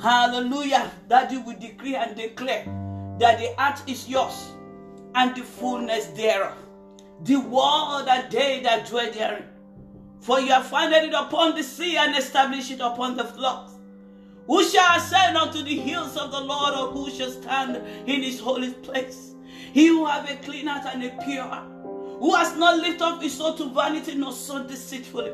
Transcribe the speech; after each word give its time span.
Hallelujah. 0.00 0.90
That 1.08 1.30
you 1.30 1.40
will 1.42 1.58
decree 1.58 1.94
and 1.94 2.16
declare 2.16 2.64
that 3.18 3.38
the 3.38 3.54
earth 3.62 3.82
is 3.86 4.08
yours 4.08 4.52
and 5.14 5.36
the 5.36 5.42
fullness 5.42 6.06
thereof, 6.06 6.56
the 7.22 7.36
world 7.36 8.08
and 8.08 8.30
they 8.32 8.60
that 8.60 8.88
dwell 8.88 9.12
therein. 9.12 9.44
For 10.20 10.40
you 10.40 10.52
have 10.52 10.66
founded 10.66 11.04
it 11.04 11.14
upon 11.14 11.54
the 11.54 11.62
sea 11.62 11.96
and 11.96 12.16
established 12.16 12.70
it 12.70 12.80
upon 12.80 13.16
the 13.16 13.24
floods. 13.24 13.74
Who 14.46 14.64
shall 14.64 14.96
ascend 14.96 15.36
unto 15.36 15.62
the 15.62 15.76
hills 15.76 16.16
of 16.16 16.30
the 16.32 16.40
Lord, 16.40 16.74
or 16.74 16.88
who 16.88 17.10
shall 17.10 17.30
stand 17.30 17.76
in 18.08 18.22
his 18.22 18.40
holy 18.40 18.72
place? 18.72 19.34
He 19.72 19.88
who 19.88 20.06
have 20.06 20.28
a 20.28 20.36
clean 20.36 20.66
heart 20.66 20.86
and 20.92 21.04
a 21.04 21.10
pure 21.24 21.44
heart, 21.44 21.68
who 22.20 22.34
has 22.34 22.54
not 22.56 22.76
lifted 22.76 23.02
up 23.02 23.22
his 23.22 23.36
soul 23.36 23.54
to 23.54 23.70
vanity, 23.70 24.14
nor 24.14 24.32
so 24.32 24.62
deceitfully. 24.62 25.32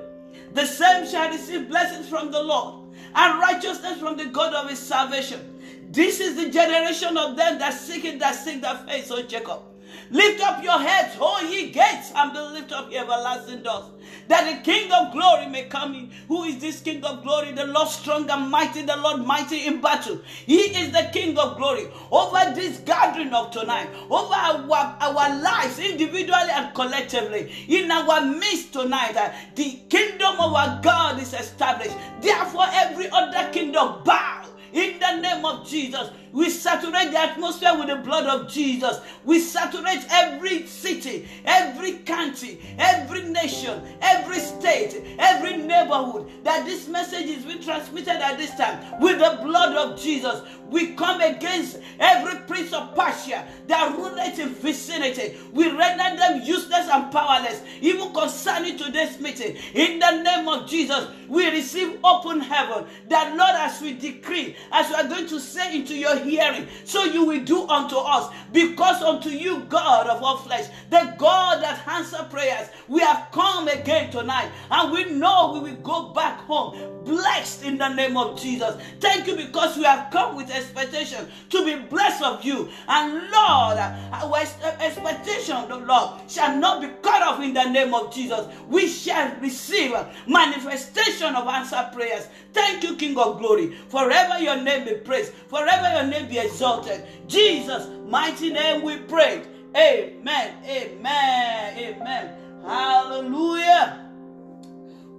The 0.52 0.64
same 0.64 1.06
shall 1.06 1.28
receive 1.28 1.68
blessings 1.68 2.08
from 2.08 2.30
the 2.30 2.42
Lord, 2.42 2.86
and 3.14 3.40
righteousness 3.40 3.98
from 3.98 4.16
the 4.16 4.26
God 4.26 4.54
of 4.54 4.70
his 4.70 4.78
salvation. 4.78 5.58
This 5.90 6.20
is 6.20 6.36
the 6.36 6.48
generation 6.48 7.16
of 7.16 7.36
them 7.36 7.58
that 7.58 7.74
seek 7.74 8.04
it, 8.04 8.20
that 8.20 8.36
seek 8.36 8.60
the 8.62 8.80
face, 8.86 9.10
O 9.10 9.20
Jacob. 9.22 9.62
Lift 10.10 10.40
up 10.42 10.62
your 10.62 10.78
heads, 10.78 11.16
O 11.20 11.48
ye 11.50 11.72
gates, 11.72 12.12
and 12.14 12.32
be 12.32 12.38
lift 12.38 12.70
up 12.72 12.92
everlasting 12.92 13.62
doors, 13.62 13.86
that 14.28 14.56
the 14.56 14.62
King 14.62 14.90
of 14.92 15.12
glory 15.12 15.46
may 15.46 15.64
come 15.64 15.94
in. 15.94 16.10
Who 16.28 16.44
is 16.44 16.58
this 16.58 16.80
King 16.80 17.04
of 17.04 17.22
glory? 17.22 17.52
The 17.52 17.66
Lord 17.66 17.88
strong 17.88 18.28
and 18.30 18.50
mighty, 18.50 18.82
the 18.82 18.96
Lord 18.96 19.24
mighty 19.24 19.66
in 19.66 19.80
battle. 19.80 20.20
He 20.44 20.60
is 20.60 20.92
the 20.92 21.08
King 21.12 21.38
of 21.38 21.56
glory. 21.56 21.86
Over 22.10 22.52
this 22.54 22.78
gathering 22.78 23.32
of 23.32 23.50
tonight, 23.50 23.88
over 24.10 24.34
our, 24.34 24.96
our 25.00 25.40
lives, 25.42 25.78
individually 25.78 26.50
and 26.52 26.74
collectively, 26.74 27.52
in 27.68 27.90
our 27.90 28.20
midst 28.24 28.72
tonight, 28.72 29.16
uh, 29.16 29.32
the 29.54 29.78
kingdom 29.88 30.40
of 30.40 30.54
our 30.54 30.80
God 30.82 31.20
is 31.20 31.32
established. 31.32 31.96
Therefore, 32.20 32.66
every 32.72 33.08
other 33.10 33.50
kingdom 33.52 34.02
bow 34.04 34.46
in 34.72 34.98
the 34.98 35.16
name 35.20 35.44
of 35.44 35.66
Jesus. 35.66 36.10
We 36.32 36.50
saturate 36.50 37.12
the 37.12 37.18
atmosphere 37.18 37.76
with 37.78 37.88
the 37.88 37.96
blood 37.96 38.26
of 38.26 38.50
Jesus. 38.50 39.00
We 39.24 39.38
saturate 39.38 40.04
every 40.10 40.66
city, 40.66 41.28
every 41.44 41.98
country, 41.98 42.60
every 42.78 43.22
nation, 43.22 43.82
every 44.00 44.38
state, 44.40 45.02
every 45.18 45.56
neighborhood 45.56 46.30
that 46.44 46.64
this 46.64 46.88
message 46.88 47.26
is 47.26 47.44
being 47.44 47.62
transmitted 47.62 48.22
at 48.22 48.38
this 48.38 48.54
time 48.56 49.00
with 49.00 49.18
the 49.18 49.40
blood 49.42 49.76
of 49.76 50.00
Jesus. 50.00 50.42
We 50.70 50.94
come 50.94 51.20
against 51.20 51.78
every 52.00 52.40
prince 52.40 52.72
of 52.72 52.94
Persia 52.94 53.46
that 53.68 53.96
ruleth 53.96 54.38
in 54.38 54.48
vicinity. 54.48 55.36
We 55.52 55.70
render 55.70 56.16
them 56.16 56.42
useless 56.42 56.88
and 56.90 57.12
powerless, 57.12 57.62
even 57.80 58.12
concerning 58.12 58.76
today's 58.76 59.20
meeting. 59.20 59.56
In 59.74 60.00
the 60.00 60.22
name 60.22 60.48
of 60.48 60.68
Jesus, 60.68 61.06
we 61.28 61.48
receive 61.50 61.98
open 62.02 62.40
heaven. 62.40 62.86
That 63.08 63.36
Lord, 63.36 63.54
as 63.54 63.80
we 63.80 63.92
decree, 63.94 64.56
as 64.72 64.88
we 64.88 64.94
are 64.96 65.08
going 65.08 65.28
to 65.28 65.38
say 65.38 65.76
into 65.76 65.96
your 65.96 66.15
hearing, 66.18 66.66
so 66.84 67.04
you 67.04 67.24
will 67.24 67.44
do 67.44 67.68
unto 67.68 67.96
us, 67.96 68.32
because 68.52 69.02
unto 69.02 69.28
you, 69.28 69.60
God 69.68 70.06
of 70.06 70.22
all 70.22 70.38
flesh, 70.38 70.66
the 70.90 71.14
God 71.18 71.62
that 71.62 71.86
answers 71.88 72.26
prayers, 72.30 72.68
we 72.88 73.00
have 73.00 73.28
come 73.32 73.68
again 73.68 74.10
tonight, 74.10 74.50
and 74.70 74.92
we 74.92 75.04
know 75.04 75.52
we 75.54 75.70
will 75.70 75.80
go 75.82 76.12
back 76.12 76.40
home 76.40 76.96
blessed 77.06 77.62
in 77.62 77.78
the 77.78 77.88
name 77.88 78.16
of 78.16 78.38
Jesus. 78.38 78.76
Thank 79.00 79.28
you 79.28 79.36
because 79.36 79.76
we 79.76 79.84
have 79.84 80.10
come 80.10 80.36
with 80.36 80.50
expectation 80.50 81.26
to 81.50 81.64
be 81.64 81.76
blessed 81.76 82.22
of 82.22 82.44
you. 82.44 82.68
And 82.88 83.14
Lord, 83.14 83.78
our 83.78 84.34
uh, 84.34 84.76
expectation, 84.80 85.68
the 85.68 85.76
Lord, 85.76 86.28
shall 86.28 86.56
not 86.58 86.82
be 86.82 86.88
cut 87.02 87.22
off 87.22 87.40
in 87.40 87.54
the 87.54 87.70
name 87.70 87.94
of 87.94 88.12
Jesus. 88.12 88.46
We 88.68 88.88
shall 88.88 89.34
receive 89.40 89.94
manifestation 90.26 91.34
of 91.36 91.46
answered 91.46 91.90
prayers. 91.92 92.26
Thank 92.52 92.82
you, 92.82 92.96
King 92.96 93.16
of 93.18 93.38
glory. 93.38 93.76
Forever 93.88 94.40
your 94.40 94.60
name 94.60 94.84
be 94.84 94.94
praised. 94.94 95.32
Forever 95.48 95.88
your 95.94 96.05
name 96.06 96.28
be 96.28 96.38
exalted. 96.38 97.04
Jesus' 97.26 97.88
mighty 98.06 98.52
name 98.52 98.82
we 98.82 98.98
pray. 98.98 99.42
Amen. 99.76 100.54
Amen. 100.64 101.78
Amen. 101.78 102.62
Hallelujah. 102.64 104.06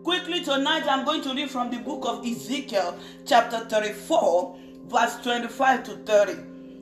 Quickly 0.03 0.43
tonight, 0.43 0.83
I'm 0.87 1.05
going 1.05 1.21
to 1.23 1.33
read 1.33 1.49
from 1.49 1.69
the 1.69 1.79
book 1.79 2.05
of 2.05 2.25
Ezekiel, 2.25 2.97
chapter 3.25 3.59
34, 3.59 4.57
verse 4.85 5.17
25 5.21 5.83
to 5.83 5.91
30. 5.97 6.33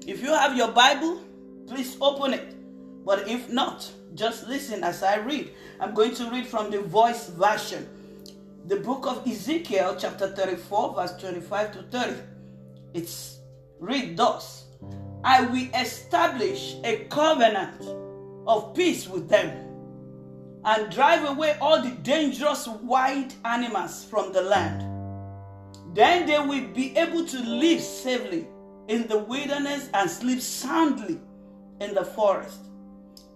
If 0.08 0.22
you 0.22 0.30
have 0.30 0.56
your 0.56 0.72
Bible, 0.72 1.22
please 1.68 1.98
open 2.00 2.34
it. 2.34 2.56
But 3.04 3.28
if 3.28 3.50
not, 3.50 3.92
just 4.14 4.48
listen 4.48 4.84
as 4.84 5.04
I 5.04 5.16
read. 5.18 5.52
I'm 5.80 5.94
going 5.94 6.16
to 6.16 6.30
read 6.30 6.48
from 6.48 6.72
the 6.72 6.82
voice 6.82 7.30
version. 7.30 7.90
The 8.68 8.78
book 8.78 9.06
of 9.06 9.28
Ezekiel, 9.28 9.98
chapter 10.00 10.28
34, 10.36 10.96
verse 10.96 11.18
25 11.18 11.74
to 11.74 11.84
30. 11.84 12.22
It's 12.94 13.35
read 13.80 14.18
thus 14.18 14.66
I 15.24 15.42
will 15.42 15.68
establish 15.74 16.76
a 16.84 17.06
covenant 17.06 17.82
of 18.48 18.76
peace 18.76 19.08
with 19.08 19.28
them 19.28 19.66
and 20.64 20.92
drive 20.92 21.28
away 21.28 21.58
all 21.60 21.82
the 21.82 21.92
dangerous 22.04 22.68
wild 22.68 23.34
animals 23.44 24.06
from 24.06 24.34
the 24.34 24.42
land. 24.42 24.84
Then 25.96 26.28
they 26.28 26.40
will 26.40 26.68
be 26.74 26.96
able 26.98 27.26
to 27.26 27.40
live 27.40 27.82
safely 27.82 28.48
in 28.88 29.08
the 29.08 29.18
wilderness 29.18 29.90
and 29.94 30.10
sleep 30.10 30.42
soundly 30.42 31.20
in 31.80 31.94
the 31.94 32.06
forest. 32.06 32.68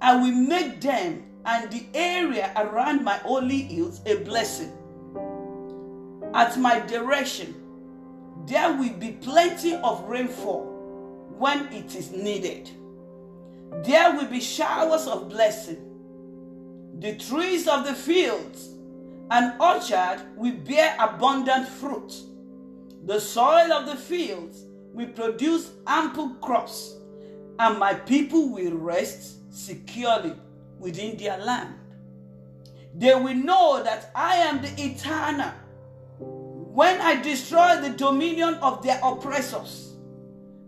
I 0.02 0.16
will 0.16 0.32
make 0.36 0.82
them 0.82 1.26
and 1.46 1.72
the 1.72 1.86
area 1.94 2.52
around 2.56 3.04
my 3.04 3.18
holy 3.18 3.64
hills 3.64 4.02
a 4.06 4.16
blessing. 4.24 4.72
At 6.34 6.58
my 6.60 6.80
direction, 6.82 7.59
there 8.46 8.74
will 8.74 8.94
be 8.94 9.12
plenty 9.14 9.76
of 9.76 10.08
rainfall 10.08 10.66
when 11.38 11.72
it 11.74 11.96
is 11.96 12.12
needed. 12.12 12.70
There 13.84 14.16
will 14.16 14.26
be 14.26 14.42
showers 14.42 15.08
of 15.08 15.30
blessing 15.30 15.90
the 17.00 17.16
trees 17.16 17.66
of 17.66 17.86
the 17.86 17.94
fields 17.94 18.72
and 19.32 19.54
orchard 19.62 20.22
will 20.36 20.56
bear 20.68 20.98
abundant 21.00 21.68
fruit. 21.68 22.14
The 23.06 23.22
soil 23.22 23.72
of 23.72 23.86
the 23.86 23.96
fields 23.96 24.66
will 24.92 25.08
produce 25.08 25.72
ample 25.88 26.32
crops, 26.42 26.96
and 27.58 27.80
my 27.80 27.94
people 27.94 28.50
will 28.50 28.76
rest 28.76 29.38
securely 29.54 30.34
within 30.78 31.16
their 31.16 31.38
land. 31.38 31.76
They 32.96 33.16
will 33.16 33.36
know 33.36 33.82
that 33.82 34.12
I 34.14 34.36
am 34.36 34.62
the 34.62 34.74
eternal 34.78 35.52
when 36.80 37.02
I 37.02 37.22
destroy 37.22 37.82
the 37.82 37.90
dominion 37.90 38.54
of 38.62 38.82
their 38.82 39.02
oppressors 39.04 39.98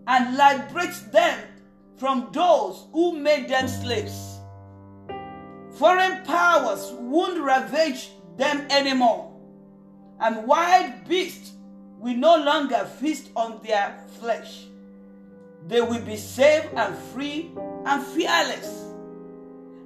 and 0.06 0.36
liberate 0.36 1.10
them 1.10 1.38
from 1.96 2.28
those 2.34 2.84
who 2.92 3.18
made 3.18 3.48
them 3.48 3.66
slaves. 3.66 4.38
Foreign 5.78 6.22
powers 6.26 6.92
won't 6.98 7.40
ravage 7.40 8.10
them 8.36 8.66
anymore, 8.68 9.32
and 10.20 10.46
wild 10.46 10.92
beasts 11.08 11.52
will 11.98 12.18
no 12.18 12.36
longer 12.36 12.86
feast 13.00 13.30
on 13.34 13.62
their 13.64 13.98
flesh. 14.20 14.66
They 15.66 15.80
will 15.80 16.02
be 16.02 16.18
safe 16.18 16.68
and 16.76 16.94
free 17.14 17.52
and 17.86 18.04
fearless. 18.08 18.84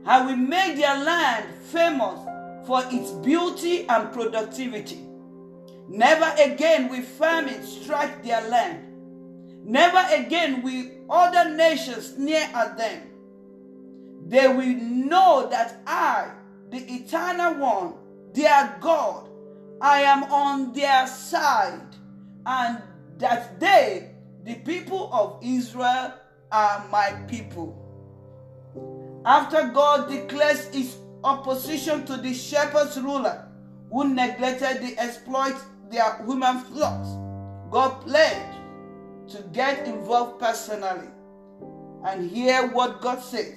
I 0.05 0.27
will 0.27 0.37
make 0.37 0.75
their 0.75 1.05
land 1.05 1.55
famous 1.67 2.19
for 2.67 2.83
its 2.91 3.13
beauty 3.13 3.89
and 3.89 4.13
productivity. 4.13 5.06
Never 5.89 6.35
again 6.43 6.89
will 6.89 7.03
famine 7.03 7.63
strike 7.63 8.25
their 8.25 8.49
land. 8.49 8.85
Never 9.65 10.03
again 10.15 10.63
will 10.63 10.85
other 11.09 11.57
nations 11.57 12.15
sneer 12.15 12.49
at 12.55 12.77
them 12.77 13.17
they 14.29 14.49
will 14.49 14.75
know 14.75 15.49
that 15.51 15.81
I, 15.87 16.33
the 16.71 16.79
eternal 16.79 17.61
one, 17.61 17.95
their 18.33 18.77
God, 18.81 19.29
I 19.81 20.01
am 20.01 20.25
on 20.25 20.73
their 20.73 21.07
side, 21.07 21.95
and 22.45 22.83
that 23.19 23.61
they, 23.61 24.11
the 24.45 24.57
people 24.57 25.11
of 25.13 25.39
Israel, 25.43 26.13
are 26.51 26.89
my 26.91 27.13
people. 27.29 27.83
After 29.25 29.69
God 29.69 30.09
declares 30.09 30.67
his 30.75 30.97
opposition 31.23 32.05
to 32.07 32.17
the 32.17 32.35
shepherd's 32.35 33.01
ruler 33.01 33.47
who 33.91 34.09
neglected 34.09 34.83
the 34.83 34.99
exploit 34.99 35.57
their 35.91 36.25
human 36.25 36.61
flocks, 36.61 37.09
God 37.71 38.01
pledged 38.03 38.59
to 39.29 39.43
get 39.53 39.87
involved 39.87 40.39
personally 40.41 41.09
and 42.05 42.31
hear 42.31 42.69
what 42.69 43.01
God 43.01 43.21
says. 43.21 43.55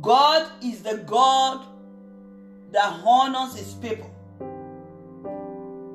God 0.00 0.50
is 0.62 0.82
the 0.82 0.98
God 0.98 1.66
that 2.72 3.00
honors 3.04 3.56
his 3.56 3.74
people. 3.74 4.10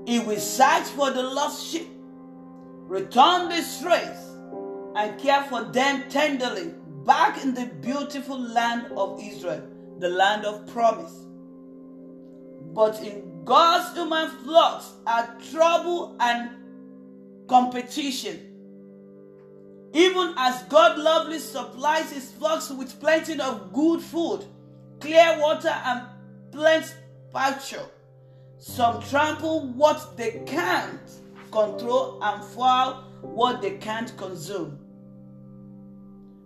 He 0.06 0.20
will 0.20 0.40
search 0.40 0.88
for 0.88 1.12
the 1.12 1.22
lost 1.24 1.68
sheep, 1.68 1.90
return 2.88 3.50
the 3.50 3.62
strays, 3.62 4.18
and 4.96 5.20
care 5.20 5.44
for 5.44 5.64
them 5.66 6.10
tenderly 6.10 6.74
back 7.06 7.44
in 7.44 7.54
the 7.54 7.66
beautiful 7.82 8.40
land 8.40 8.92
of 8.98 9.20
Israel, 9.22 9.64
the 10.00 10.10
land 10.10 10.46
of 10.46 10.66
promise. 10.68 11.14
But 12.74 13.00
in 13.02 13.37
God's 13.48 13.96
human 13.96 14.30
flocks 14.44 14.92
are 15.08 15.38
trouble 15.52 16.18
and 16.20 16.50
competition. 17.48 18.42
Even 19.94 20.34
as 20.38 20.64
God 20.64 21.00
lovingly 21.00 21.40
supplies 21.40 22.12
his 22.12 22.30
flocks 22.30 22.70
with 22.70 23.00
plenty 23.00 23.40
of 23.40 23.72
good 23.72 24.02
food, 24.02 24.44
clear 25.00 25.40
water, 25.40 25.70
and 25.70 26.02
plenty 26.52 26.90
pasture, 27.34 27.86
some 28.58 29.02
trample 29.04 29.68
what 29.68 30.18
they 30.18 30.42
can't 30.46 31.00
control 31.50 32.20
and 32.22 32.44
foul 32.44 33.06
what 33.22 33.62
they 33.62 33.78
can't 33.78 34.16
consume. 34.18 34.78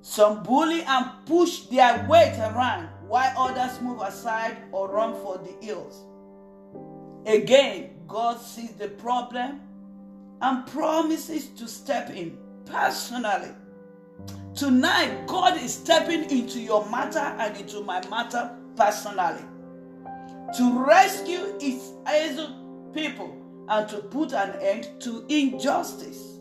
Some 0.02 0.44
bully 0.44 0.84
and 0.84 1.10
push 1.26 1.62
their 1.62 2.06
weight 2.08 2.38
around 2.38 2.90
while 3.08 3.34
others 3.36 3.82
move 3.82 4.02
aside 4.02 4.58
or 4.72 4.88
run 4.88 5.16
for 5.16 5.40
the 5.40 5.66
hills. 5.66 6.04
Again, 7.26 7.92
God 8.08 8.40
sees 8.40 8.72
the 8.72 8.90
problem 8.90 9.62
and 10.42 10.66
promises 10.68 11.48
to 11.50 11.68
step 11.68 12.10
in 12.10 12.38
personally. 12.66 13.52
Tonight, 14.56 15.28
God 15.28 15.62
is 15.62 15.74
stepping 15.74 16.30
into 16.30 16.60
your 16.60 16.86
matter 16.90 17.20
and 17.20 17.56
into 17.56 17.82
my 17.82 18.06
matter 18.10 18.52
personally 18.76 19.44
to 20.58 20.86
rescue 20.86 21.58
his 21.60 21.94
people 22.94 23.38
and 23.70 23.88
to 23.88 23.98
put 24.00 24.34
an 24.34 24.60
end 24.60 24.90
to 25.00 25.26
injustice. 25.30 26.40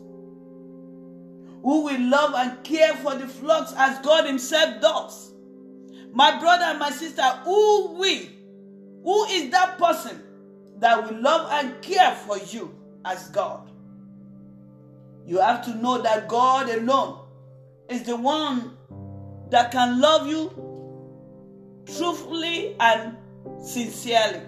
Who 1.63 1.85
will 1.85 2.01
love 2.01 2.33
and 2.35 2.63
care 2.63 2.95
for 2.95 3.15
the 3.15 3.27
flocks 3.27 3.73
as 3.77 3.99
God 3.99 4.25
Himself 4.25 4.81
does. 4.81 5.31
My 6.11 6.39
brother 6.39 6.63
and 6.65 6.79
my 6.79 6.89
sister, 6.89 7.21
who 7.21 7.93
will? 7.93 8.23
Who 9.03 9.25
is 9.25 9.51
that 9.51 9.77
person 9.77 10.21
that 10.81 11.09
will 11.09 11.21
love 11.21 11.49
and 11.51 11.81
care 11.81 12.13
for 12.13 12.37
you 12.37 12.75
as 13.05 13.29
God? 13.29 13.71
You 15.25 15.39
have 15.39 15.63
to 15.65 15.75
know 15.75 16.01
that 16.01 16.27
God 16.27 16.69
alone 16.69 17.19
is 17.89 18.03
the 18.03 18.15
one 18.15 18.77
that 19.49 19.71
can 19.71 20.01
love 20.01 20.27
you 20.27 20.51
truthfully 21.85 22.75
and 22.79 23.15
sincerely. 23.63 24.41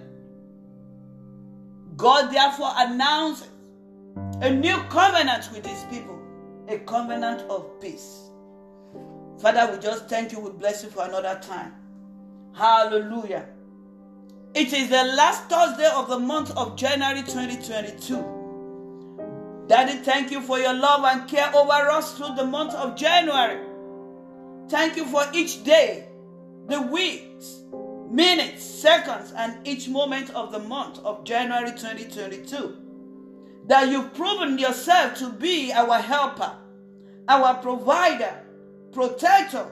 God 1.95 2.33
therefore 2.33 2.71
announces 2.75 3.49
a 4.41 4.49
new 4.49 4.77
covenant 4.89 5.49
with 5.53 5.65
his 5.65 5.83
people, 5.85 6.19
a 6.67 6.79
covenant 6.79 7.41
of 7.49 7.79
peace. 7.79 8.29
Father, 9.39 9.71
we 9.71 9.79
just 9.79 10.09
thank 10.09 10.31
you, 10.31 10.39
we 10.39 10.49
bless 10.51 10.83
you 10.83 10.89
for 10.89 11.03
another 11.03 11.39
time. 11.41 11.73
Hallelujah. 12.55 13.47
It 14.55 14.71
is 14.71 14.89
the 14.89 15.03
last 15.03 15.49
Thursday 15.49 15.89
of 15.95 16.09
the 16.09 16.19
month 16.19 16.55
of 16.55 16.75
January 16.75 17.23
2022. 17.23 19.65
Daddy, 19.67 19.93
thank 20.03 20.29
you 20.29 20.41
for 20.41 20.59
your 20.59 20.75
love 20.75 21.03
and 21.05 21.27
care 21.27 21.49
over 21.55 21.89
us 21.89 22.15
through 22.15 22.35
the 22.35 22.45
month 22.45 22.75
of 22.75 22.95
January. 22.95 23.65
Thank 24.69 24.95
you 24.95 25.05
for 25.05 25.23
each 25.33 25.63
day, 25.63 26.07
the 26.67 26.83
weeks, 26.83 27.63
minutes, 28.11 28.63
seconds, 28.63 29.33
and 29.35 29.67
each 29.67 29.89
moment 29.89 30.29
of 30.35 30.51
the 30.51 30.59
month 30.59 30.99
of 30.99 31.23
January 31.23 31.71
2022. 31.71 32.77
That 33.65 33.89
you've 33.89 34.13
proven 34.13 34.59
yourself 34.59 35.17
to 35.17 35.31
be 35.31 35.73
our 35.73 35.97
helper, 35.97 36.51
our 37.27 37.55
provider, 37.55 38.43
protector, 38.91 39.65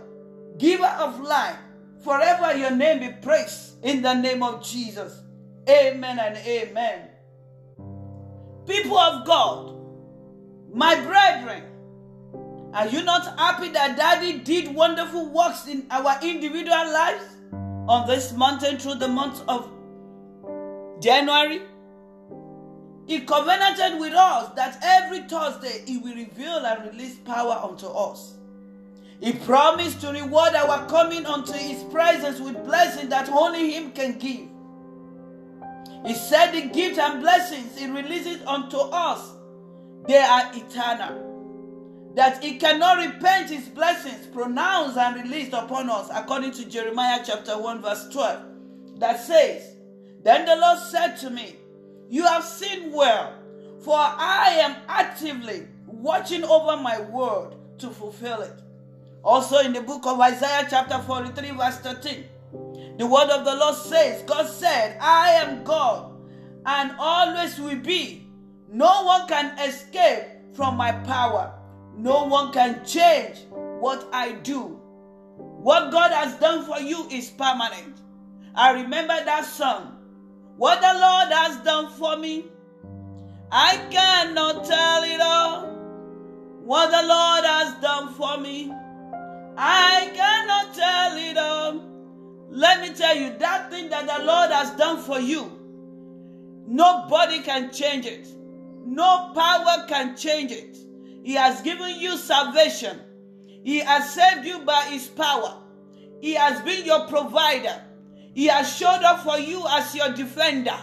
giver 0.57 0.91
of 0.99 1.19
life. 1.19 1.59
Forever 2.03 2.57
your 2.57 2.71
name 2.71 3.01
be 3.01 3.09
praised 3.21 3.70
in 3.83 4.01
the 4.01 4.13
name 4.13 4.43
of 4.43 4.63
Jesus. 4.63 5.21
Amen 5.69 6.19
and 6.19 6.37
amen. 6.37 7.09
People 8.67 8.97
of 8.97 9.25
God, 9.25 9.75
my 10.73 10.95
brethren, 11.01 11.63
are 12.73 12.87
you 12.87 13.03
not 13.03 13.37
happy 13.37 13.69
that 13.69 13.97
Daddy 13.97 14.39
did 14.39 14.73
wonderful 14.73 15.29
works 15.29 15.67
in 15.67 15.85
our 15.89 16.17
individual 16.23 16.91
lives? 16.91 17.25
on 17.87 18.07
this 18.07 18.31
mountain 18.33 18.77
through 18.77 18.95
the 18.95 19.07
month 19.07 19.43
of 19.47 19.69
January. 21.01 21.61
He 23.05 23.19
covenanted 23.21 23.99
with 23.99 24.13
us 24.13 24.53
that 24.55 24.79
every 24.81 25.27
Thursday 25.27 25.83
He 25.85 25.97
will 25.97 26.15
reveal 26.15 26.65
and 26.65 26.89
release 26.89 27.17
power 27.17 27.59
unto 27.63 27.87
us. 27.87 28.35
He 29.21 29.33
promised 29.33 30.01
to 30.01 30.11
reward 30.11 30.55
our 30.55 30.87
coming 30.87 31.25
unto 31.25 31.53
His 31.53 31.83
presence 31.85 32.39
with 32.39 32.63
blessings 32.65 33.09
that 33.09 33.29
only 33.29 33.71
Him 33.71 33.91
can 33.91 34.17
give. 34.17 34.47
He 36.05 36.15
said 36.15 36.51
the 36.51 36.67
gifts 36.69 36.97
and 36.97 37.21
blessings 37.21 37.77
He 37.77 37.87
releases 37.87 38.41
unto 38.45 38.77
us, 38.77 39.35
they 40.07 40.17
are 40.17 40.51
eternal 40.53 41.31
that 42.15 42.43
he 42.43 42.57
cannot 42.57 42.97
repent 42.97 43.49
his 43.49 43.69
blessings 43.69 44.27
pronounced 44.27 44.97
and 44.97 45.23
released 45.23 45.53
upon 45.53 45.89
us, 45.89 46.09
according 46.13 46.51
to 46.51 46.65
Jeremiah 46.65 47.21
chapter 47.25 47.57
1, 47.57 47.81
verse 47.81 48.09
12, 48.09 48.99
that 48.99 49.19
says, 49.21 49.75
Then 50.23 50.45
the 50.45 50.55
Lord 50.55 50.79
said 50.79 51.15
to 51.17 51.29
me, 51.29 51.55
You 52.09 52.23
have 52.23 52.43
seen 52.43 52.91
well, 52.91 53.33
for 53.79 53.95
I 53.97 54.57
am 54.61 54.75
actively 54.87 55.67
watching 55.87 56.43
over 56.43 56.81
my 56.81 56.99
word 56.99 57.55
to 57.79 57.89
fulfill 57.89 58.41
it. 58.41 58.61
Also 59.23 59.59
in 59.59 59.73
the 59.73 59.81
book 59.81 60.05
of 60.05 60.19
Isaiah 60.19 60.67
chapter 60.69 60.99
43, 60.99 61.51
verse 61.51 61.77
13, 61.77 62.25
the 62.97 63.05
word 63.05 63.29
of 63.29 63.45
the 63.45 63.55
Lord 63.55 63.75
says, 63.75 64.23
God 64.23 64.47
said, 64.47 64.97
I 64.99 65.31
am 65.31 65.63
God 65.63 66.13
and 66.65 66.91
always 66.97 67.59
will 67.59 67.79
be. 67.79 68.27
No 68.69 69.03
one 69.03 69.27
can 69.27 69.57
escape 69.59 70.55
from 70.55 70.77
my 70.77 70.91
power. 70.91 71.53
No 71.95 72.25
one 72.25 72.51
can 72.51 72.85
change 72.85 73.45
what 73.79 74.07
I 74.13 74.33
do. 74.33 74.79
What 75.37 75.91
God 75.91 76.11
has 76.11 76.35
done 76.39 76.65
for 76.65 76.79
you 76.79 77.07
is 77.09 77.29
permanent. 77.29 77.97
I 78.55 78.71
remember 78.71 79.13
that 79.25 79.45
song. 79.45 79.97
What 80.57 80.81
the 80.81 80.99
Lord 80.99 81.31
has 81.31 81.57
done 81.63 81.89
for 81.91 82.17
me, 82.17 82.45
I 83.51 83.77
cannot 83.89 84.65
tell 84.65 85.03
it 85.03 85.21
all. 85.21 85.67
What 86.63 86.91
the 86.91 87.07
Lord 87.07 87.43
has 87.43 87.81
done 87.81 88.13
for 88.13 88.37
me, 88.37 88.71
I 89.57 90.11
cannot 90.15 90.73
tell 90.73 91.17
it 91.17 91.37
all. 91.37 91.91
Let 92.49 92.81
me 92.81 92.93
tell 92.93 93.15
you 93.15 93.37
that 93.37 93.71
thing 93.71 93.89
that 93.89 94.05
the 94.05 94.25
Lord 94.25 94.51
has 94.51 94.71
done 94.71 95.01
for 95.01 95.19
you, 95.19 95.51
nobody 96.67 97.41
can 97.41 97.71
change 97.71 98.05
it. 98.05 98.27
No 98.85 99.31
power 99.33 99.85
can 99.87 100.17
change 100.17 100.51
it. 100.51 100.77
He 101.23 101.33
has 101.33 101.61
given 101.61 101.99
you 101.99 102.17
salvation. 102.17 102.99
He 103.63 103.79
has 103.79 104.13
saved 104.13 104.45
you 104.45 104.59
by 104.59 104.81
His 104.85 105.07
power. 105.07 105.57
He 106.19 106.33
has 106.33 106.61
been 106.61 106.85
your 106.85 107.07
provider. 107.07 107.81
He 108.33 108.45
has 108.47 108.75
showed 108.75 109.03
up 109.03 109.23
for 109.23 109.37
you 109.37 109.63
as 109.69 109.93
your 109.95 110.13
defender. 110.13 110.77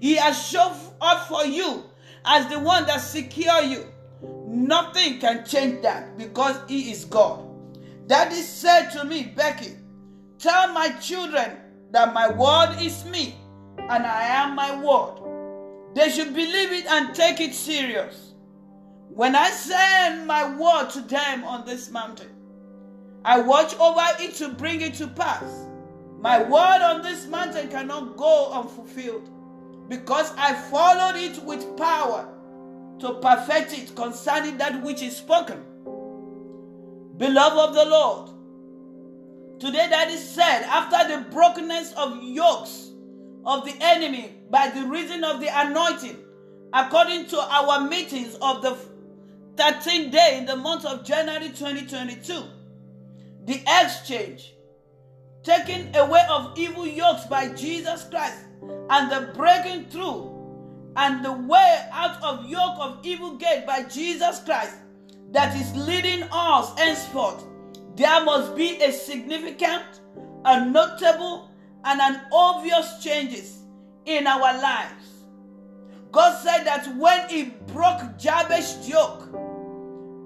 He 0.00 0.16
has 0.16 0.48
showed 0.48 0.76
up 1.00 1.26
for 1.28 1.44
you 1.44 1.84
as 2.24 2.46
the 2.48 2.58
one 2.58 2.86
that 2.86 2.98
secure 3.00 3.62
you. 3.62 3.86
Nothing 4.46 5.18
can 5.18 5.44
change 5.44 5.82
that 5.82 6.16
because 6.16 6.56
He 6.68 6.90
is 6.90 7.04
God. 7.04 7.51
Daddy 8.12 8.42
said 8.42 8.90
to 8.90 9.04
me, 9.06 9.22
Becky, 9.22 9.74
tell 10.38 10.70
my 10.74 10.90
children 11.00 11.56
that 11.92 12.12
my 12.12 12.30
word 12.30 12.76
is 12.78 13.06
me 13.06 13.34
and 13.78 14.04
I 14.04 14.24
am 14.24 14.54
my 14.54 14.78
word. 14.84 15.94
They 15.94 16.10
should 16.10 16.34
believe 16.34 16.72
it 16.72 16.84
and 16.84 17.14
take 17.14 17.40
it 17.40 17.54
serious. 17.54 18.34
When 19.08 19.34
I 19.34 19.48
send 19.48 20.26
my 20.26 20.44
word 20.44 20.90
to 20.90 21.00
them 21.00 21.42
on 21.44 21.64
this 21.64 21.90
mountain, 21.90 22.28
I 23.24 23.40
watch 23.40 23.74
over 23.76 24.04
it 24.20 24.34
to 24.34 24.50
bring 24.50 24.82
it 24.82 24.92
to 24.96 25.06
pass. 25.08 25.66
My 26.20 26.42
word 26.42 26.82
on 26.82 27.00
this 27.00 27.26
mountain 27.28 27.70
cannot 27.70 28.18
go 28.18 28.52
unfulfilled 28.52 29.30
because 29.88 30.34
I 30.36 30.52
followed 30.52 31.16
it 31.16 31.42
with 31.44 31.78
power 31.78 32.28
to 32.98 33.14
perfect 33.22 33.72
it 33.72 33.96
concerning 33.96 34.58
that 34.58 34.82
which 34.82 35.00
is 35.00 35.16
spoken. 35.16 35.64
Beloved 37.16 37.58
of 37.58 37.74
the 37.74 37.84
Lord, 37.84 38.30
today 39.60 39.86
that 39.90 40.08
is 40.10 40.26
said, 40.26 40.62
after 40.62 41.16
the 41.16 41.30
brokenness 41.30 41.92
of 41.94 42.22
yokes 42.22 42.90
of 43.44 43.64
the 43.64 43.74
enemy 43.80 44.34
by 44.50 44.68
the 44.68 44.86
reason 44.86 45.24
of 45.24 45.40
the 45.40 45.48
anointing, 45.52 46.16
according 46.72 47.26
to 47.26 47.38
our 47.38 47.86
meetings 47.88 48.36
of 48.40 48.62
the 48.62 48.76
13th 49.56 50.10
day 50.10 50.38
in 50.38 50.46
the 50.46 50.56
month 50.56 50.84
of 50.84 51.04
January 51.04 51.48
2022. 51.48 52.42
The 53.44 53.60
exchange, 53.82 54.54
taking 55.42 55.94
away 55.96 56.24
of 56.30 56.56
evil 56.56 56.86
yokes 56.86 57.26
by 57.26 57.48
Jesus 57.48 58.04
Christ, 58.08 58.38
and 58.88 59.10
the 59.10 59.32
breaking 59.34 59.86
through 59.90 60.30
and 60.96 61.24
the 61.24 61.32
way 61.32 61.88
out 61.90 62.22
of 62.22 62.48
yoke 62.48 62.78
of 62.78 63.04
evil 63.04 63.36
gate 63.36 63.66
by 63.66 63.82
Jesus 63.82 64.40
Christ 64.44 64.76
that 65.32 65.56
is 65.56 65.74
leading 65.74 66.22
us 66.30 66.78
henceforth. 66.78 67.44
There 67.96 68.24
must 68.24 68.54
be 68.54 68.76
a 68.82 68.92
significant, 68.92 70.00
a 70.44 70.64
notable, 70.64 71.50
and 71.84 72.00
an 72.00 72.20
obvious 72.32 73.02
changes 73.02 73.58
in 74.04 74.26
our 74.26 74.60
lives. 74.60 75.24
God 76.10 76.38
said 76.42 76.64
that 76.64 76.94
when 76.96 77.28
he 77.28 77.44
broke 77.72 78.18
Jabesh's 78.18 78.88
yoke, 78.88 79.30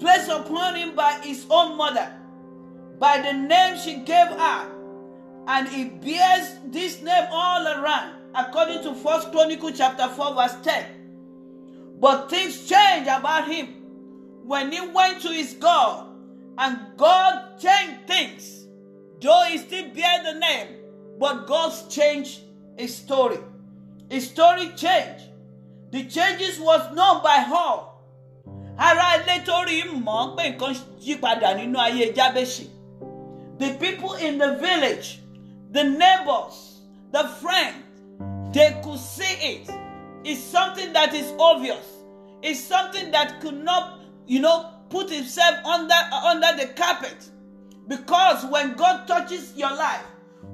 placed 0.01 0.29
upon 0.29 0.75
him 0.75 0.95
by 0.95 1.13
his 1.23 1.47
own 1.49 1.77
mother, 1.77 2.13
by 2.99 3.21
the 3.21 3.33
name 3.33 3.79
she 3.79 3.97
gave 3.99 4.27
her, 4.27 4.73
and 5.47 5.69
he 5.69 5.85
bears 5.85 6.57
this 6.67 7.01
name 7.03 7.29
all 7.31 7.67
around, 7.67 8.17
according 8.35 8.83
to 8.83 8.95
First 8.95 9.31
Chronicle 9.31 9.71
chapter 9.71 10.09
4, 10.09 10.35
verse 10.35 10.57
10. 10.63 10.87
But 12.01 12.29
things 12.29 12.69
change 12.69 13.07
about 13.07 13.49
him 13.49 13.75
when 14.47 14.71
he 14.73 14.81
went 14.81 15.21
to 15.23 15.29
his 15.29 15.55
God, 15.55 16.07
and 16.59 16.79
God 16.97 17.59
changed 17.59 18.07
things. 18.07 18.67
Though 19.21 19.45
he 19.49 19.59
still 19.59 19.88
bear 19.95 20.23
the 20.23 20.38
name, 20.38 20.69
but 21.19 21.47
God's 21.47 21.83
changed 21.95 22.41
his 22.76 22.95
story. 22.95 23.38
His 24.11 24.29
story 24.31 24.69
changed. 24.76 25.25
The 25.91 26.05
changes 26.05 26.61
was 26.61 26.95
known 26.95 27.23
by 27.23 27.45
all. 27.53 28.05
Ara 28.79 29.19
ilé 29.19 29.45
tó 29.45 29.65
rí 29.65 29.83
mọ̀ 30.05 30.37
pé 30.37 30.57
nǹkan 30.57 31.21
padà 31.21 31.55
nínú 31.57 31.79
ayé 31.79 32.15
Jábẹ́sì. 32.15 32.67
The 33.59 33.75
people 33.81 34.15
in 34.15 34.37
the 34.38 34.57
village, 34.57 35.21
the 35.73 35.85
neighbors, 35.85 36.81
the 37.11 37.25
friends, 37.41 37.83
they 38.53 38.79
could 38.85 38.99
see 38.99 39.37
it. 39.53 39.71
It's 40.25 40.43
something 40.43 40.93
that 40.93 41.15
is 41.15 41.33
obvious. 41.38 41.87
It's 42.43 42.61
something 42.61 43.11
that 43.12 43.41
could 43.41 43.65
not, 43.65 43.96
you 44.26 44.40
know, 44.40 44.73
put 44.90 45.11
himself 45.11 45.64
under 45.64 45.95
under 45.95 46.56
the 46.56 46.73
carpet. 46.75 47.16
Because 47.88 48.45
when 48.47 48.75
God 48.75 49.06
touches 49.06 49.52
your 49.56 49.75
life, 49.75 50.04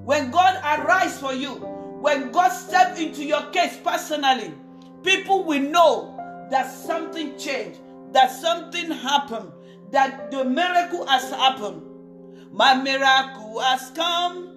when 0.05 0.31
God 0.31 0.61
arises 0.79 1.19
for 1.19 1.33
you, 1.33 1.55
when 2.03 2.31
God 2.31 2.51
steps 2.51 3.01
into 3.01 3.25
your 3.25 3.43
case 3.51 3.79
personally, 3.83 4.53
people 5.03 5.45
will 5.45 5.63
know 5.63 6.47
that 6.51 6.71
something 6.71 7.39
changed, 7.39 7.81
that 8.13 8.31
something 8.31 8.91
happened, 8.91 9.51
that 9.91 10.31
the 10.31 10.45
miracle 10.45 11.07
has 11.07 11.31
happened. 11.31 11.83
My 12.53 12.75
miracle 12.75 13.61
has 13.61 13.91
come. 13.95 14.51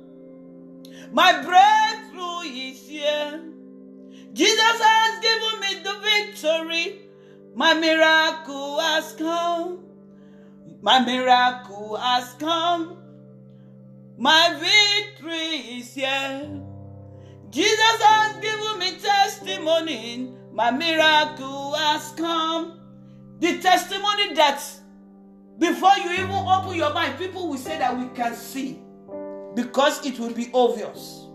My 1.12 1.42
breakthrough 1.42 2.52
is 2.52 2.86
here. 2.88 3.42
Jesus 4.34 4.82
has 4.82 5.20
given 5.22 5.60
me 5.62 5.84
the 5.84 5.96
victory. 6.02 7.05
My 7.56 7.74
miracle 7.74 8.80
has 8.82 9.14
come. 9.14 9.80
My 10.82 11.00
miracle 11.00 11.96
has 11.96 12.34
come. 12.34 12.98
My 14.18 14.60
victory 14.60 15.78
is 15.80 15.94
here. 15.94 16.62
Jesus 17.50 18.02
has 18.02 18.36
given 18.42 18.78
me 18.80 18.98
testimony. 19.00 20.34
My 20.52 20.70
miracle 20.70 21.74
has 21.76 22.12
come. 22.18 22.78
The 23.40 23.58
testimony 23.60 24.34
that 24.34 24.62
before 25.58 25.96
you 26.04 26.12
even 26.12 26.32
open 26.32 26.76
your 26.76 26.94
mind, 26.94 27.18
people 27.18 27.48
will 27.48 27.58
say 27.58 27.78
that 27.78 27.98
we 27.98 28.08
can 28.10 28.36
see 28.36 28.82
because 29.56 30.06
it 30.06 30.20
will 30.20 30.34
be 30.34 30.50
obvious. 30.54 31.28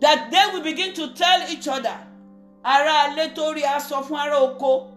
That 0.00 0.30
they 0.30 0.52
will 0.52 0.62
begin 0.62 0.92
to 0.92 1.14
tell 1.14 1.50
each 1.50 1.68
other, 1.68 1.96
ara 2.62 3.14
ilé 3.14 3.34
tó 3.34 3.54
rí 3.54 3.62
aṣọ 3.62 4.04
fún 4.04 4.18
ara 4.18 4.36
oko 4.38 4.91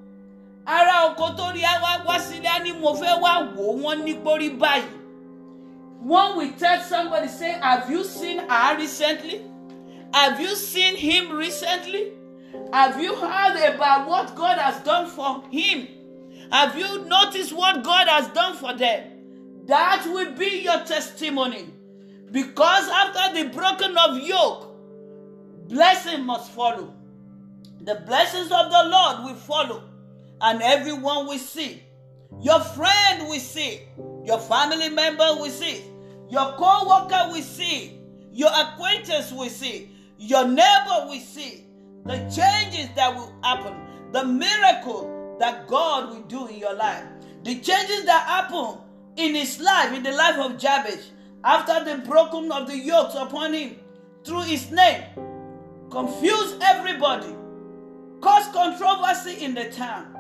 ara 0.66 1.06
oko 1.12 1.28
tó 1.38 1.52
rí 1.54 1.62
wá 1.62 2.04
wá 2.06 2.18
sílé 2.20 2.64
ní 2.64 2.72
mo 2.80 2.94
fẹ́ 2.96 3.20
wá 3.22 3.34
wò 3.56 3.66
wọ́n 3.84 4.04
ní 4.04 4.14
gbórí 4.22 4.50
báyìí. 4.60 5.02
One 6.08 6.38
will 6.38 6.52
tell 6.54 6.82
somebody 6.82 7.28
say, 7.28 7.54
have 7.54 7.90
you 7.90 8.04
seen 8.04 8.38
her 8.38 8.78
recently? 8.78 9.42
Have 10.14 10.40
you 10.40 10.56
seen 10.56 10.96
him 10.96 11.32
recently? 11.36 12.14
Have 12.72 13.02
you 13.02 13.16
heard 13.16 13.74
about 13.74 14.08
what 14.08 14.36
God 14.36 14.60
has 14.60 14.80
done 14.84 15.08
for 15.10 15.44
him? 15.50 15.88
Have 16.52 16.78
you 16.78 17.06
noticed 17.06 17.54
what 17.54 17.84
God 17.84 18.08
has 18.08 18.28
done 18.30 18.56
for 18.56 18.74
them? 18.76 19.66
That 19.66 20.06
will 20.06 20.32
be 20.34 20.62
your 20.64 20.80
testimony. 20.82 21.74
Because 22.32 22.88
after 22.88 23.44
the 23.44 23.50
broken 23.50 23.98
of 23.98 24.20
yoke, 24.20 24.76
blessing 25.68 26.24
must 26.24 26.52
follow. 26.52 26.94
The 27.82 27.96
blessings 27.96 28.52
of 28.52 28.70
the 28.72 28.84
Lord 28.90 29.24
will 29.26 29.36
follow, 29.36 29.84
and 30.42 30.62
everyone 30.62 31.28
will 31.28 31.40
see. 31.40 31.82
Your 32.42 32.60
friend 32.60 33.28
will 33.28 33.40
see, 33.40 33.82
your 34.26 34.40
family 34.40 34.90
member 34.90 35.24
will 35.38 35.50
see, 35.50 35.84
your 36.30 36.54
co 36.58 36.88
worker 36.88 37.30
will 37.32 37.42
see, 37.42 38.00
your 38.32 38.50
acquaintance 38.54 39.32
will 39.32 39.50
see, 39.50 39.90
your 40.18 40.46
neighbor 40.48 41.08
will 41.08 41.20
see. 41.20 41.66
The 42.06 42.18
changes 42.36 42.90
that 42.96 43.16
will 43.16 43.34
happen, 43.42 43.74
the 44.12 44.24
miracle 44.26 45.38
that 45.40 45.68
God 45.68 46.10
will 46.10 46.22
do 46.24 46.48
in 46.48 46.60
your 46.60 46.76
life, 46.76 47.04
the 47.44 47.56
changes 47.56 48.06
that 48.06 48.28
happen 48.28 48.80
in 49.16 49.34
his 49.34 49.60
life, 49.60 49.94
in 49.94 50.04
the 50.04 50.12
life 50.12 50.38
of 50.38 50.60
Jabez, 50.60 51.12
after 51.44 51.84
the 51.84 52.06
broken 52.06 52.52
of 52.52 52.68
the 52.68 52.78
yokes 52.78 53.16
upon 53.16 53.54
him 53.54 53.76
through 54.24 54.42
his 54.42 54.70
name, 54.72 55.04
confuse 55.90 56.56
everybody, 56.62 57.34
cause 58.22 58.54
controversy 58.54 59.44
in 59.44 59.56
the 59.56 59.66
town. 59.72 60.15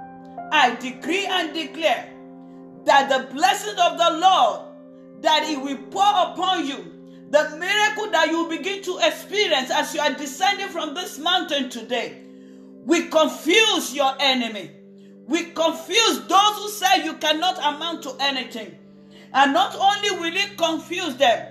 I 0.55 0.73
decree 0.75 1.25
and 1.25 1.53
declare 1.53 2.07
that 2.85 3.09
the 3.09 3.33
blessings 3.33 3.77
of 3.77 3.97
the 3.97 4.17
Lord 4.21 4.61
that 5.21 5.45
He 5.45 5.57
will 5.57 5.77
pour 5.91 6.01
upon 6.01 6.65
you, 6.65 6.77
the 7.29 7.57
miracle 7.57 8.09
that 8.11 8.29
you 8.29 8.47
begin 8.47 8.81
to 8.83 8.97
experience 9.03 9.69
as 9.69 9.93
you 9.93 9.99
are 9.99 10.13
descending 10.13 10.69
from 10.69 10.93
this 10.93 11.19
mountain 11.19 11.69
today, 11.69 12.21
we 12.85 13.09
confuse 13.09 13.93
your 13.93 14.13
enemy. 14.21 14.71
We 15.27 15.43
confuse 15.51 16.21
those 16.25 16.55
who 16.55 16.69
say 16.69 17.03
you 17.03 17.15
cannot 17.15 17.57
amount 17.57 18.03
to 18.03 18.15
anything. 18.21 18.77
And 19.33 19.51
not 19.51 19.75
only 19.75 20.11
will 20.11 20.37
it 20.37 20.57
confuse 20.57 21.17
them, 21.17 21.47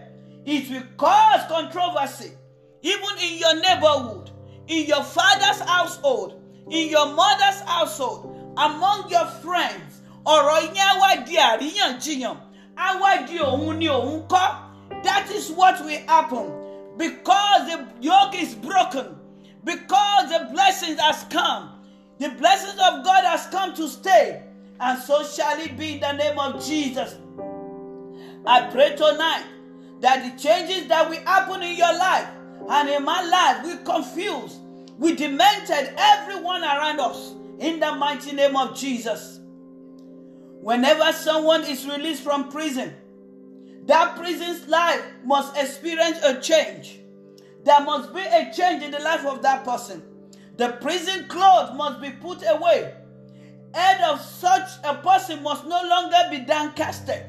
it 0.47 0.71
will 0.71 0.87
cause 0.97 1.43
controversy, 1.49 2.33
even 2.81 3.19
in 3.23 3.39
your 3.39 3.61
neighborhood, 3.61 4.31
in 4.67 4.87
your 4.87 5.05
father's 5.05 5.61
household, 5.61 6.41
in 6.71 6.89
your 6.89 7.13
mother's 7.13 7.61
household, 7.67 8.34
among 8.57 9.11
your 9.11 9.27
friends. 9.43 10.01
Ọ̀rọ̀ 10.25 10.75
yẹn 10.75 10.77
á 10.77 11.01
wá 11.01 11.11
di 11.27 11.37
àríyànjiyàn, 11.37 12.37
á 12.77 13.01
wá 13.01 13.27
di 13.27 13.39
òun 13.39 13.79
ni 13.79 13.87
òun 13.89 14.27
kọ́. 14.29 15.03
That 15.03 15.31
is 15.31 15.51
what 15.51 15.85
will 15.85 16.01
happen 16.07 16.47
because 16.97 17.67
the 17.69 17.87
yoke 18.01 18.35
is 18.35 18.55
broken, 18.55 19.17
because 19.65 20.29
the 20.31 20.49
blessings 20.53 21.01
has 21.01 21.25
come. 21.31 21.71
The 22.19 22.31
blessings 22.31 22.79
of 22.79 23.05
God 23.05 23.25
has 23.25 23.47
come 23.49 23.75
to 23.75 23.89
stay, 23.89 24.43
and 24.81 24.99
so 25.03 25.25
shall 25.25 25.59
it 25.61 25.77
be 25.77 25.95
in 25.95 26.01
the 26.01 26.13
name 26.13 26.39
of 26.39 26.65
Jesus. 26.65 27.17
I 28.47 28.63
pray 28.71 28.95
tonight 28.95 29.45
that 30.01 30.23
the 30.23 30.41
changes 30.41 30.87
that 30.89 31.09
will 31.09 31.21
happen 31.25 31.63
in 31.63 31.77
your 31.77 31.93
life 31.99 32.29
and 32.71 32.89
in 32.89 33.05
my 33.05 33.23
life 33.25 33.65
will 33.65 33.79
confuse, 33.79 34.59
we 34.99 35.15
demented 35.17 35.95
everyone 35.97 36.63
around 36.63 37.01
us 37.01 37.33
in 37.59 37.81
the 37.81 37.93
mighty 37.93 38.33
name 38.33 38.57
of 38.57 38.77
Jesus. 38.77 39.41
Whenever 40.61 41.13
someone 41.13 41.65
is 41.65 41.87
released 41.87 42.23
from 42.23 42.51
prison, 42.51 42.95
that 43.87 44.17
prison's 44.17 44.67
life 44.67 45.03
must 45.25 45.57
experience 45.57 46.19
a 46.23 46.41
change. 46.41 47.01
There 47.65 47.81
must 47.83 48.15
be 48.15 48.21
a 48.21 48.51
change 48.55 48.83
in 48.83 48.91
the 48.91 48.99
life 48.99 49.27
of 49.27 49.43
that 49.43 49.65
person. 49.65 50.03
The 50.57 50.79
prison 50.81 51.27
clothes 51.29 51.77
must 51.77 52.01
be 52.01 52.11
put 52.11 52.43
away. 52.47 52.95
Head 53.75 54.01
of 54.03 54.21
such 54.21 54.69
a 54.85 54.95
person 54.95 55.43
must 55.43 55.67
no 55.67 55.83
longer 55.83 56.17
be 56.31 56.39
downcasted. 56.39 57.27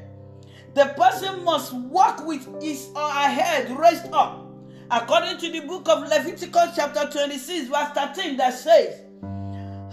The 0.74 0.86
person 0.96 1.42
must 1.42 1.72
walk 1.72 2.26
with 2.26 2.46
his 2.62 2.88
or 2.94 3.08
her 3.08 3.28
head 3.28 3.70
raised 3.78 4.12
up. 4.12 4.46
According 4.90 5.38
to 5.38 5.50
the 5.50 5.60
book 5.66 5.88
of 5.88 6.08
Leviticus, 6.08 6.76
chapter 6.76 7.08
26, 7.10 7.68
verse 7.68 7.88
13, 7.94 8.36
that 8.36 8.54
says, 8.54 9.00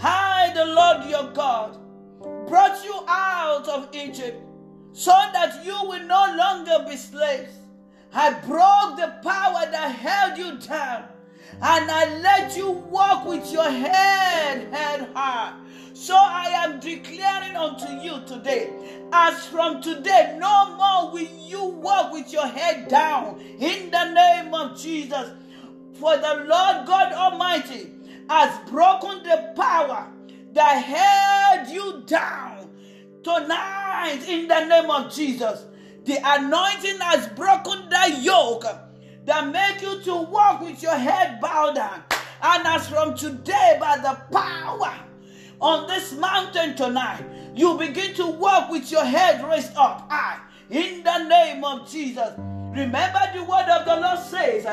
I, 0.05 0.51
the 0.53 0.65
Lord 0.65 1.09
your 1.09 1.31
God, 1.33 1.77
brought 2.47 2.83
you 2.83 2.93
out 3.07 3.67
of 3.69 3.95
Egypt 3.95 4.37
so 4.91 5.11
that 5.11 5.63
you 5.65 5.75
will 5.83 6.03
no 6.03 6.35
longer 6.37 6.85
be 6.89 6.97
slaves. 6.97 7.53
I 8.13 8.31
broke 8.31 8.97
the 8.97 9.13
power 9.23 9.65
that 9.71 9.95
held 9.95 10.37
you 10.37 10.57
down, 10.59 11.05
and 11.53 11.89
I 11.89 12.19
let 12.19 12.55
you 12.55 12.69
walk 12.69 13.25
with 13.25 13.51
your 13.51 13.69
head 13.69 14.71
held 14.73 15.15
high. 15.15 15.57
So 15.93 16.15
I 16.15 16.47
am 16.47 16.79
declaring 16.79 17.55
unto 17.55 17.87
you 18.03 18.25
today, 18.27 18.73
as 19.13 19.45
from 19.45 19.81
today, 19.81 20.37
no 20.39 20.75
more 20.75 21.13
will 21.13 21.29
you 21.39 21.63
walk 21.63 22.11
with 22.11 22.31
your 22.33 22.47
head 22.47 22.89
down 22.89 23.39
in 23.39 23.89
the 23.89 24.13
name 24.13 24.53
of 24.53 24.79
Jesus. 24.79 25.31
For 25.93 26.17
the 26.17 26.45
Lord 26.47 26.85
God 26.85 27.13
Almighty 27.13 27.92
has 28.29 28.69
broken 28.69 29.23
the 29.23 29.53
power 29.55 30.07
that 30.53 30.83
held 30.83 31.69
you 31.69 32.03
down 32.05 32.69
tonight 33.23 34.23
in 34.27 34.47
the 34.47 34.65
name 34.65 34.89
of 34.89 35.13
Jesus. 35.13 35.65
The 36.05 36.19
anointing 36.23 36.99
has 36.99 37.27
broken 37.29 37.89
that 37.89 38.21
yoke 38.21 38.65
that 39.25 39.47
made 39.51 39.81
you 39.81 40.01
to 40.01 40.15
walk 40.15 40.61
with 40.61 40.81
your 40.83 40.95
head 40.95 41.39
bowed 41.39 41.75
down. 41.75 42.03
And 42.41 42.67
as 42.67 42.89
from 42.89 43.15
today, 43.15 43.77
by 43.79 43.97
the 43.97 44.19
power 44.37 44.93
on 45.61 45.87
this 45.87 46.11
mountain 46.13 46.75
tonight, 46.75 47.23
you 47.55 47.77
begin 47.77 48.13
to 48.15 48.27
walk 48.27 48.69
with 48.69 48.91
your 48.91 49.05
head 49.05 49.47
raised 49.47 49.75
up 49.77 50.09
high 50.11 50.41
in 50.69 51.03
the 51.03 51.23
name 51.27 51.63
of 51.63 51.89
Jesus. 51.89 52.33
Remember 52.37 53.19
the 53.33 53.43
word 53.43 53.69
of 53.69 53.85
the 53.85 53.95
Lord 53.95 54.19
says, 54.19 54.65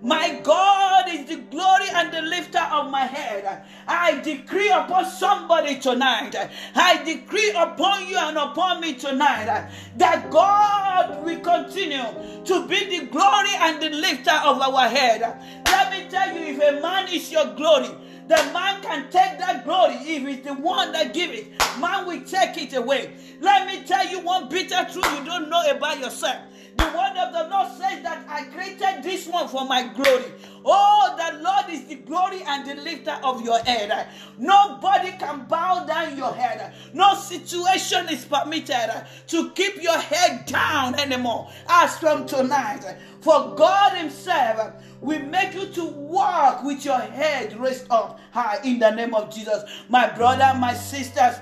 my 0.00 0.38
God 0.44 1.08
is 1.08 1.28
the 1.28 1.36
glory 1.50 1.86
and 1.92 2.12
the 2.12 2.22
lifter 2.22 2.60
of 2.70 2.90
my 2.90 3.04
head. 3.04 3.64
I 3.86 4.20
decree 4.20 4.70
upon 4.70 5.04
somebody 5.06 5.80
tonight. 5.80 6.36
I 6.74 7.02
decree 7.02 7.52
upon 7.56 8.06
you 8.06 8.16
and 8.16 8.36
upon 8.36 8.80
me 8.80 8.94
tonight 8.94 9.68
that 9.96 10.30
God 10.30 11.24
will 11.24 11.40
continue 11.40 12.44
to 12.44 12.66
be 12.68 12.98
the 13.00 13.06
glory 13.06 13.50
and 13.58 13.82
the 13.82 13.90
lifter 13.90 14.38
of 14.44 14.60
our 14.60 14.88
head. 14.88 15.20
Let 15.66 15.90
me 15.90 16.08
tell 16.08 16.32
you, 16.32 16.54
if 16.54 16.62
a 16.62 16.80
man 16.80 17.12
is 17.12 17.32
your 17.32 17.54
glory, 17.54 17.90
the 18.28 18.36
man 18.52 18.80
can 18.82 19.04
take 19.10 19.38
that 19.40 19.64
glory 19.64 19.94
if 19.94 20.28
it's 20.28 20.46
the 20.46 20.54
one 20.54 20.92
that 20.92 21.12
give 21.12 21.30
it. 21.32 21.58
Man 21.80 22.06
will 22.06 22.22
take 22.22 22.56
it 22.58 22.74
away. 22.74 23.14
Let 23.40 23.66
me 23.66 23.84
tell 23.84 24.06
you 24.08 24.20
one 24.20 24.48
bitter 24.48 24.86
truth 24.92 25.18
you 25.18 25.24
don't 25.24 25.48
know 25.50 25.62
about 25.68 25.98
yourself. 25.98 26.42
The 26.78 26.84
word 26.84 27.16
of 27.18 27.32
the 27.32 27.48
Lord 27.50 27.72
says 27.72 28.02
that 28.04 28.24
I 28.28 28.44
created 28.44 29.02
this 29.02 29.26
one 29.26 29.48
for 29.48 29.66
my 29.66 29.88
glory. 29.88 30.32
Oh, 30.64 31.14
the 31.18 31.42
Lord 31.42 31.64
is 31.70 31.86
the 31.86 31.96
glory 31.96 32.42
and 32.46 32.64
the 32.66 32.80
lifter 32.82 33.18
of 33.24 33.42
your 33.42 33.58
head. 33.60 34.08
Nobody 34.38 35.10
can 35.18 35.44
bow 35.46 35.84
down 35.86 36.16
your 36.16 36.32
head. 36.32 36.72
No 36.94 37.14
situation 37.14 38.08
is 38.08 38.24
permitted 38.24 39.06
to 39.26 39.50
keep 39.50 39.82
your 39.82 39.98
head 39.98 40.46
down 40.46 40.94
anymore. 40.94 41.50
As 41.68 41.98
from 41.98 42.26
tonight, 42.26 42.84
for 43.20 43.56
God 43.56 43.96
Himself 43.98 44.74
will 45.00 45.22
make 45.24 45.54
you 45.54 45.66
to 45.66 45.84
walk 45.84 46.62
with 46.62 46.84
your 46.84 47.00
head 47.00 47.58
raised 47.58 47.86
up 47.90 48.20
high 48.30 48.60
in 48.62 48.78
the 48.78 48.90
name 48.90 49.14
of 49.14 49.34
Jesus. 49.34 49.64
My 49.88 50.08
brother, 50.08 50.56
my 50.58 50.74
sisters, 50.74 51.40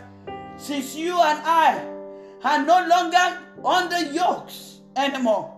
since 0.56 0.96
you 0.96 1.12
and 1.12 1.40
I 1.44 1.84
are 2.42 2.64
no 2.64 2.86
longer 2.88 3.38
under 3.62 4.12
yokes 4.12 4.75
anymore. 4.96 5.52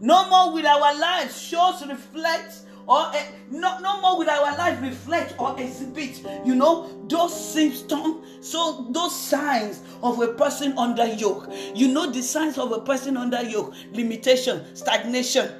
No 0.00 0.28
more 0.28 0.52
will 0.52 0.66
our 0.66 0.98
lives 0.98 1.40
shows 1.40 1.86
reflect 1.86 2.66
or 2.86 2.98
uh, 2.98 3.22
no, 3.50 3.78
no 3.80 4.00
more 4.00 4.18
will 4.18 4.30
our 4.30 4.56
life 4.56 4.80
reflect 4.80 5.34
or 5.38 5.58
exhibit, 5.60 6.24
you 6.44 6.54
know, 6.54 6.88
those 7.08 7.34
symptoms, 7.34 8.24
so 8.40 8.86
those 8.90 9.18
signs 9.18 9.82
of 10.02 10.20
a 10.20 10.28
person 10.28 10.76
under 10.78 11.06
yoke. 11.06 11.50
You 11.74 11.88
know 11.88 12.10
the 12.10 12.22
signs 12.22 12.58
of 12.58 12.70
a 12.72 12.80
person 12.80 13.16
under 13.16 13.42
yoke: 13.42 13.74
limitation, 13.92 14.64
stagnation, 14.76 15.50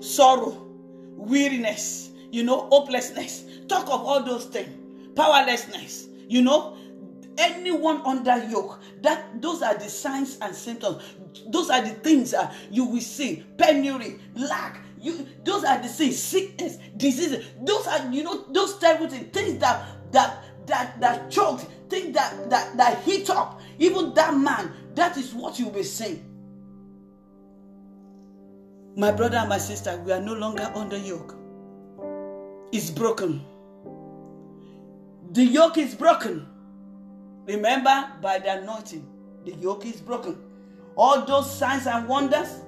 sorrow, 0.00 0.66
weariness, 1.14 2.10
you 2.30 2.42
know, 2.42 2.68
hopelessness. 2.70 3.44
Talk 3.68 3.84
of 3.84 4.06
all 4.06 4.22
those 4.22 4.46
things, 4.46 4.70
powerlessness, 5.14 6.08
you 6.28 6.40
know, 6.40 6.76
anyone 7.38 8.00
under 8.04 8.36
yoke 8.48 8.80
that 9.02 9.40
those 9.40 9.62
are 9.62 9.74
the 9.74 9.88
signs 9.88 10.38
and 10.40 10.54
symptoms. 10.54 11.02
Those 11.48 11.70
are 11.70 11.82
the 11.82 11.90
things 11.90 12.34
uh, 12.34 12.52
you 12.70 12.84
will 12.84 13.00
see. 13.00 13.44
Penury 13.56 14.18
lack 14.34 14.80
you 15.00 15.26
those 15.44 15.62
are 15.64 15.80
the 15.80 15.88
things 15.88 16.18
sickness 16.18 16.78
diseases 16.96 17.44
those 17.62 17.86
are 17.86 18.10
you 18.10 18.22
know 18.22 18.44
those 18.50 18.78
terrible 18.78 19.08
things. 19.08 19.28
Things 19.32 19.58
that 19.60 19.86
that 20.12 20.42
that 20.66 21.00
that 21.00 21.30
choked 21.30 21.66
things 21.88 22.14
that 22.14 22.50
that 22.50 22.76
that 22.76 23.02
heat 23.02 23.28
up. 23.30 23.60
Even 23.78 24.14
that 24.14 24.36
man 24.36 24.72
that 24.94 25.16
is 25.16 25.34
what 25.34 25.58
you 25.58 25.68
will 25.68 25.84
see 25.84 26.22
my 28.96 29.12
brother 29.12 29.36
and 29.36 29.48
my 29.50 29.58
sister 29.58 29.96
we 30.06 30.12
are 30.12 30.20
no 30.20 30.32
longer 30.32 30.72
under 30.74 30.96
yoke. 30.96 31.34
It's 32.72 32.90
broken. 32.90 33.44
The 35.32 35.44
yoke 35.44 35.76
is 35.76 35.94
broken 35.94 36.46
Remember, 37.46 38.10
by 38.20 38.38
the 38.38 38.60
anointing, 38.60 39.06
the 39.44 39.52
yoke 39.54 39.86
is 39.86 40.00
broken. 40.00 40.36
All 40.96 41.24
those 41.24 41.56
signs 41.56 41.86
and 41.86 42.08
wonders 42.08 42.60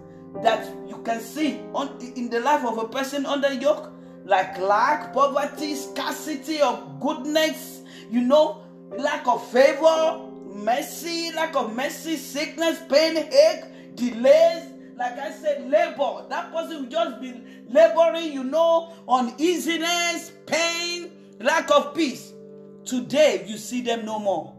that 0.42 0.66
you 0.86 0.98
can 1.02 1.20
see 1.20 1.60
on, 1.74 1.98
in 2.00 2.30
the 2.30 2.40
life 2.40 2.64
of 2.64 2.78
a 2.78 2.86
person 2.86 3.26
under 3.26 3.52
yoke, 3.52 3.90
like 4.24 4.58
lack, 4.58 5.12
poverty, 5.12 5.74
scarcity 5.74 6.60
of 6.60 7.00
goodness, 7.00 7.82
you 8.10 8.20
know, 8.20 8.62
lack 8.96 9.26
of 9.26 9.44
favor, 9.50 10.20
mercy, 10.46 11.32
lack 11.32 11.56
of 11.56 11.74
mercy, 11.74 12.16
sickness, 12.16 12.80
pain, 12.88 13.16
ache, 13.16 13.96
delays, 13.96 14.64
like 14.96 15.18
I 15.18 15.32
said, 15.32 15.68
labor. 15.70 16.26
That 16.28 16.52
person 16.52 16.82
will 16.82 16.90
just 16.90 17.20
be 17.20 17.42
laboring, 17.68 18.32
you 18.32 18.44
know, 18.44 18.92
uneasiness, 19.08 20.32
pain, 20.46 21.10
lack 21.40 21.70
of 21.70 21.94
peace. 21.94 22.32
Today, 22.84 23.44
you 23.46 23.56
see 23.56 23.80
them 23.80 24.04
no 24.04 24.18
more. 24.18 24.57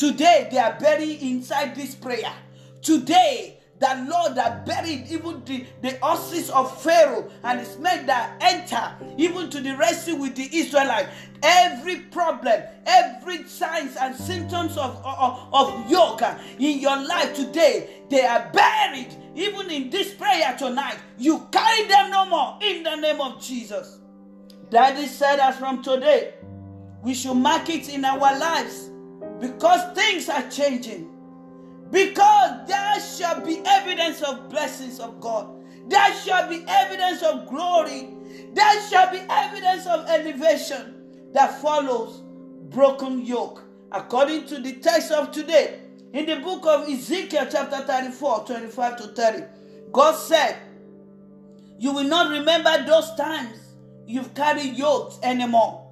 Today, 0.00 0.48
they 0.50 0.56
are 0.56 0.78
buried 0.80 1.20
inside 1.20 1.74
this 1.74 1.94
prayer. 1.94 2.32
Today, 2.80 3.58
the 3.80 4.06
Lord 4.08 4.34
that 4.34 4.64
buried 4.64 5.08
even 5.10 5.44
the, 5.44 5.66
the 5.82 5.98
horses 6.00 6.48
of 6.48 6.82
Pharaoh 6.82 7.30
and 7.44 7.60
his 7.60 7.76
men 7.76 8.06
that 8.06 8.34
enter 8.40 8.94
even 9.18 9.50
to 9.50 9.60
the 9.60 9.76
rescue 9.76 10.14
with 10.14 10.36
the 10.36 10.48
Israelites. 10.56 11.10
Every 11.42 11.96
problem, 11.96 12.62
every 12.86 13.44
signs 13.44 13.94
and 13.96 14.16
symptoms 14.16 14.78
of, 14.78 15.04
of, 15.04 15.52
of 15.52 15.90
yoke 15.90 16.22
in 16.58 16.78
your 16.78 16.96
life 17.06 17.34
today, 17.34 18.00
they 18.08 18.24
are 18.24 18.50
buried. 18.54 19.14
Even 19.34 19.70
in 19.70 19.90
this 19.90 20.14
prayer 20.14 20.56
tonight, 20.56 20.96
you 21.18 21.46
carry 21.52 21.86
them 21.88 22.10
no 22.10 22.24
more 22.24 22.58
in 22.62 22.84
the 22.84 22.96
name 22.96 23.20
of 23.20 23.38
Jesus. 23.42 23.98
Daddy 24.70 25.06
said 25.06 25.40
as 25.40 25.58
from 25.58 25.82
today, 25.82 26.36
we 27.02 27.12
should 27.12 27.34
mark 27.34 27.68
it 27.68 27.90
in 27.90 28.06
our 28.06 28.38
lives 28.38 28.89
because 29.40 29.94
things 29.94 30.28
are 30.28 30.48
changing. 30.50 31.10
Because 31.90 32.68
there 32.68 33.00
shall 33.00 33.44
be 33.44 33.60
evidence 33.64 34.22
of 34.22 34.48
blessings 34.48 35.00
of 35.00 35.20
God. 35.20 35.48
There 35.88 36.14
shall 36.14 36.48
be 36.48 36.62
evidence 36.68 37.22
of 37.22 37.48
glory. 37.48 38.10
There 38.52 38.88
shall 38.88 39.10
be 39.10 39.20
evidence 39.28 39.86
of 39.86 40.08
elevation 40.08 41.30
that 41.32 41.60
follows 41.60 42.22
broken 42.70 43.24
yoke. 43.24 43.64
According 43.90 44.46
to 44.46 44.60
the 44.60 44.74
text 44.74 45.10
of 45.10 45.32
today, 45.32 45.80
in 46.12 46.26
the 46.26 46.36
book 46.36 46.64
of 46.66 46.88
Ezekiel, 46.88 47.46
chapter 47.50 47.78
34, 47.78 48.44
25 48.46 48.96
to 48.98 49.02
30, 49.08 49.44
God 49.90 50.12
said, 50.14 50.56
You 51.78 51.92
will 51.92 52.04
not 52.04 52.30
remember 52.30 52.84
those 52.86 53.14
times 53.16 53.58
you've 54.06 54.34
carried 54.34 54.76
yokes 54.76 55.18
anymore. 55.22 55.89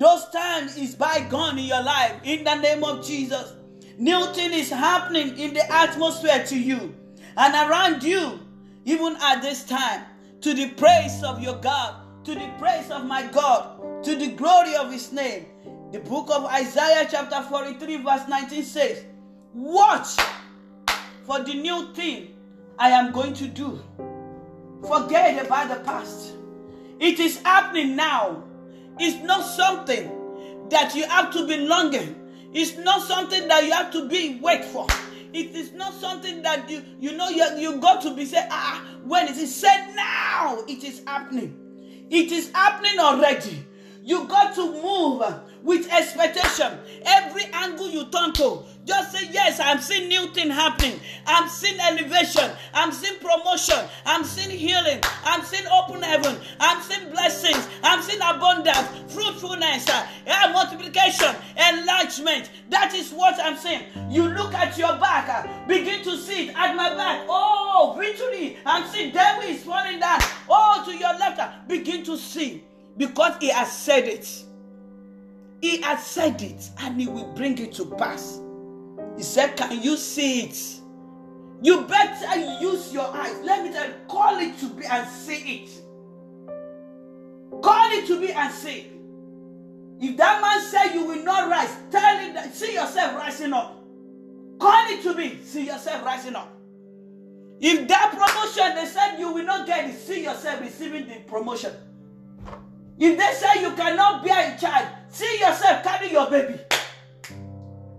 Those 0.00 0.30
times 0.30 0.78
is 0.78 0.94
bygone 0.94 1.58
in 1.58 1.66
your 1.66 1.82
life 1.82 2.14
in 2.24 2.42
the 2.42 2.54
name 2.54 2.82
of 2.84 3.06
Jesus. 3.06 3.52
New 3.98 4.32
thing 4.32 4.54
is 4.54 4.70
happening 4.70 5.38
in 5.38 5.52
the 5.52 5.70
atmosphere 5.70 6.42
to 6.46 6.58
you 6.58 6.94
and 7.36 7.70
around 7.70 8.02
you, 8.02 8.40
even 8.86 9.14
at 9.20 9.42
this 9.42 9.62
time, 9.62 10.06
to 10.40 10.54
the 10.54 10.70
praise 10.70 11.22
of 11.22 11.42
your 11.42 11.56
God, 11.56 12.24
to 12.24 12.34
the 12.34 12.50
praise 12.58 12.90
of 12.90 13.04
my 13.04 13.26
God, 13.26 14.02
to 14.02 14.16
the 14.16 14.28
glory 14.28 14.74
of 14.74 14.90
his 14.90 15.12
name. 15.12 15.44
The 15.92 16.00
book 16.00 16.30
of 16.30 16.46
Isaiah, 16.46 17.06
chapter 17.10 17.42
43, 17.42 17.98
verse 17.98 18.26
19 18.26 18.62
says, 18.64 19.04
Watch 19.52 20.16
for 21.26 21.40
the 21.40 21.52
new 21.52 21.92
thing 21.92 22.36
I 22.78 22.88
am 22.88 23.12
going 23.12 23.34
to 23.34 23.46
do. 23.46 23.78
Forget 24.80 25.44
about 25.44 25.68
the 25.68 25.84
past. 25.84 26.32
It 26.98 27.20
is 27.20 27.42
happening 27.42 27.96
now. 27.96 28.44
It's 29.02 29.24
not 29.24 29.40
something 29.46 30.68
that 30.68 30.94
you 30.94 31.06
have 31.08 31.32
to 31.32 31.46
be 31.46 31.56
longing. 31.56 32.16
It's 32.52 32.76
not 32.76 33.00
something 33.02 33.48
that 33.48 33.64
you 33.64 33.72
have 33.72 33.90
to 33.92 34.06
be 34.06 34.38
wait 34.42 34.62
for. 34.64 34.86
It 35.32 35.54
is 35.54 35.72
not 35.72 35.94
something 35.94 36.42
that 36.42 36.68
you 36.68 36.82
you 36.98 37.16
know 37.16 37.28
you, 37.30 37.44
you 37.56 37.76
got 37.80 38.02
to 38.02 38.14
be 38.14 38.26
say 38.26 38.46
ah 38.50 38.84
when 39.04 39.26
it 39.28 39.38
is 39.38 39.54
said 39.54 39.94
now 39.94 40.58
it 40.68 40.84
is 40.84 41.02
happening. 41.06 41.56
It 42.10 42.30
is 42.30 42.50
happening 42.52 42.98
already. 42.98 43.64
You 44.02 44.26
got 44.26 44.54
to 44.54 44.72
move 44.72 45.22
with 45.62 45.92
expectation. 45.92 46.78
Every 47.04 47.44
angle 47.52 47.90
you 47.90 48.06
turn 48.06 48.32
to, 48.34 48.62
just 48.86 49.12
say, 49.12 49.28
Yes, 49.30 49.60
I'm 49.60 49.78
seeing 49.78 50.08
new 50.08 50.28
thing 50.28 50.48
happening. 50.50 50.98
I'm 51.26 51.48
seeing 51.48 51.78
elevation. 51.78 52.50
I'm 52.72 52.92
seeing 52.92 53.18
promotion. 53.18 53.78
I'm 54.06 54.24
seeing 54.24 54.56
healing. 54.56 55.00
I'm 55.24 55.42
seeing 55.42 55.66
open 55.66 56.02
heaven. 56.02 56.36
I'm 56.58 56.80
seeing 56.82 57.10
blessings. 57.10 57.68
I'm 57.82 58.02
seeing 58.02 58.20
abundance, 58.22 58.88
fruitfulness, 59.12 59.88
uh, 59.90 60.50
multiplication, 60.52 61.34
enlargement. 61.56 62.50
That 62.70 62.94
is 62.94 63.12
what 63.12 63.38
I'm 63.38 63.56
saying. 63.58 63.84
You 64.08 64.28
look 64.28 64.54
at 64.54 64.78
your 64.78 64.96
back, 64.98 65.28
uh, 65.28 65.66
begin 65.66 66.02
to 66.04 66.16
see 66.16 66.48
it 66.48 66.56
at 66.56 66.74
my 66.74 66.94
back. 66.94 67.26
Oh, 67.28 67.96
victory. 67.98 68.56
I'm 68.64 68.88
seeing 68.88 69.12
devil 69.12 69.42
is 69.42 69.62
falling 69.62 70.00
down. 70.00 70.20
Oh, 70.48 70.82
to 70.86 70.96
your 70.96 71.12
left, 71.18 71.38
uh, 71.38 71.52
begin 71.68 72.02
to 72.04 72.16
see 72.16 72.64
because 73.00 73.32
he 73.40 73.48
has 73.48 73.72
said 73.72 74.06
it. 74.06 74.44
He 75.62 75.80
has 75.80 76.04
said 76.06 76.42
it 76.42 76.68
and 76.80 77.00
he 77.00 77.08
will 77.08 77.32
bring 77.32 77.56
it 77.56 77.72
to 77.72 77.86
pass. 77.86 78.40
He 79.16 79.22
said, 79.22 79.56
Can 79.56 79.82
you 79.82 79.96
see 79.96 80.42
it? 80.42 80.80
You 81.62 81.82
better 81.86 82.60
use 82.60 82.92
your 82.92 83.06
eyes. 83.06 83.40
Let 83.42 83.64
me 83.64 83.72
tell 83.72 83.86
you, 83.88 83.94
call 84.06 84.38
it 84.38 84.58
to 84.58 84.68
be 84.68 84.84
and 84.84 85.08
see 85.08 85.64
it. 85.64 85.70
Call 87.62 87.90
it 87.92 88.06
to 88.06 88.20
be 88.20 88.32
and 88.32 88.52
see. 88.52 88.92
If 89.98 90.16
that 90.18 90.42
man 90.42 90.60
said 90.62 90.94
you 90.94 91.06
will 91.06 91.24
not 91.24 91.50
rise, 91.50 91.74
tell 91.90 92.18
him 92.18 92.34
that 92.34 92.54
see 92.54 92.74
yourself 92.74 93.16
rising 93.16 93.54
up. 93.54 93.82
Call 94.58 94.90
it 94.90 95.02
to 95.04 95.14
be, 95.14 95.42
see 95.42 95.64
yourself 95.66 96.04
rising 96.04 96.36
up. 96.36 96.52
If 97.60 97.88
that 97.88 98.10
promotion 98.12 98.74
they 98.74 98.86
said 98.90 99.18
you 99.18 99.32
will 99.32 99.44
not 99.44 99.66
get 99.66 99.88
it, 99.88 99.98
see 99.98 100.22
yourself 100.22 100.60
receiving 100.60 101.06
the 101.06 101.14
promotion. 101.26 101.72
If 103.00 103.16
they 103.16 103.32
say 103.32 103.62
you 103.62 103.72
cannot 103.72 104.22
bear 104.22 104.54
a 104.54 104.58
child, 104.60 104.88
see 105.08 105.40
yourself 105.40 105.82
carry 105.82 106.12
your 106.12 106.30
baby. 106.30 106.60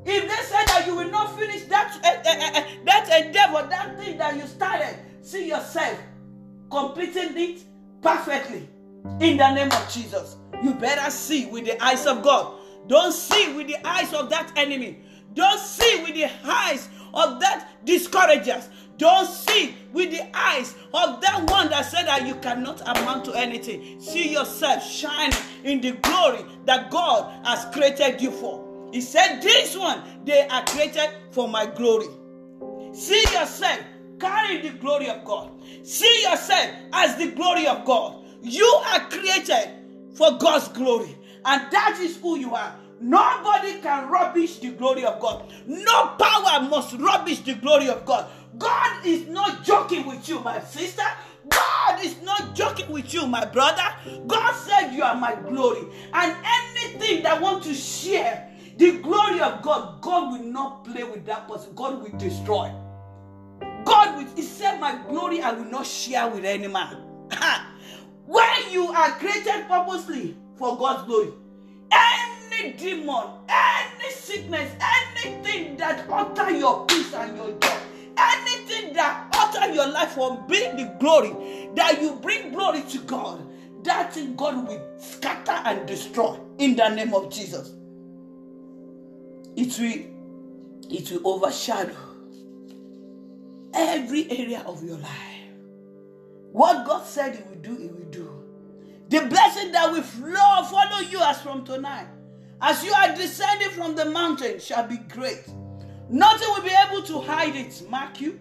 If 0.06 0.24
they 0.30 0.44
say 0.44 0.64
that 0.68 0.84
you 0.86 0.96
will 0.96 1.10
not 1.10 1.38
finish 1.40 1.64
that 1.64 2.00
uh, 2.04 2.08
uh, 2.08 2.60
uh, 2.60 2.84
that 2.86 3.26
endeavor, 3.26 3.68
that 3.68 3.98
thing 3.98 4.20
that 4.20 4.36
you 4.38 4.46
started, 4.46 4.96
see 5.24 5.48
yourself 5.48 5.98
completing 6.70 7.36
it 7.36 7.64
perfectly. 8.04 8.70
In 9.20 9.38
the 9.38 9.54
name 9.56 9.72
of 9.72 9.92
Jesus, 9.92 10.38
you 10.64 10.76
better 10.76 11.10
see 11.10 11.48
with 11.48 11.66
the 11.66 11.84
eyes 11.84 12.06
of 12.06 12.22
God. 12.22 12.60
Don't 12.88 13.12
see 13.12 13.54
with 13.54 13.68
the 13.68 13.78
eyes 13.88 14.14
of 14.14 14.30
that 14.30 14.52
enemy. 14.56 15.00
Don't 15.34 15.60
see 15.60 16.04
with 16.04 16.14
the 16.14 16.30
eyes 16.44 16.90
of 17.14 17.40
that 17.40 17.86
discourages. 17.86 18.70
Don't 18.98 19.28
see 19.28 19.76
with 19.94 20.12
the 20.12 20.36
eyes 20.38 20.76
of 20.94 21.22
that 21.22 21.50
one 21.50 21.70
that 21.70 21.86
said 21.86 22.06
that 22.08 22.28
you 22.28 22.36
cannot 22.36 22.82
amount 22.82 23.26
to 23.26 23.34
anything. 23.34 24.00
See 24.00 24.32
yourself 24.34 24.84
shining 24.84 25.38
in 25.64 25.82
the 25.82 25.92
glory 25.94 26.46
that 26.66 26.92
God 26.92 27.46
has 27.46 27.66
created 27.74 28.22
you 28.22 28.32
for. 28.32 28.90
He 28.92 29.02
said, 29.02 29.42
This 29.42 29.76
one, 29.76 30.04
they 30.26 30.48
are 30.48 30.64
created 30.66 31.10
for 31.32 31.48
my 31.48 31.66
glory. 31.66 32.08
See 32.94 33.22
yourself 33.34 33.80
carrying 34.20 34.64
the 34.72 34.78
glory 34.78 35.10
of 35.10 35.26
God. 35.26 35.52
See 35.84 36.24
yourself 36.24 36.70
as 36.94 37.16
the 37.18 37.32
glory 37.32 37.68
of 37.68 37.86
God. 37.86 38.24
You 38.44 38.66
are 38.66 39.10
created 39.10 39.70
for 40.16 40.38
God's 40.38 40.68
glory, 40.70 41.16
and 41.46 41.72
that 41.72 41.98
is 42.02 42.18
who 42.18 42.38
you 42.38 42.54
are. 42.54 42.76
Nobody 43.02 43.82
can 43.82 44.10
rubbish 44.10 44.60
the 44.60 44.72
glory 44.72 45.06
of 45.06 45.20
God. 45.20 45.52
No 45.66 46.16
power 46.20 46.62
must 46.62 46.94
rubbish 46.94 47.40
the 47.40 47.56
glory 47.56 47.90
of 47.90 48.06
God. 48.06 48.30
God 48.60 49.06
is 49.06 49.28
not 49.28 49.64
joking 49.64 50.06
with 50.06 50.30
you, 50.30 50.40
my 50.40 50.60
sister. 50.62 51.02
God 51.50 52.06
is 52.06 52.22
not 52.22 52.54
joking 52.54 52.92
with 52.92 53.12
you, 53.12 53.26
my 53.26 53.44
brother. 53.46 53.84
God 54.28 54.54
said 54.54 54.92
you 54.92 55.02
are 55.02 55.16
my 55.16 55.34
glory. 55.34 55.82
And 56.14 56.36
anything 56.46 57.24
that 57.24 57.42
want 57.42 57.64
to 57.64 57.74
share 57.74 58.48
the 58.78 59.00
glory 59.00 59.42
of 59.42 59.64
God, 59.64 60.02
God 60.02 60.34
will 60.34 60.46
not 60.46 60.86
play 60.86 61.04
with 61.04 61.26
that 61.26 61.48
person. 61.48 61.74
God 61.74 62.04
will 62.04 62.18
destroy. 62.20 62.72
God 63.84 64.18
will, 64.18 64.36
He 64.36 64.44
said, 64.44 64.80
My 64.80 64.96
glory 65.08 65.42
I 65.42 65.54
will 65.54 65.66
not 65.66 65.88
share 65.88 66.30
with 66.30 66.46
any 66.46 66.68
man. 66.68 66.98
when 68.28 68.72
you 68.72 68.88
are 68.90 69.10
created 69.12 69.68
purposely 69.68 70.38
for 70.56 70.78
God's 70.78 71.08
glory, 71.08 71.30
any 71.92 72.31
demon, 72.70 73.26
any 73.50 74.12
sickness, 74.12 74.72
anything 74.82 75.78
that 75.78 76.10
alter 76.10 76.52
your 76.52 76.86
peace 76.86 77.14
and 77.14 77.36
your 77.38 77.52
joy, 77.60 77.78
anything 78.18 78.94
that 78.94 79.28
alter 79.38 79.74
your 79.74 79.88
life 79.92 80.12
from 80.12 80.46
being 80.48 80.76
the 80.78 80.96
glory, 81.00 81.70
that 81.76 82.02
you 82.02 82.16
bring 82.22 82.52
glory 82.52 82.82
to 82.84 83.00
God, 83.00 83.48
that 83.84 84.14
thing 84.14 84.36
God 84.36 84.68
will 84.68 84.82
scatter 85.00 85.62
and 85.66 85.88
destroy 85.88 86.38
in 86.58 86.76
the 86.76 86.90
name 86.90 87.14
of 87.14 87.32
Jesus. 87.32 87.74
It 89.56 89.78
will, 89.80 90.92
it 90.96 91.12
will 91.12 91.36
overshadow 91.36 91.96
every 93.74 94.30
area 94.32 94.64
of 94.66 94.84
your 94.84 94.98
life. 94.98 95.10
What 96.52 96.86
God 96.86 97.06
said 97.06 97.36
He 97.36 97.44
will 97.44 97.62
do, 97.62 97.78
He 97.78 97.88
will 97.88 98.10
do. 98.12 98.30
The 99.10 99.26
blessing 99.28 99.72
that 99.72 99.92
will 99.92 100.04
flow 100.04 100.64
follow 100.64 101.00
you 101.10 101.20
as 101.22 101.42
from 101.42 101.66
tonight. 101.66 102.08
As 102.62 102.84
you 102.84 102.94
are 102.94 103.16
descending 103.16 103.70
from 103.70 103.96
the 103.96 104.06
mountain 104.06 104.60
shall 104.60 104.88
be 104.88 104.98
great. 104.98 105.44
Nothing 106.10 106.50
will 106.50 106.62
be 106.62 106.76
able 106.88 107.02
to 107.04 107.20
hide 107.22 107.56
it, 107.56 107.82
mark 107.90 108.22
you. 108.22 108.40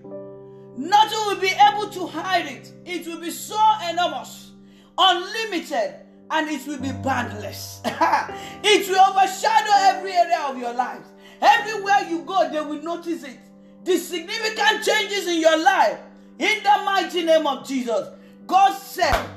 Nothing 0.77 1.19
will 1.27 1.41
be 1.41 1.53
able 1.71 1.89
to 1.91 2.07
hide 2.07 2.47
it. 2.47 2.73
It 2.85 3.07
will 3.07 3.21
be 3.21 3.31
so 3.31 3.59
enormous, 3.89 4.53
unlimited, 4.99 5.95
and 6.31 6.49
it 6.51 6.67
will 6.67 6.79
be 6.79 6.93
boundless. 7.03 7.81
it 7.85 8.89
will 8.89 9.01
overshadow 9.01 9.73
every 9.97 10.13
area 10.13 10.41
of 10.49 10.59
your 10.59 10.75
life. 10.75 11.07
Everywhere 11.41 12.07
you 12.09 12.23
go, 12.23 12.51
they 12.51 12.61
will 12.61 12.83
notice 12.83 13.25
it. 13.25 13.39
The 13.85 13.97
significant 13.97 14.85
changes 14.85 15.27
in 15.29 15.41
your 15.41 15.63
life. 15.63 15.99
In 16.39 16.63
the 16.63 16.83
mighty 16.85 17.25
name 17.25 17.47
of 17.47 17.67
Jesus. 17.67 18.09
God 18.47 18.75
said, 18.75 19.29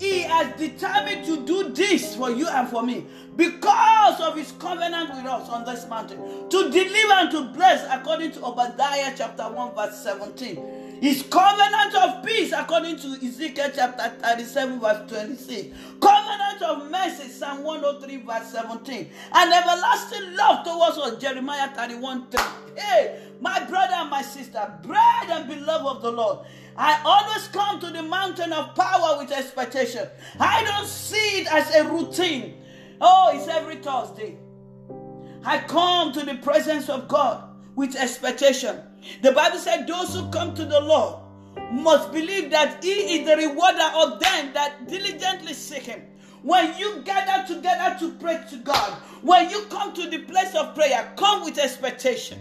He 0.00 0.22
has 0.22 0.58
determined 0.58 1.26
to 1.26 1.44
do 1.44 1.68
this 1.74 2.16
for 2.16 2.30
you 2.30 2.48
and 2.48 2.66
for 2.66 2.82
me 2.82 3.04
because 3.36 4.18
of 4.22 4.34
His 4.34 4.52
covenant 4.52 5.10
with 5.10 5.26
us 5.26 5.46
on 5.50 5.66
this 5.66 5.86
mountain 5.88 6.48
to 6.48 6.70
deliver 6.70 7.12
and 7.12 7.30
to 7.32 7.44
bless 7.52 7.86
according 7.92 8.32
to 8.32 8.42
Obadiah 8.42 9.12
chapter 9.14 9.42
1, 9.42 9.74
verse 9.74 10.02
17. 10.02 11.00
His 11.02 11.22
covenant 11.24 11.94
of 11.96 12.24
peace, 12.24 12.52
according 12.56 12.96
to 12.96 13.08
Ezekiel 13.26 13.70
chapter 13.74 14.08
37, 14.22 14.80
verse 14.80 15.10
26. 15.10 15.76
Covenant 16.00 16.62
of 16.62 16.90
mercy, 16.90 17.28
Psalm 17.28 17.62
103, 17.62 18.16
verse 18.24 18.52
17. 18.52 19.10
And 19.32 19.52
everlasting 19.52 20.34
love 20.34 20.64
towards 20.64 20.96
us, 20.96 21.20
Jeremiah 21.20 21.68
31, 21.74 22.26
3. 22.30 22.40
Hey, 22.76 23.20
my 23.40 23.64
brother 23.64 23.94
and 23.94 24.10
my 24.10 24.22
sister, 24.22 24.72
bread 24.82 25.28
and 25.28 25.46
beloved 25.46 25.86
of 25.96 26.02
the 26.02 26.10
Lord. 26.12 26.46
I 26.76 27.00
always 27.04 27.48
come 27.48 27.80
to 27.80 27.90
the 27.90 28.02
mountain 28.02 28.52
of 28.52 28.74
power 28.74 29.18
with 29.18 29.32
expectation. 29.32 30.08
I 30.38 30.64
don't 30.64 30.86
see 30.86 31.40
it 31.40 31.52
as 31.52 31.74
a 31.74 31.90
routine. 31.90 32.62
Oh, 33.00 33.30
it's 33.34 33.48
every 33.48 33.76
Thursday. 33.76 34.36
I 35.44 35.58
come 35.58 36.12
to 36.12 36.24
the 36.24 36.36
presence 36.36 36.88
of 36.88 37.08
God 37.08 37.44
with 37.74 37.96
expectation. 37.96 38.80
The 39.22 39.32
Bible 39.32 39.58
said, 39.58 39.86
Those 39.86 40.14
who 40.14 40.28
come 40.30 40.54
to 40.54 40.64
the 40.64 40.80
Lord 40.80 41.22
must 41.72 42.12
believe 42.12 42.50
that 42.50 42.84
He 42.84 43.20
is 43.20 43.26
the 43.26 43.36
rewarder 43.36 43.90
of 43.96 44.20
them 44.20 44.52
that 44.52 44.86
diligently 44.86 45.54
seek 45.54 45.84
Him. 45.84 46.02
When 46.42 46.76
you 46.78 47.02
gather 47.02 47.46
together 47.54 47.98
to 48.00 48.12
pray 48.14 48.42
to 48.50 48.56
God, 48.58 48.92
when 49.22 49.50
you 49.50 49.62
come 49.70 49.92
to 49.94 50.08
the 50.08 50.20
place 50.20 50.54
of 50.54 50.74
prayer, 50.74 51.12
come 51.16 51.44
with 51.44 51.58
expectation. 51.58 52.38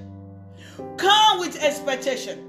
Come 0.97 1.39
with 1.39 1.61
expectation. 1.61 2.48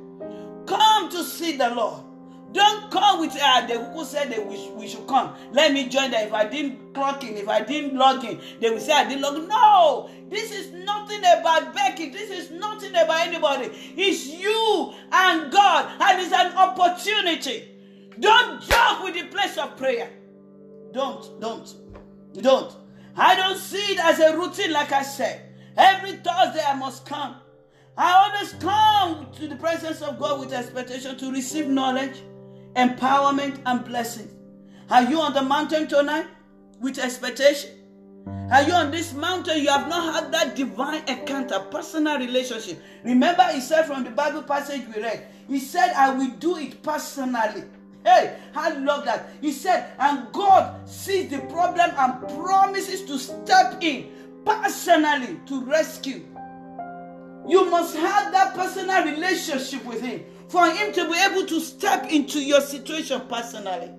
Come 0.70 1.08
to 1.10 1.24
see 1.24 1.56
the 1.56 1.68
Lord. 1.70 2.04
Don't 2.52 2.92
come 2.92 3.18
with 3.18 3.36
uh, 3.40 3.66
the 3.66 3.82
who 3.86 4.04
said 4.04 4.30
that 4.30 4.46
we, 4.46 4.70
we 4.70 4.86
should 4.86 5.04
come. 5.08 5.34
Let 5.50 5.72
me 5.72 5.88
join 5.88 6.12
them. 6.12 6.28
If 6.28 6.32
I 6.32 6.44
didn't 6.44 6.94
clock 6.94 7.24
in, 7.24 7.36
if 7.36 7.48
I 7.48 7.60
didn't 7.62 7.96
log 7.98 8.24
in, 8.24 8.40
they 8.60 8.70
will 8.70 8.78
say 8.78 8.92
I 8.92 9.08
didn't 9.08 9.22
log 9.22 9.36
in. 9.36 9.48
No, 9.48 10.08
this 10.28 10.52
is 10.52 10.70
nothing 10.84 11.18
about 11.18 11.74
Becky. 11.74 12.10
This 12.10 12.30
is 12.30 12.52
nothing 12.52 12.90
about 12.90 13.26
anybody. 13.26 13.70
It's 13.96 14.28
you 14.28 14.94
and 15.10 15.50
God, 15.50 15.90
and 16.00 16.20
it's 16.20 16.32
an 16.32 16.52
opportunity. 16.56 17.68
Don't 18.20 18.62
joke 18.62 19.02
with 19.02 19.14
the 19.14 19.24
place 19.24 19.58
of 19.58 19.76
prayer. 19.76 20.08
Don't, 20.92 21.40
don't, 21.40 21.74
don't. 22.34 22.72
I 23.16 23.34
don't 23.34 23.58
see 23.58 23.94
it 23.94 23.98
as 24.04 24.20
a 24.20 24.36
routine, 24.36 24.70
like 24.70 24.92
I 24.92 25.02
said. 25.02 25.52
Every 25.76 26.12
Thursday 26.12 26.62
I 26.64 26.76
must 26.78 27.06
come. 27.06 27.34
I 27.96 28.12
always 28.12 28.52
come 28.54 29.32
to 29.32 29.48
the 29.48 29.56
presence 29.56 30.00
of 30.00 30.18
God 30.18 30.40
with 30.40 30.52
expectation 30.52 31.16
to 31.18 31.30
receive 31.30 31.66
knowledge 31.68 32.22
empowerment, 32.76 33.60
and 33.66 33.84
blessing. 33.84 34.28
Are 34.90 35.02
you 35.02 35.20
on 35.20 35.34
the 35.34 35.42
mountain 35.42 35.88
tonight 35.88 36.26
with 36.80 36.98
expectation? 36.98 37.70
Are 38.50 38.62
you 38.62 38.72
on 38.72 38.90
this 38.90 39.14
mountain? 39.14 39.62
You 39.62 39.68
have 39.68 39.88
not 39.88 40.14
had 40.14 40.32
that 40.32 40.56
divine 40.56 41.02
encounter, 41.06 41.60
personal 41.70 42.18
relationship. 42.18 42.82
Remember, 43.04 43.44
he 43.52 43.60
said 43.60 43.86
from 43.86 44.04
the 44.04 44.10
Bible 44.10 44.42
passage 44.42 44.82
we 44.94 45.02
read, 45.02 45.26
he 45.48 45.58
said, 45.58 45.92
I 45.94 46.12
will 46.12 46.30
do 46.36 46.56
it 46.56 46.82
personally. 46.82 47.64
Hey, 48.04 48.36
I 48.54 48.70
love 48.78 49.04
that. 49.04 49.30
He 49.40 49.52
said, 49.52 49.92
and 49.98 50.32
God 50.32 50.88
sees 50.88 51.30
the 51.30 51.38
problem 51.40 51.90
and 51.96 52.28
promises 52.28 53.02
to 53.04 53.18
step 53.18 53.82
in 53.82 54.10
personally 54.44 55.38
to 55.46 55.64
rescue. 55.64 56.26
You 57.48 57.70
must 57.70 57.96
have 57.96 58.32
that 58.32 58.54
personal 58.54 59.04
relationship 59.04 59.84
with 59.84 60.02
Him 60.02 60.24
for 60.48 60.68
Him 60.70 60.92
to 60.92 61.10
be 61.10 61.18
able 61.18 61.46
to 61.46 61.60
step 61.60 62.10
into 62.10 62.40
your 62.40 62.60
situation 62.60 63.22
personally. 63.28 63.90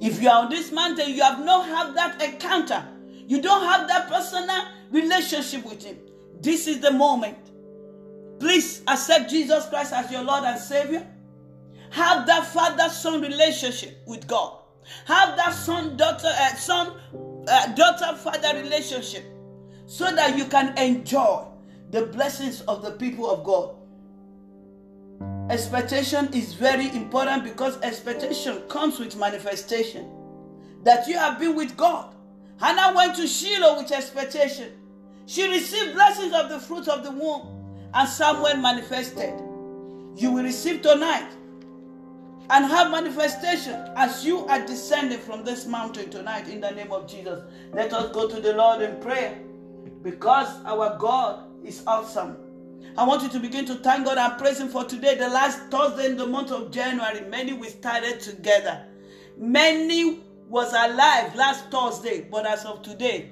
If 0.00 0.20
you 0.20 0.28
are 0.28 0.44
on 0.44 0.50
this 0.50 0.72
mountain, 0.72 1.14
you 1.14 1.22
have 1.22 1.44
not 1.44 1.66
had 1.66 1.96
that 1.96 2.22
encounter. 2.22 2.86
You 3.26 3.40
don't 3.40 3.64
have 3.64 3.88
that 3.88 4.08
personal 4.08 4.66
relationship 4.90 5.64
with 5.64 5.82
Him. 5.82 5.96
This 6.40 6.66
is 6.66 6.80
the 6.80 6.92
moment. 6.92 7.38
Please 8.38 8.82
accept 8.86 9.30
Jesus 9.30 9.66
Christ 9.68 9.92
as 9.92 10.10
your 10.12 10.22
Lord 10.22 10.44
and 10.44 10.60
Savior. 10.60 11.06
Have 11.90 12.26
that 12.26 12.46
father-son 12.46 13.22
relationship 13.22 13.98
with 14.06 14.26
God. 14.26 14.58
Have 15.06 15.36
that 15.36 15.54
son-daughter, 15.54 16.28
uh, 16.28 16.54
son, 16.56 16.92
uh, 17.48 17.74
daughter-father 17.74 18.60
relationship, 18.60 19.24
so 19.86 20.14
that 20.14 20.36
you 20.36 20.44
can 20.46 20.76
enjoy 20.78 21.44
the 21.90 22.06
blessings 22.06 22.62
of 22.62 22.82
the 22.82 22.92
people 22.92 23.30
of 23.30 23.44
God. 23.44 23.74
Expectation 25.50 26.28
is 26.34 26.54
very 26.54 26.88
important 26.96 27.44
because 27.44 27.80
expectation 27.82 28.62
comes 28.68 28.98
with 28.98 29.16
manifestation. 29.16 30.10
that 30.86 31.08
you 31.08 31.18
have 31.18 31.38
been 31.40 31.56
with 31.56 31.76
God. 31.76 32.14
Hannah 32.60 32.96
went 32.96 33.16
to 33.16 33.26
Shiloh 33.26 33.78
with 33.82 33.90
expectation. 33.90 34.72
She 35.26 35.46
received 35.48 35.94
blessings 35.94 36.32
of 36.32 36.48
the 36.48 36.60
fruit 36.60 36.86
of 36.88 37.02
the 37.02 37.10
womb, 37.10 37.90
and 37.92 38.08
Samuel 38.08 38.56
manifested. 38.58 39.34
You 40.16 40.30
will 40.30 40.44
receive 40.44 40.82
tonight 40.82 41.28
and 42.48 42.64
have 42.66 42.92
manifestation 42.92 43.74
as 43.96 44.24
you 44.24 44.46
are 44.46 44.64
descending 44.64 45.18
from 45.18 45.44
this 45.44 45.66
mountain 45.66 46.08
tonight 46.08 46.48
in 46.48 46.60
the 46.60 46.70
name 46.70 46.92
of 46.92 47.08
Jesus. 47.10 47.42
Let 47.72 47.92
us 47.92 48.12
go 48.12 48.28
to 48.28 48.40
the 48.40 48.52
Lord 48.54 48.80
in 48.80 49.00
prayer 49.00 49.36
because 50.06 50.64
our 50.64 50.96
God 50.98 51.46
is 51.64 51.82
awesome. 51.84 52.36
I 52.96 53.04
want 53.04 53.24
you 53.24 53.28
to 53.28 53.40
begin 53.40 53.66
to 53.66 53.74
thank 53.74 54.06
God 54.06 54.16
and 54.18 54.38
praise 54.38 54.60
Him 54.60 54.68
for 54.68 54.84
today, 54.84 55.16
the 55.16 55.28
last 55.28 55.58
Thursday 55.68 56.06
in 56.06 56.16
the 56.16 56.28
month 56.28 56.52
of 56.52 56.70
January. 56.70 57.22
Many 57.28 57.54
we 57.54 57.68
started 57.68 58.20
together. 58.20 58.86
Many 59.36 60.20
was 60.48 60.72
alive 60.72 61.34
last 61.34 61.72
Thursday, 61.72 62.20
but 62.30 62.46
as 62.46 62.64
of 62.64 62.82
today, 62.82 63.30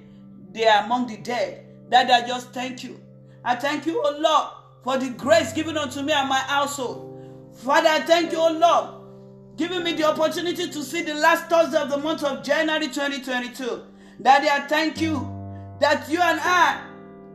they 0.51 0.67
are 0.67 0.85
among 0.85 1.07
the 1.07 1.19
dead. 1.19 1.65
That 1.91 2.11
I 2.11 2.27
just 2.27 2.53
thank 2.53 2.83
you. 2.83 3.01
I 3.45 3.55
thank 3.55 3.87
you, 3.87 4.03
O 4.05 4.17
Lord, 4.19 4.49
for 4.83 4.99
the 4.99 5.11
grace 5.11 5.53
given 5.53 5.79
unto 5.79 6.03
me 6.03 6.13
and 6.13 6.29
my 6.29 6.41
household. 6.41 7.53
Father, 7.55 7.89
I 7.89 8.01
thank 8.01 8.33
you, 8.33 8.39
O 8.39 8.51
Lord, 8.51 9.57
giving 9.57 9.85
me 9.85 9.93
the 9.93 10.09
opportunity 10.11 10.69
to 10.69 10.83
see 10.83 11.03
the 11.03 11.15
last 11.15 11.49
Thursday 11.49 11.79
of 11.79 11.89
the 11.89 11.99
month 11.99 12.25
of 12.25 12.43
January 12.43 12.89
2022. 12.89 13.85
Daddy, 14.21 14.49
I 14.49 14.67
thank 14.67 15.01
you 15.01 15.34
that 15.85 16.09
you 16.09 16.19
and 16.19 16.41
I 16.43 16.81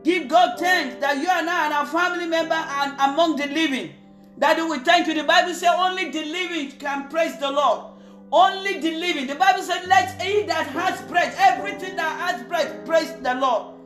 give 0.02 0.26
God 0.26 0.58
thanks 0.58 0.96
that 0.96 1.18
you 1.18 1.28
and 1.30 1.48
I 1.48 1.66
and 1.66 1.72
our 1.72 1.86
family 1.86 2.26
member 2.26 2.56
are 2.56 3.12
among 3.12 3.36
the 3.36 3.46
living. 3.46 3.92
That 4.38 4.56
we 4.68 4.80
thank 4.80 5.06
you. 5.06 5.14
The 5.14 5.22
Bible 5.22 5.54
says 5.54 5.70
only 5.78 6.10
the 6.10 6.24
living 6.24 6.72
can 6.72 7.08
praise 7.08 7.38
the 7.38 7.48
Lord. 7.48 7.92
Only 8.32 8.80
the 8.80 8.90
living. 8.90 9.28
The 9.28 9.36
Bible 9.36 9.62
said, 9.62 9.86
Let 9.86 10.20
he 10.20 10.42
that 10.46 10.66
has 10.66 11.00
breath, 11.02 11.36
everything 11.38 11.94
that 11.94 12.18
has 12.18 12.42
breath, 12.48 12.84
praise 12.84 13.14
the 13.22 13.34
Lord. 13.36 13.76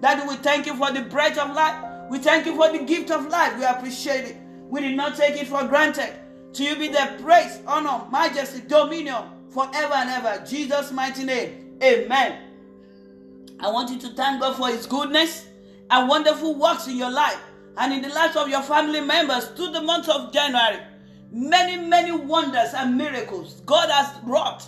That 0.00 0.26
we 0.26 0.34
thank 0.34 0.66
you 0.66 0.74
for 0.74 0.90
the 0.90 1.02
breath 1.02 1.38
of 1.38 1.54
life. 1.54 2.10
We 2.10 2.18
thank 2.18 2.44
you 2.46 2.56
for 2.56 2.72
the 2.72 2.84
gift 2.84 3.12
of 3.12 3.28
life. 3.28 3.56
We 3.56 3.66
appreciate 3.66 4.24
it. 4.24 4.36
We 4.68 4.80
did 4.80 4.96
not 4.96 5.16
take 5.16 5.40
it 5.40 5.46
for 5.46 5.62
granted. 5.68 6.12
To 6.54 6.64
you 6.64 6.74
be 6.74 6.88
the 6.88 7.20
praise, 7.22 7.60
honor, 7.68 8.04
majesty, 8.10 8.62
dominion 8.66 9.22
forever 9.50 9.94
and 9.94 10.10
ever. 10.10 10.44
Jesus' 10.44 10.90
mighty 10.90 11.22
name. 11.22 11.76
Amen. 11.80 12.47
I 13.60 13.70
want 13.70 13.90
you 13.90 13.98
to 14.00 14.08
thank 14.14 14.40
God 14.40 14.56
for 14.56 14.68
His 14.68 14.86
goodness 14.86 15.46
and 15.90 16.08
wonderful 16.08 16.54
works 16.58 16.86
in 16.86 16.96
your 16.96 17.10
life 17.10 17.40
and 17.76 17.92
in 17.92 18.02
the 18.02 18.08
lives 18.08 18.36
of 18.36 18.48
your 18.48 18.62
family 18.62 19.00
members 19.00 19.48
through 19.48 19.72
the 19.72 19.80
month 19.80 20.08
of 20.08 20.32
January. 20.32 20.80
Many, 21.30 21.88
many 21.88 22.12
wonders 22.12 22.72
and 22.74 22.96
miracles 22.96 23.62
God 23.66 23.90
has 23.90 24.22
wrought 24.24 24.66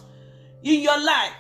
in 0.63 0.81
your 0.81 1.03
life 1.03 1.33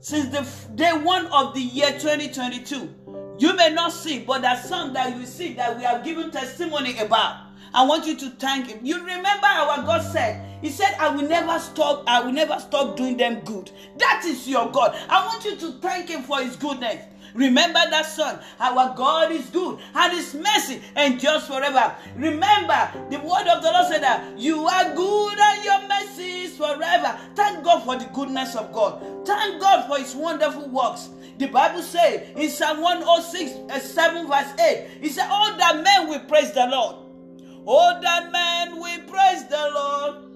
since 0.00 0.28
the 0.28 0.74
day 0.74 0.92
one 0.92 1.26
of 1.26 1.54
the 1.54 1.60
year 1.60 1.92
2022. 1.92 2.94
You 3.38 3.56
may 3.56 3.72
not 3.72 3.92
see, 3.92 4.20
but 4.20 4.42
there's 4.42 4.64
some 4.64 4.92
that 4.92 5.16
you 5.16 5.26
see 5.26 5.54
that 5.54 5.76
we 5.76 5.84
have 5.84 6.04
given 6.04 6.30
testimony 6.30 6.96
about. 6.98 7.46
I 7.74 7.84
want 7.84 8.06
you 8.06 8.16
to 8.18 8.30
thank 8.30 8.68
him. 8.68 8.84
You 8.84 8.98
remember 8.98 9.46
our 9.46 9.82
God 9.82 10.02
said, 10.12 10.51
He 10.62 10.70
said, 10.70 10.94
I 10.98 11.14
will 11.14 11.28
never 11.28 11.58
stop, 11.58 12.04
I 12.06 12.20
will 12.20 12.32
never 12.32 12.58
stop 12.60 12.96
doing 12.96 13.16
them 13.16 13.40
good. 13.40 13.70
That 13.98 14.22
is 14.24 14.48
your 14.48 14.70
God. 14.70 14.96
I 15.08 15.26
want 15.26 15.44
you 15.44 15.56
to 15.56 15.72
thank 15.80 16.08
him 16.08 16.22
for 16.22 16.40
his 16.40 16.56
goodness. 16.56 17.04
Remember 17.34 17.80
that 17.90 18.06
song. 18.06 18.38
Our 18.60 18.94
God 18.94 19.32
is 19.32 19.48
good 19.50 19.78
and 19.94 20.12
his 20.12 20.34
mercy 20.34 20.82
endures 20.96 21.46
forever. 21.46 21.94
Remember 22.16 22.90
the 23.10 23.18
word 23.18 23.46
of 23.48 23.62
the 23.62 23.70
Lord 23.72 23.88
said 23.88 24.02
that 24.02 24.38
you 24.38 24.66
are 24.66 24.94
good 24.94 25.38
and 25.38 25.64
your 25.64 25.88
mercy 25.88 26.42
is 26.42 26.56
forever. 26.56 27.18
Thank 27.34 27.64
God 27.64 27.84
for 27.84 27.96
the 27.96 28.04
goodness 28.12 28.54
of 28.54 28.72
God. 28.72 29.26
Thank 29.26 29.60
God 29.60 29.88
for 29.88 29.98
his 29.98 30.14
wonderful 30.14 30.68
works. 30.68 31.08
The 31.38 31.46
Bible 31.46 31.82
says 31.82 32.28
in 32.36 32.50
Psalm 32.50 32.82
106, 32.82 33.72
uh, 33.72 33.80
7 33.80 34.28
verse 34.28 34.60
8, 34.60 34.86
it 35.02 35.10
said, 35.10 35.28
All 35.28 35.56
that 35.56 35.82
men 35.82 36.08
will 36.08 36.20
praise 36.20 36.52
the 36.52 36.66
Lord. 36.66 36.96
Oh, 37.66 37.98
that 38.00 38.30
man 38.30 38.80
we 38.82 38.98
praise 39.10 39.48
the 39.48 39.70
Lord. 39.74 40.31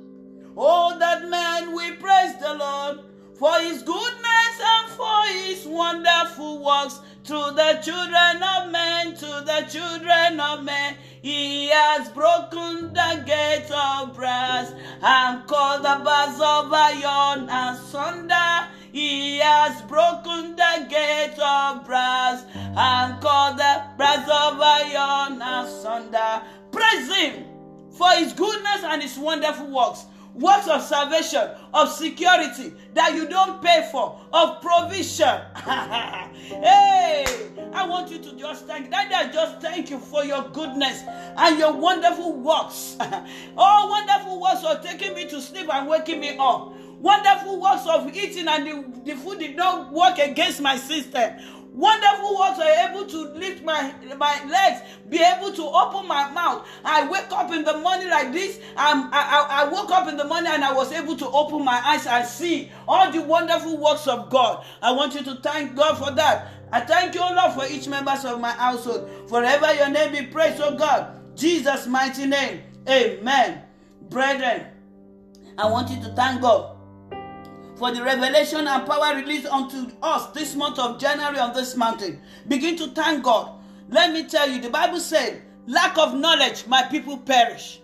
Oh, 0.59 0.99
that 0.99 1.29
man 1.29 1.75
we 1.77 1.93
praise 1.97 2.39
the 2.39 2.55
Lord 2.55 3.01
for 3.39 3.53
his 3.59 3.83
goodness 3.83 4.57
and 4.59 4.91
for 4.93 5.23
his 5.27 5.67
wonderful 5.67 6.65
works 6.65 7.01
to 7.25 7.35
the 7.35 7.79
children 7.85 8.43
of 8.43 8.71
men, 8.71 9.15
to 9.17 9.43
the 9.45 9.67
children 9.71 10.41
of 10.41 10.65
men. 10.65 10.97
He 11.21 11.69
has 11.69 12.09
broken 12.09 12.95
the 12.95 13.23
gates 13.27 13.71
of 13.71 14.15
brass 14.15 14.73
and 15.03 15.47
called 15.47 15.83
the 15.83 16.01
bars 16.03 16.41
of 16.41 16.73
iron 16.73 17.51
asunder. 17.51 18.69
He 18.93 19.37
has 19.39 19.83
broken 19.83 20.57
the 20.57 20.87
gates 20.89 21.39
of 21.39 21.85
brass 21.85 22.47
and 22.55 23.21
called 23.21 23.59
the 23.59 23.83
bars 23.99 24.27
of 24.27 24.59
iron 24.59 25.43
asunder. 25.43 26.43
Praise 26.73 27.15
Him 27.15 27.45
for 27.91 28.09
His 28.13 28.33
goodness 28.33 28.85
and 28.85 29.03
His 29.03 29.19
wonderful 29.19 29.67
works. 29.67 30.07
Works 30.37 30.69
of 30.69 30.83
salvation, 30.83 31.49
of 31.73 31.91
security 31.91 32.75
that 32.93 33.15
you 33.15 33.27
don't 33.27 33.63
pay 33.63 33.89
for, 33.91 34.21
of 34.35 34.61
provision. 34.61 35.41
hey, 35.57 37.25
I 37.73 37.87
want 37.89 38.11
you 38.11 38.19
to 38.19 38.37
just 38.37 38.67
thank 38.67 38.91
Daddy. 38.91 39.15
I 39.15 39.33
just 39.33 39.63
thank 39.63 39.91
you 39.91 39.99
for 39.99 40.25
your 40.25 40.43
goodness 40.51 41.03
and 41.07 41.59
your 41.59 41.73
wonderful 41.73 42.35
works. 42.35 42.99
oh, 43.57 43.89
wonderful 43.89 44.39
works 44.41 44.63
of 44.63 44.85
taking 44.85 45.15
me 45.15 45.27
to 45.29 45.41
sleep 45.41 45.73
and 45.73 45.89
waking 45.89 46.21
me 46.21 46.37
up 46.39 46.75
wonderful 46.99 47.61
works 47.61 47.87
of 47.87 48.15
eating 48.17 48.49
and 48.49 48.67
the, 48.67 49.13
the 49.13 49.17
food 49.21 49.39
did 49.39 49.55
not 49.55 49.93
work 49.93 50.19
against 50.19 50.61
my 50.61 50.77
system 50.77 51.31
Wonderful 51.77 52.39
works 52.39 52.59
are 52.59 52.89
able 52.89 53.05
to 53.05 53.29
lift 53.35 53.63
my, 53.63 53.95
my 54.17 54.43
legs, 54.49 54.81
be 55.11 55.19
able 55.23 55.53
to 55.53 55.63
open 55.63 56.09
my 56.09 56.31
mouth. 56.31 56.67
I 56.83 57.07
wake 57.07 57.31
up 57.31 57.53
in 57.53 57.65
the 57.65 57.77
morning 57.77 58.09
like 58.09 58.33
this. 58.33 58.59
I'm, 58.79 59.13
I, 59.13 59.21
I, 59.21 59.47
I 59.51 59.69
woke 59.69 59.91
up 59.91 60.09
in 60.09 60.17
the 60.17 60.25
morning 60.25 60.51
and 60.51 60.65
I 60.65 60.73
was 60.73 60.91
able 60.91 61.19
to 61.19 61.29
open 61.29 61.63
my 61.63 61.79
eyes 61.85 62.07
and 62.07 62.27
see 62.27 62.73
all 62.89 63.13
the 63.13 63.21
wonderful 63.21 63.77
works 63.77 64.07
of 64.07 64.31
God. 64.31 64.65
I 64.81 64.93
want 64.93 65.15
you 65.15 65.23
to 65.25 65.35
thank 65.35 65.77
God 65.77 65.99
for 65.99 66.11
that. 66.13 66.49
I 66.73 66.81
thank 66.81 67.15
you, 67.15 67.21
Lord, 67.21 67.53
for 67.53 67.67
each 67.67 67.89
members 67.89 68.25
of 68.25 68.41
my 68.41 68.53
household. 68.53 69.11
Forever 69.29 69.75
your 69.75 69.91
name 69.91 70.13
be 70.13 70.33
praised, 70.33 70.63
oh 70.63 70.79
God. 70.79 71.37
Jesus' 71.37 71.87
mighty 71.87 72.25
name. 72.25 72.63
Amen. 72.89 73.63
Brethren, 74.09 74.69
I 75.59 75.71
want 75.71 75.91
you 75.91 75.97
to 75.97 76.09
thank 76.15 76.41
God 76.41 76.76
for 77.77 77.93
the 77.93 78.03
revelation 78.03 78.67
and 78.67 78.87
power 78.87 79.15
released 79.15 79.47
unto 79.47 79.91
us 80.03 80.27
this 80.29 80.55
month 80.55 80.79
of 80.79 80.99
January 80.99 81.39
on 81.39 81.53
this 81.53 81.77
mountain. 81.77 82.21
Begin 82.49 82.77
to 82.77 82.89
thank 82.89 83.23
God. 83.23 83.51
Let 83.91 84.13
me 84.13 84.25
tell 84.25 84.49
you, 84.49 84.61
the 84.61 84.71
Bible 84.71 84.99
said, 84.99 85.43
lack 85.67 85.99
of 85.99 86.15
knowledge, 86.15 86.67
my 86.67 86.83
people 86.85 87.19
perish. 87.19 87.81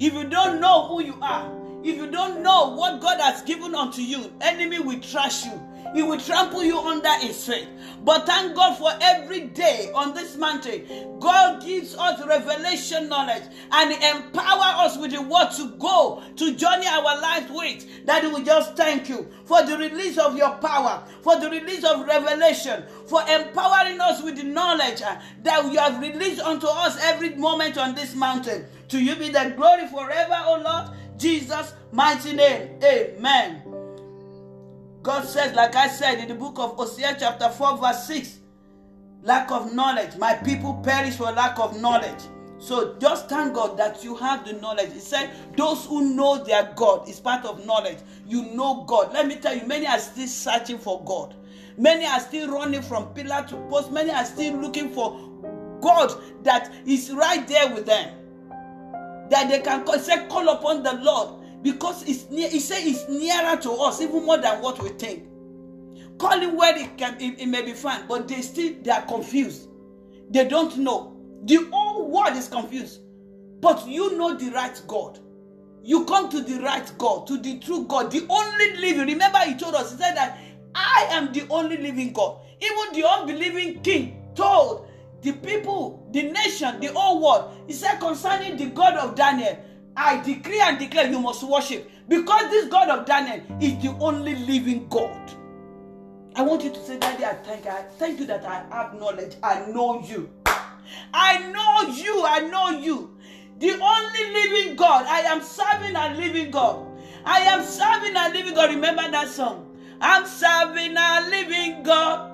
If 0.00 0.12
you 0.12 0.24
don't 0.24 0.60
know 0.60 0.88
who 0.88 1.02
you 1.02 1.16
are, 1.22 1.50
if 1.84 1.96
you 1.96 2.10
don't 2.10 2.42
know 2.42 2.70
what 2.70 3.00
God 3.00 3.20
has 3.20 3.42
given 3.42 3.74
unto 3.74 4.02
you, 4.02 4.32
enemy 4.40 4.80
will 4.80 5.00
trash 5.00 5.46
you. 5.46 5.52
He 5.94 6.02
will 6.02 6.18
trample 6.18 6.62
you 6.64 6.78
under 6.78 7.12
his 7.14 7.46
feet. 7.46 7.68
But 8.04 8.26
thank 8.26 8.54
God 8.54 8.76
for 8.76 8.92
every 9.00 9.40
day 9.48 9.90
on 9.94 10.14
this 10.14 10.36
mountain. 10.36 11.18
God 11.18 11.62
gives 11.62 11.96
us 11.96 12.24
revelation 12.24 13.08
knowledge 13.08 13.42
and 13.72 13.92
empower 13.92 14.84
us 14.84 14.96
with 14.96 15.12
the 15.12 15.22
word 15.22 15.50
to 15.56 15.76
go 15.78 16.22
to 16.36 16.54
journey 16.54 16.86
our 16.86 17.20
life 17.20 17.50
with. 17.50 18.06
That 18.06 18.24
we 18.32 18.44
just 18.44 18.76
thank 18.76 19.08
you 19.08 19.28
for 19.44 19.62
the 19.64 19.76
release 19.76 20.18
of 20.18 20.36
your 20.36 20.54
power, 20.56 21.02
for 21.22 21.38
the 21.40 21.50
release 21.50 21.84
of 21.84 22.06
revelation, 22.06 22.84
for 23.06 23.22
empowering 23.22 24.00
us 24.00 24.22
with 24.22 24.36
the 24.36 24.44
knowledge 24.44 25.02
uh, 25.02 25.20
that 25.42 25.64
you 25.72 25.78
have 25.78 26.00
released 26.00 26.40
unto 26.40 26.66
us 26.66 26.98
every 27.02 27.34
moment 27.36 27.78
on 27.78 27.94
this 27.94 28.14
mountain. 28.14 28.66
To 28.88 29.02
you 29.02 29.16
be 29.16 29.30
the 29.30 29.52
glory 29.56 29.86
forever, 29.88 30.36
O 30.44 30.62
Lord. 30.64 30.96
Jesus' 31.18 31.72
mighty 31.92 32.34
name. 32.34 32.78
Amen. 32.84 33.62
God 35.06 35.24
says, 35.24 35.54
like 35.54 35.76
I 35.76 35.86
said 35.86 36.18
in 36.18 36.26
the 36.26 36.34
book 36.34 36.58
of 36.58 36.74
Hosea, 36.74 37.16
chapter 37.20 37.48
4, 37.48 37.78
verse 37.78 38.08
6, 38.08 38.40
lack 39.22 39.52
of 39.52 39.72
knowledge. 39.72 40.16
My 40.16 40.34
people 40.34 40.74
perish 40.82 41.14
for 41.14 41.30
lack 41.30 41.60
of 41.60 41.80
knowledge. 41.80 42.18
So 42.58 42.96
just 42.98 43.28
thank 43.28 43.54
God 43.54 43.78
that 43.78 44.02
you 44.02 44.16
have 44.16 44.44
the 44.44 44.54
knowledge. 44.54 44.92
He 44.92 44.98
said, 44.98 45.30
Those 45.56 45.86
who 45.86 46.16
know 46.16 46.42
their 46.42 46.72
God 46.74 47.08
is 47.08 47.20
part 47.20 47.44
of 47.44 47.64
knowledge. 47.64 47.98
You 48.26 48.46
know 48.46 48.82
God. 48.82 49.12
Let 49.12 49.28
me 49.28 49.36
tell 49.36 49.54
you, 49.54 49.64
many 49.64 49.86
are 49.86 50.00
still 50.00 50.26
searching 50.26 50.78
for 50.78 51.00
God. 51.04 51.36
Many 51.78 52.04
are 52.04 52.18
still 52.18 52.50
running 52.50 52.82
from 52.82 53.14
pillar 53.14 53.46
to 53.48 53.56
post. 53.68 53.92
Many 53.92 54.10
are 54.10 54.24
still 54.24 54.56
looking 54.56 54.92
for 54.92 55.12
God 55.82 56.20
that 56.42 56.74
is 56.84 57.12
right 57.12 57.46
there 57.46 57.72
with 57.72 57.86
them. 57.86 58.12
That 59.30 59.50
they 59.50 59.60
can 59.60 59.84
call, 59.84 60.00
say, 60.00 60.26
call 60.26 60.48
upon 60.48 60.82
the 60.82 60.94
Lord 60.94 61.45
because 61.66 62.04
it's 62.08 62.30
near 62.30 62.48
he 62.48 62.60
said 62.60 62.78
it's 62.86 63.08
nearer 63.08 63.56
to 63.56 63.72
us 63.72 64.00
even 64.00 64.24
more 64.24 64.38
than 64.38 64.62
what 64.62 64.80
we 64.80 64.90
think. 64.90 65.24
Call 66.16 66.38
him 66.38 66.56
where 66.56 66.78
it 66.78 66.96
can 66.96 67.20
it, 67.20 67.40
it 67.40 67.46
may 67.46 67.62
be 67.62 67.72
found 67.72 68.06
but 68.06 68.28
they 68.28 68.40
still 68.40 68.72
they 68.82 68.90
are 68.92 69.02
confused. 69.02 69.68
They 70.30 70.46
don't 70.46 70.76
know. 70.78 71.16
The 71.44 71.68
whole 71.72 72.08
world 72.08 72.36
is 72.36 72.46
confused. 72.48 73.00
But 73.60 73.86
you 73.88 74.16
know 74.16 74.36
the 74.36 74.50
right 74.50 74.80
god. 74.86 75.18
You 75.82 76.04
come 76.04 76.28
to 76.30 76.40
the 76.40 76.60
right 76.62 76.88
god 76.98 77.26
to 77.26 77.36
the 77.36 77.58
true 77.58 77.84
god 77.88 78.12
the 78.12 78.24
only 78.28 78.76
living. 78.76 79.06
Remember 79.06 79.38
he 79.40 79.56
told 79.56 79.74
us 79.74 79.90
he 79.90 79.98
said 79.98 80.16
that 80.16 80.38
I 80.72 81.08
am 81.10 81.32
the 81.32 81.48
only 81.50 81.78
living 81.78 82.12
God. 82.12 82.38
Even 82.60 83.00
the 83.00 83.08
unbelieving 83.08 83.82
king 83.82 84.22
told 84.36 84.86
the 85.22 85.32
people, 85.32 86.06
the 86.12 86.30
nation, 86.30 86.78
the 86.80 86.88
whole 86.88 87.20
world, 87.20 87.54
he 87.66 87.72
said 87.72 87.98
concerning 87.98 88.56
the 88.56 88.66
God 88.66 88.94
of 88.94 89.16
Daniel, 89.16 89.58
I 89.96 90.20
decree 90.22 90.60
and 90.60 90.78
declare 90.78 91.10
you 91.10 91.18
must 91.18 91.42
worship 91.42 91.90
because 92.08 92.50
this 92.50 92.68
God 92.68 92.88
of 92.90 93.06
Daniel 93.06 93.40
is 93.60 93.82
the 93.82 93.96
only 94.00 94.34
living 94.34 94.88
God. 94.88 95.32
I 96.34 96.42
want 96.42 96.62
you 96.64 96.70
to 96.70 96.84
say, 96.84 96.98
Daddy, 96.98 97.24
I 97.24 97.32
thank. 97.34 97.66
I 97.66 97.82
thank 97.98 98.20
you 98.20 98.26
that 98.26 98.44
I 98.44 98.66
have 98.70 98.94
knowledge. 98.94 99.36
I 99.42 99.64
know 99.66 100.02
you. 100.02 100.28
I 101.14 101.50
know 101.50 101.94
you. 101.94 102.24
I 102.26 102.40
know 102.40 102.78
you. 102.78 103.16
The 103.58 103.70
only 103.70 104.32
living 104.32 104.76
God. 104.76 105.06
I 105.06 105.20
am 105.20 105.40
serving 105.40 105.96
a 105.96 106.14
living 106.14 106.50
God. 106.50 106.86
I 107.24 107.40
am 107.40 107.64
serving 107.64 108.14
a 108.14 108.28
living 108.28 108.54
God. 108.54 108.70
Remember 108.70 109.10
that 109.10 109.28
song. 109.28 109.76
I'm 110.00 110.26
serving 110.26 110.94
a 110.94 111.26
living 111.30 111.82
God. 111.82 112.32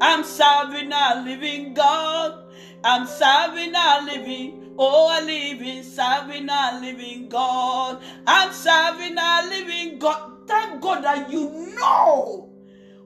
I'm 0.00 0.22
serving 0.22 0.92
a 0.92 1.22
living 1.24 1.74
God. 1.74 2.44
I'm 2.84 3.06
serving 3.06 3.74
a 3.74 4.02
living, 4.04 4.61
oh, 4.84 5.18
a 5.18 5.24
living, 5.24 5.82
serving 5.82 6.48
a 6.48 6.78
living 6.80 7.28
God. 7.28 8.02
I'm 8.26 8.52
serving 8.52 9.16
a 9.18 9.46
living 9.48 9.98
God. 9.98 10.48
Thank 10.48 10.80
God 10.82 11.04
that 11.04 11.30
you 11.30 11.74
know 11.78 12.52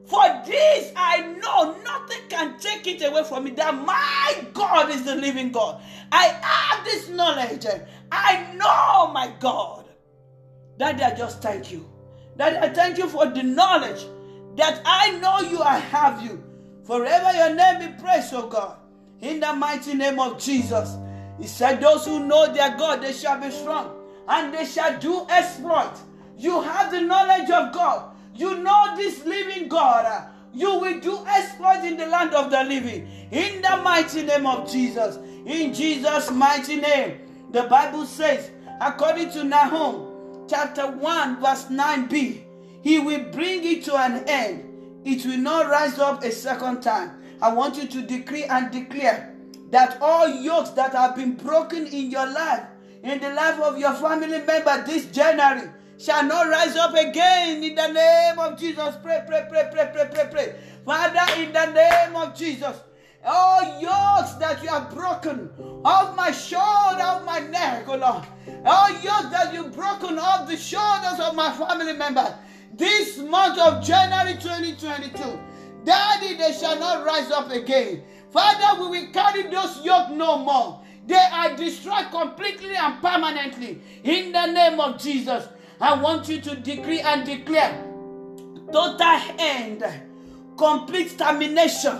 for 0.06 0.22
this 0.46 0.92
I 0.94 1.22
know 1.22 1.76
nothing 1.82 2.28
can 2.28 2.58
take 2.58 2.86
it 2.86 3.02
away 3.02 3.24
from 3.24 3.44
me 3.44 3.50
that 3.52 3.74
my 3.74 4.46
God 4.54 4.90
is 4.90 5.04
the 5.04 5.16
living 5.16 5.50
God. 5.50 5.82
I 6.12 6.26
have 6.40 6.84
this 6.84 7.08
knowledge. 7.08 7.66
I 8.12 8.52
know 8.54 9.12
my 9.12 9.32
God. 9.40 9.84
Daddy, 10.78 11.02
I 11.02 11.14
just 11.14 11.42
thank 11.42 11.72
you. 11.72 11.90
Daddy, 12.36 12.56
I 12.58 12.68
thank 12.72 12.98
you 12.98 13.08
for 13.08 13.26
the 13.26 13.42
knowledge 13.42 14.06
that 14.56 14.80
I 14.84 15.18
know 15.18 15.40
you, 15.40 15.60
I 15.60 15.78
have 15.78 16.22
you. 16.22 16.42
Forever 16.84 17.32
your 17.36 17.54
name 17.54 17.80
be 17.80 18.02
praised, 18.02 18.32
oh 18.32 18.46
God. 18.46 18.78
In 19.20 19.40
the 19.40 19.52
mighty 19.54 19.94
name 19.94 20.20
of 20.20 20.38
Jesus. 20.38 20.96
He 21.40 21.46
said, 21.46 21.80
Those 21.80 22.04
who 22.04 22.26
know 22.26 22.52
their 22.52 22.76
God, 22.76 23.02
they 23.02 23.12
shall 23.12 23.40
be 23.40 23.50
strong 23.50 23.94
and 24.28 24.52
they 24.52 24.64
shall 24.64 24.98
do 24.98 25.26
exploit. 25.28 25.94
You 26.38 26.60
have 26.62 26.90
the 26.90 27.00
knowledge 27.00 27.50
of 27.50 27.72
God 27.72 28.16
you 28.36 28.58
know 28.62 28.94
this 28.96 29.24
living 29.24 29.68
God. 29.68 30.28
You 30.52 30.78
will 30.78 31.00
do 31.00 31.24
exploits 31.26 31.84
in 31.84 31.96
the 31.96 32.06
land 32.06 32.34
of 32.34 32.50
the 32.50 32.62
living. 32.64 33.08
In 33.30 33.62
the 33.62 33.76
mighty 33.82 34.22
name 34.22 34.46
of 34.46 34.70
Jesus. 34.70 35.16
In 35.46 35.72
Jesus' 35.72 36.30
mighty 36.30 36.76
name. 36.76 37.20
The 37.52 37.64
Bible 37.64 38.04
says, 38.04 38.50
according 38.80 39.30
to 39.32 39.44
Nahum 39.44 40.46
chapter 40.48 40.86
1, 40.86 41.40
verse 41.40 41.64
9b, 41.66 42.42
he 42.82 42.98
will 42.98 43.24
bring 43.30 43.64
it 43.64 43.84
to 43.84 43.96
an 43.96 44.24
end. 44.26 44.64
It 45.04 45.24
will 45.24 45.38
not 45.38 45.68
rise 45.68 45.98
up 45.98 46.22
a 46.22 46.30
second 46.30 46.82
time. 46.82 47.22
I 47.40 47.52
want 47.52 47.76
you 47.76 47.86
to 47.86 48.02
decree 48.02 48.44
and 48.44 48.70
declare 48.70 49.34
that 49.70 49.98
all 50.00 50.28
yokes 50.28 50.70
that 50.70 50.92
have 50.92 51.16
been 51.16 51.34
broken 51.34 51.86
in 51.86 52.10
your 52.10 52.26
life, 52.26 52.64
in 53.02 53.20
the 53.20 53.30
life 53.30 53.60
of 53.60 53.78
your 53.78 53.94
family 53.94 54.28
member 54.28 54.84
this 54.86 55.06
January, 55.06 55.68
shall 55.98 56.24
not 56.24 56.48
rise 56.48 56.76
up 56.76 56.94
again 56.94 57.62
in 57.62 57.74
the 57.74 57.88
name 57.88 58.38
of 58.38 58.58
Jesus. 58.58 58.96
Pray, 59.02 59.22
pray, 59.26 59.46
pray, 59.48 59.68
pray, 59.72 59.90
pray, 59.92 60.08
pray, 60.12 60.28
pray. 60.30 60.54
Father, 60.84 61.42
in 61.42 61.52
the 61.52 61.66
name 61.72 62.16
of 62.16 62.36
Jesus, 62.36 62.76
all 63.24 63.80
yokes 63.80 64.34
that 64.34 64.62
you 64.62 64.68
have 64.68 64.94
broken 64.94 65.50
off 65.84 66.14
my 66.16 66.30
shoulder, 66.30 66.62
off 66.62 67.24
my 67.24 67.40
neck, 67.40 67.84
oh 67.88 67.96
Lord. 67.96 68.24
All 68.64 68.90
yokes 68.90 69.30
that 69.30 69.52
you've 69.52 69.74
broken 69.74 70.18
off 70.18 70.48
the 70.48 70.56
shoulders 70.56 71.18
of 71.18 71.34
my 71.34 71.52
family 71.52 71.92
member. 71.92 72.38
This 72.74 73.18
month 73.18 73.58
of 73.58 73.82
January 73.82 74.34
2022, 74.34 75.40
Daddy, 75.84 76.36
they 76.36 76.52
shall 76.52 76.78
not 76.78 77.04
rise 77.04 77.30
up 77.30 77.50
again. 77.50 78.04
Father, 78.30 78.82
we 78.82 79.00
will 79.00 79.12
carry 79.12 79.42
those 79.44 79.84
yokes 79.84 80.10
no 80.12 80.38
more. 80.38 80.82
They 81.06 81.14
are 81.14 81.56
destroyed 81.56 82.10
completely 82.10 82.76
and 82.76 83.00
permanently. 83.00 83.80
In 84.02 84.32
the 84.32 84.46
name 84.46 84.80
of 84.80 85.00
Jesus. 85.00 85.48
I 85.80 86.00
want 86.00 86.28
you 86.28 86.40
to 86.40 86.56
decree 86.56 87.00
and 87.00 87.26
declare 87.26 87.82
total 88.72 89.20
end, 89.38 89.84
complete 90.56 91.18
termination 91.18 91.98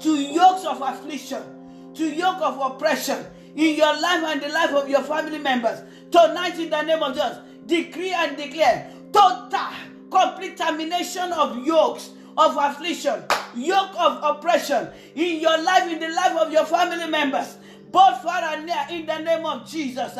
to 0.00 0.20
yokes 0.20 0.64
of 0.64 0.82
affliction, 0.82 1.92
to 1.94 2.04
yoke 2.04 2.40
of 2.42 2.58
oppression 2.60 3.24
in 3.54 3.76
your 3.76 4.00
life 4.00 4.24
and 4.24 4.42
the 4.42 4.48
life 4.48 4.70
of 4.70 4.88
your 4.88 5.02
family 5.02 5.38
members. 5.38 5.82
Tonight, 6.10 6.58
in 6.58 6.70
the 6.70 6.82
name 6.82 7.02
of 7.02 7.14
Jesus, 7.14 7.38
decree 7.66 8.12
and 8.12 8.36
declare 8.36 8.90
total, 9.12 9.68
complete 10.10 10.56
termination 10.56 11.32
of 11.32 11.64
yokes 11.64 12.10
of 12.36 12.56
affliction, 12.56 13.24
yoke 13.54 13.94
of 13.98 14.20
oppression 14.22 14.88
in 15.14 15.40
your 15.40 15.62
life, 15.62 15.90
in 15.90 16.00
the 16.00 16.08
life 16.08 16.36
of 16.38 16.52
your 16.52 16.64
family 16.66 17.08
members 17.08 17.56
both 17.92 18.22
far 18.22 18.42
and 18.42 18.66
near, 18.66 18.86
in 18.90 19.06
the 19.06 19.18
name 19.18 19.44
of 19.44 19.68
Jesus. 19.70 20.18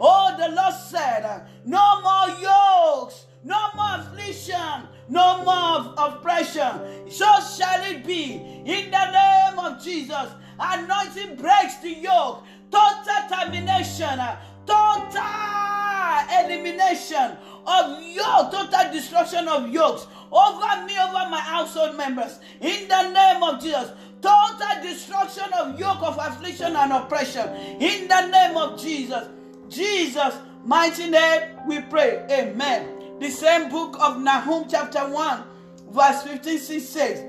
Oh, 0.00 0.34
the 0.38 0.48
Lord 0.48 0.74
said, 0.74 1.46
No 1.66 2.00
more 2.00 2.28
yokes, 2.40 3.26
no 3.44 3.58
more 3.76 3.96
affliction, 3.96 4.88
no 5.08 5.44
more 5.44 5.94
oppression. 5.98 7.10
So 7.10 7.26
shall 7.40 7.82
it 7.84 8.04
be 8.06 8.62
in 8.64 8.90
the 8.90 9.10
name 9.10 9.58
of 9.58 9.82
Jesus. 9.84 10.28
Anointing 10.58 11.36
breaks 11.36 11.76
the 11.78 11.90
yoke, 11.90 12.44
total 12.70 13.28
termination, 13.28 14.18
total 14.66 16.44
elimination 16.44 17.36
of 17.66 18.02
yoke, 18.02 18.50
total 18.52 18.92
destruction 18.92 19.48
of 19.48 19.68
yokes 19.70 20.06
over 20.32 20.86
me, 20.86 20.94
over 20.98 21.28
my 21.30 21.40
household 21.40 21.96
members. 21.96 22.38
In 22.60 22.88
the 22.88 23.10
name 23.10 23.42
of 23.42 23.60
Jesus 23.60 23.90
total 24.22 24.82
destruction 24.82 25.50
of 25.54 25.78
yoke 25.78 26.02
of 26.02 26.18
affliction 26.18 26.76
and 26.76 26.92
oppression 26.92 27.48
in 27.80 28.08
the 28.08 28.26
name 28.28 28.56
of 28.56 28.80
Jesus. 28.80 29.28
Jesus, 29.68 30.34
mighty 30.64 31.08
name, 31.08 31.42
we 31.66 31.80
pray. 31.82 32.26
Amen. 32.30 33.18
The 33.20 33.30
same 33.30 33.68
book 33.68 33.96
of 34.00 34.20
Nahum, 34.20 34.66
chapter 34.68 35.00
1, 35.08 35.44
verse 35.90 36.22
15 36.22 36.58
says, 36.80 37.20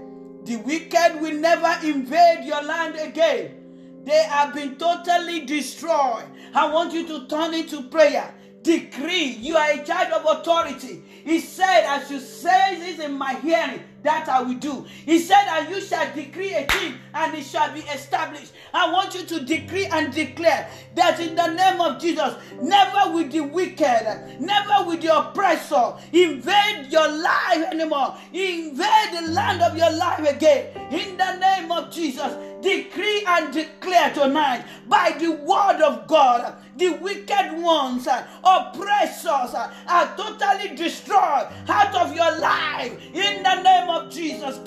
The 0.44 0.56
wicked 0.58 1.22
will 1.22 1.36
never 1.36 1.86
invade 1.86 2.46
your 2.46 2.64
land 2.64 2.96
again. 3.00 3.61
They 4.04 4.24
have 4.24 4.54
been 4.54 4.76
totally 4.78 5.46
destroyed. 5.46 6.26
I 6.54 6.72
want 6.72 6.94
you 6.94 7.08
to 7.08 7.28
turn 7.28 7.54
into 7.54 7.84
prayer 7.84 8.34
decree. 8.64 9.38
You 9.40 9.58
are 9.58 9.72
a 9.72 9.84
child 9.84 10.14
of 10.14 10.40
authority. 10.40 11.02
He 11.24 11.40
said, 11.40 11.86
As 11.86 12.10
you 12.10 12.20
say 12.20 12.78
this 12.80 13.00
in 13.04 13.14
my 13.14 13.36
hearing, 13.36 13.82
that 14.04 14.28
I 14.28 14.42
will 14.42 14.56
do. 14.56 14.86
He 15.06 15.20
said, 15.20 15.46
And 15.48 15.70
you 15.70 15.82
shall 15.82 16.12
decree 16.14 16.54
a 16.56 16.66
thing, 16.66 16.96
and 17.14 17.36
it 17.36 17.44
shall 17.44 17.72
be 17.74 17.82
established. 17.82 18.54
I 18.74 18.92
want 18.92 19.14
you 19.14 19.26
to 19.26 19.46
decree 19.46 19.86
and 19.86 20.14
declare 20.14 20.70
that 20.96 21.20
in 21.20 21.36
the 21.36 21.54
name 21.54 21.82
of 21.82 22.02
Jesus, 22.02 22.34
never 22.62 23.14
will 23.14 23.28
the 23.28 23.42
wicked, 23.42 24.40
never 24.40 24.86
will 24.86 24.98
the 24.98 25.16
oppressor 25.16 25.94
invade 26.12 26.92
your 26.92 27.08
life 27.08 27.64
anymore, 27.72 28.16
invade 28.34 29.10
the 29.14 29.32
land 29.32 29.62
of 29.62 29.78
your 29.78 29.92
life 29.92 30.28
again. 30.28 30.76
In 30.92 31.18
the 31.18 31.38
name 31.38 31.72
of 31.72 31.92
Jesus, 31.92 32.34
decree 32.62 33.24
and 33.28 33.54
declare 33.54 34.14
tonight 34.14 34.66
by 34.88 35.16
the 35.20 35.32
word 35.32 35.82
of 35.82 36.08
God 36.08 36.56
the 36.78 36.90
wicked 36.90 37.62
ones, 37.62 38.08
uh, 38.08 38.26
oppressors 38.44 39.54
uh, 39.54 39.72
are 39.88 40.18
totally 40.18 40.76
destroyed 40.76 41.48
out 41.68 41.94
of 41.96 42.16
your 42.16 42.40
life 42.40 42.94
in 43.14 43.44
the 43.44 43.62
name 43.62 43.90
of 43.90 44.10
Jesus. 44.12 44.58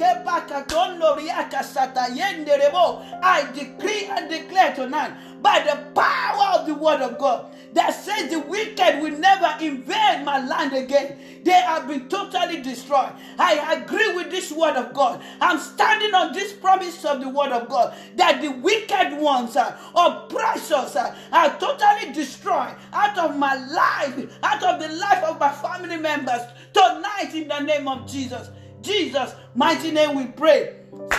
I 3.23 3.51
decree 3.55 4.07
and 4.07 4.31
declare 4.31 4.75
tonight 4.75 5.13
by 5.45 5.61
the 5.61 5.77
power 5.93 6.59
of 6.59 6.67
the 6.67 6.75
word 6.75 7.03
of 7.03 7.19
God 7.19 7.55
that 7.75 7.91
says 7.91 8.31
the 8.31 8.41
wicked 8.41 9.03
will 9.03 9.19
never 9.19 9.63
invade 9.63 10.25
my 10.25 10.45
land 10.47 10.73
again. 10.73 11.19
They 11.45 11.51
have 11.53 11.87
been 11.87 12.09
totally 12.09 12.63
destroyed. 12.63 13.13
I 13.39 13.75
agree 13.75 14.15
with 14.15 14.31
this 14.31 14.51
word 14.51 14.77
of 14.77 14.95
God. 14.95 15.21
I'm 15.43 15.59
standing 15.59 16.15
on 16.15 16.33
this 16.33 16.55
promise 16.55 17.05
of 17.05 17.21
the 17.21 17.29
word 17.29 17.53
of 17.53 17.69
God 17.69 17.95
that 18.17 18.41
the 18.41 18.53
wicked 18.53 19.21
ones, 19.21 19.57
uh, 19.57 19.77
oppressors, 19.95 20.97
uh, 20.97 21.15
are 21.31 21.59
totally 21.59 22.15
destroyed 22.15 22.75
out 22.95 23.19
of 23.19 23.37
my 23.37 23.55
life, 23.55 24.39
out 24.43 24.63
of 24.63 24.81
the 24.81 24.97
life 24.97 25.23
of 25.25 25.39
my 25.39 25.51
family 25.51 25.99
members 25.99 26.41
tonight 26.73 27.33
in 27.35 27.49
the 27.49 27.61
name 27.61 27.87
of 27.87 28.11
Jesus. 28.11 28.49
Jesus, 28.81 29.35
mighty 29.55 29.91
name 29.91 30.17
we 30.17 30.27
pray. 30.27 30.77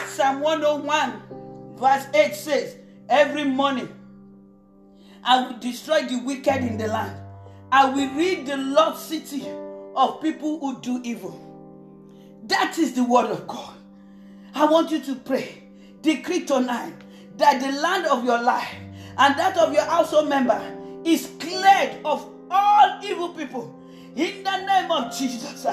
Psalm 0.07 0.39
101, 0.39 1.75
verse 1.77 2.05
8 2.13 2.33
says, 2.33 2.77
Every 3.07 3.43
morning 3.43 3.89
I 5.25 5.47
will 5.47 5.57
destroy 5.57 6.03
the 6.03 6.19
wicked 6.19 6.57
in 6.57 6.77
the 6.77 6.87
land. 6.87 7.19
I 7.71 7.89
will 7.89 8.13
rid 8.13 8.45
the 8.45 8.57
lost 8.57 9.09
city 9.09 9.43
of 9.95 10.21
people 10.21 10.59
who 10.59 10.79
do 10.81 11.01
evil. 11.03 11.41
That 12.43 12.77
is 12.77 12.93
the 12.93 13.03
word 13.03 13.31
of 13.31 13.47
God. 13.47 13.73
I 14.53 14.65
want 14.65 14.91
you 14.91 15.01
to 15.03 15.15
pray. 15.15 15.63
Decree 16.01 16.45
tonight 16.45 16.93
that 17.37 17.59
the 17.59 17.71
land 17.81 18.05
of 18.05 18.23
your 18.23 18.39
life 18.39 18.75
and 19.17 19.37
that 19.39 19.57
of 19.57 19.73
your 19.73 19.85
household 19.85 20.29
member 20.29 20.61
is 21.03 21.31
cleared 21.39 21.97
of 22.05 22.29
all 22.51 22.99
evil 23.03 23.29
people. 23.29 23.75
In 24.15 24.43
the 24.43 24.57
name 24.65 24.91
of 24.91 25.17
Jesus. 25.17 25.65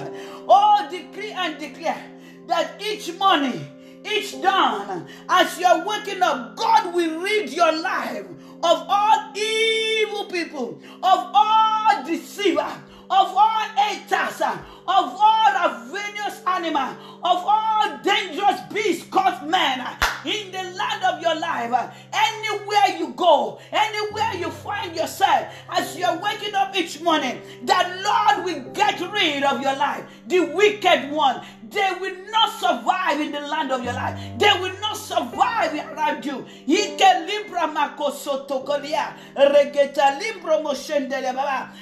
Oh, 0.48 0.88
decree 0.90 1.32
and 1.32 1.58
declare 1.58 2.02
that 2.46 2.80
each 2.82 3.12
morning, 3.18 3.68
each 4.10 4.40
dawn, 4.40 5.06
as 5.28 5.58
you're 5.58 5.86
waking 5.86 6.22
up, 6.22 6.56
God 6.56 6.94
will 6.94 7.20
rid 7.20 7.50
your 7.50 7.80
life 7.80 8.26
of 8.62 8.86
all 8.88 9.32
evil 9.36 10.24
people, 10.26 10.80
of 11.02 11.30
all 11.34 12.04
deceiver, 12.04 12.60
of 13.10 13.28
all 13.36 13.60
haters, 13.76 14.40
of 14.40 14.56
all 14.86 15.90
ravenous 15.92 16.42
animal, 16.46 16.96
of 17.24 17.44
all 17.44 17.98
dangerous 18.02 18.60
beasts 18.72 19.06
called 19.08 19.48
men 19.48 19.80
in 20.24 20.52
the 20.52 20.62
land 20.62 21.04
of 21.04 21.20
your 21.22 21.34
life. 21.34 21.94
Anywhere 22.12 22.98
you 22.98 23.12
go, 23.14 23.58
anywhere 23.70 24.34
you 24.34 24.50
find 24.50 24.94
yourself, 24.94 25.48
as 25.68 25.96
you're 25.96 26.18
waking 26.18 26.54
up 26.54 26.74
each 26.76 27.00
morning, 27.00 27.40
that 27.64 28.00
Lord 28.02 28.44
will 28.44 28.72
get 28.72 29.00
rid 29.12 29.42
of 29.44 29.60
your 29.60 29.76
life, 29.76 30.04
the 30.26 30.40
wicked 30.40 31.10
one, 31.10 31.42
they 31.72 31.90
will 32.00 32.16
not 32.30 32.52
survive 32.60 33.18
in 33.20 33.32
the 33.32 33.40
land 33.40 33.72
of 33.72 33.82
your 33.82 33.94
life. 33.94 34.18
They 34.38 34.52
will 34.60 34.78
not 34.80 34.96
survive 34.96 35.72
around 35.72 36.24
you. 36.26 36.44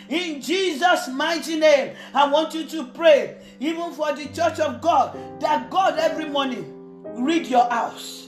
In 0.08 0.40
Jesus' 0.40 1.08
mighty 1.08 1.56
name, 1.56 1.96
I 2.14 2.30
want 2.30 2.54
you 2.54 2.66
to 2.66 2.84
pray, 2.84 3.36
even 3.58 3.92
for 3.92 4.12
the 4.12 4.26
church 4.26 4.60
of 4.60 4.80
God, 4.80 5.40
that 5.40 5.70
God 5.70 5.98
every 5.98 6.28
morning 6.28 6.72
read 7.16 7.48
your 7.48 7.68
house. 7.68 8.19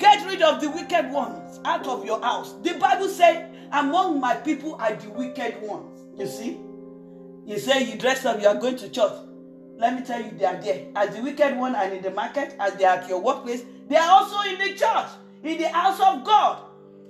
Get 0.00 0.26
rid 0.26 0.40
of 0.40 0.62
the 0.62 0.70
wicked 0.70 1.12
ones 1.12 1.60
out 1.66 1.86
of 1.86 2.06
your 2.06 2.20
house. 2.22 2.54
The 2.62 2.72
Bible 2.74 3.08
says, 3.08 3.46
Among 3.70 4.18
my 4.18 4.34
people 4.34 4.74
are 4.76 4.94
the 4.96 5.10
wicked 5.10 5.60
ones. 5.60 6.00
You 6.18 6.26
see? 6.26 6.58
You 7.44 7.58
say 7.58 7.84
you 7.84 7.98
dress 7.98 8.24
up, 8.24 8.40
you 8.40 8.48
are 8.48 8.54
going 8.54 8.76
to 8.76 8.88
church. 8.88 9.12
Let 9.76 9.94
me 9.98 10.04
tell 10.04 10.20
you, 10.20 10.30
they 10.32 10.46
are 10.46 10.60
there. 10.60 10.86
As 10.96 11.14
the 11.14 11.22
wicked 11.22 11.56
one 11.56 11.74
and 11.74 11.92
in 11.92 12.02
the 12.02 12.10
market, 12.10 12.56
as 12.58 12.74
they 12.74 12.84
are 12.84 12.96
at 12.96 13.08
your 13.08 13.20
workplace, 13.20 13.62
they 13.88 13.96
are 13.96 14.10
also 14.10 14.40
in 14.48 14.58
the 14.58 14.74
church, 14.74 15.08
in 15.42 15.58
the 15.58 15.68
house 15.68 16.00
of 16.00 16.24
God. 16.24 16.64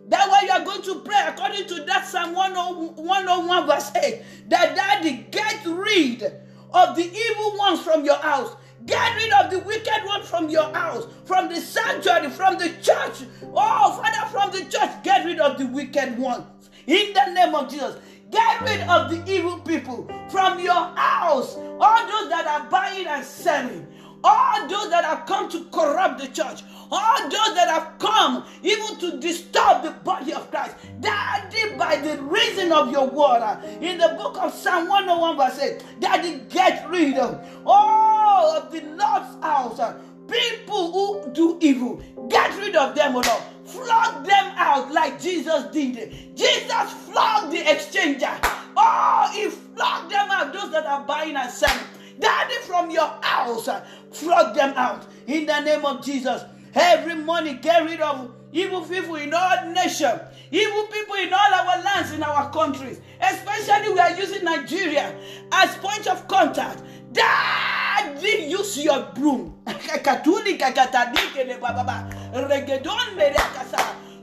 That's 0.08 0.28
why 0.28 0.42
you 0.42 0.50
are 0.50 0.64
going 0.64 0.82
to 0.82 1.00
pray 1.00 1.24
according 1.28 1.68
to 1.68 1.84
that 1.84 2.06
Psalm 2.06 2.34
101 2.34 3.66
verse 3.66 3.90
8. 3.94 4.22
That 4.48 4.74
daddy 4.74 5.26
get 5.30 5.64
rid 5.64 6.24
of 6.72 6.96
the 6.96 7.04
evil 7.04 7.56
ones 7.56 7.82
from 7.82 8.04
your 8.04 8.16
house. 8.16 8.56
Get 8.90 9.14
rid 9.14 9.32
of 9.32 9.50
the 9.52 9.60
wicked 9.60 10.04
one 10.04 10.24
from 10.24 10.50
your 10.50 10.74
house, 10.74 11.06
from 11.24 11.48
the 11.48 11.60
sanctuary, 11.60 12.28
from 12.28 12.58
the 12.58 12.70
church. 12.82 13.22
Oh, 13.54 14.02
Father, 14.02 14.28
from 14.32 14.50
the 14.50 14.68
church, 14.68 14.90
get 15.04 15.24
rid 15.24 15.38
of 15.38 15.58
the 15.58 15.66
wicked 15.66 16.18
ones. 16.18 16.44
In 16.88 17.12
the 17.12 17.32
name 17.32 17.54
of 17.54 17.70
Jesus. 17.70 17.96
Get 18.32 18.60
rid 18.62 18.80
of 18.88 19.10
the 19.10 19.32
evil 19.32 19.58
people 19.60 20.08
from 20.28 20.58
your 20.58 20.74
house. 20.74 21.56
All 21.56 22.06
those 22.06 22.30
that 22.30 22.46
are 22.46 22.68
buying 22.68 23.06
and 23.06 23.24
selling. 23.24 23.86
All 24.22 24.68
those 24.68 24.90
that 24.90 25.04
have 25.04 25.26
come 25.26 25.48
to 25.50 25.64
corrupt 25.66 26.20
the 26.20 26.28
church. 26.28 26.62
All 26.90 27.22
those 27.22 27.54
that 27.54 27.68
have 27.68 27.98
come 27.98 28.44
even 28.62 28.98
to 28.98 29.18
disturb 29.18 29.82
the 29.82 29.92
body 30.04 30.32
of 30.32 30.50
Christ. 30.50 30.76
Daddy, 31.00 31.76
by 31.78 31.96
the 31.96 32.20
reason 32.22 32.72
of 32.72 32.90
your 32.90 33.06
word, 33.06 33.42
uh, 33.42 33.60
in 33.80 33.98
the 33.98 34.08
book 34.18 34.36
of 34.38 34.52
Psalm 34.52 34.88
101, 34.88 35.36
verse 35.36 35.58
8, 35.58 35.84
Daddy, 36.00 36.40
get 36.48 36.88
rid 36.90 37.16
of 37.16 37.44
all 37.64 38.56
of 38.56 38.72
the 38.72 38.80
Lord's 38.80 39.42
house. 39.42 39.78
Uh, 39.78 39.98
people 40.28 40.92
who 40.92 41.32
do 41.32 41.58
evil, 41.60 42.02
get 42.28 42.56
rid 42.58 42.76
of 42.76 42.94
them, 42.94 43.16
O 43.16 43.20
Lord. 43.20 43.42
Flog 43.64 44.26
them 44.26 44.52
out 44.56 44.92
like 44.92 45.20
Jesus 45.20 45.64
did. 45.72 46.36
Jesus 46.36 46.92
flogged 47.06 47.52
the 47.52 47.58
exchanger. 47.58 48.36
Oh, 48.76 49.30
he 49.32 49.48
flogged 49.48 50.10
them 50.10 50.28
out, 50.30 50.52
those 50.52 50.72
that 50.72 50.86
are 50.86 51.04
buying 51.04 51.36
and 51.36 51.50
selling. 51.50 51.84
Daddy, 52.20 52.54
from 52.66 52.90
your 52.90 53.08
house, 53.22 53.66
uh, 53.68 53.84
flog 54.12 54.54
them 54.54 54.74
out 54.76 55.06
in 55.26 55.46
the 55.46 55.60
name 55.60 55.84
of 55.84 56.04
Jesus. 56.04 56.42
Every 56.74 57.16
morning, 57.16 57.58
get 57.62 57.82
rid 57.84 58.00
of 58.00 58.30
evil 58.52 58.82
people 58.82 59.16
in 59.16 59.32
all 59.34 59.70
nations, 59.72 60.20
evil 60.50 60.86
people 60.86 61.14
in 61.16 61.32
all 61.32 61.54
our 61.54 61.82
lands, 61.82 62.12
in 62.12 62.22
our 62.22 62.50
countries. 62.52 63.00
Especially, 63.20 63.92
we 63.92 63.98
are 63.98 64.16
using 64.16 64.44
Nigeria 64.44 65.14
as 65.52 65.74
point 65.76 66.06
of 66.06 66.28
contact. 66.28 66.82
Daddy, 67.12 68.44
use 68.48 68.78
your 68.84 69.02
broom. 69.14 69.56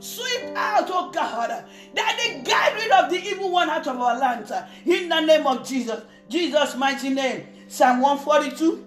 Sweep 0.00 0.56
out, 0.56 0.88
oh 0.90 1.10
God. 1.12 1.64
Daddy, 1.94 2.42
get 2.42 2.74
rid 2.74 2.90
of 2.92 3.10
the 3.10 3.16
evil 3.18 3.50
one 3.50 3.68
out 3.68 3.86
of 3.86 3.96
our 4.00 4.18
lands. 4.18 4.52
In 4.86 5.08
the 5.08 5.20
name 5.20 5.46
of 5.46 5.66
Jesus. 5.66 6.02
Jesus' 6.28 6.76
mighty 6.76 7.10
name. 7.10 7.46
Psalm 7.68 8.00
142, 8.00 8.86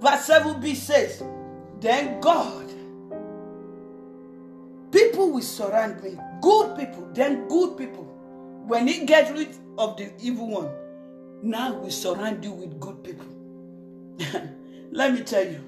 verse 0.00 0.28
7b 0.28 0.76
says, 0.76 1.22
Then 1.80 2.20
God, 2.20 2.66
people 4.92 5.32
will 5.32 5.42
surround 5.42 6.02
me. 6.02 6.16
Good 6.40 6.76
people, 6.78 7.08
then 7.12 7.48
good 7.48 7.76
people. 7.76 8.04
When 8.66 8.86
he 8.86 9.04
gets 9.04 9.30
rid 9.32 9.48
of 9.76 9.96
the 9.96 10.12
evil 10.20 10.48
one, 10.48 10.70
now 11.42 11.74
we 11.74 11.90
surround 11.90 12.44
you 12.44 12.52
with 12.52 12.78
good 12.78 13.02
people. 13.02 13.26
Let 14.92 15.12
me 15.12 15.22
tell 15.22 15.44
you, 15.44 15.64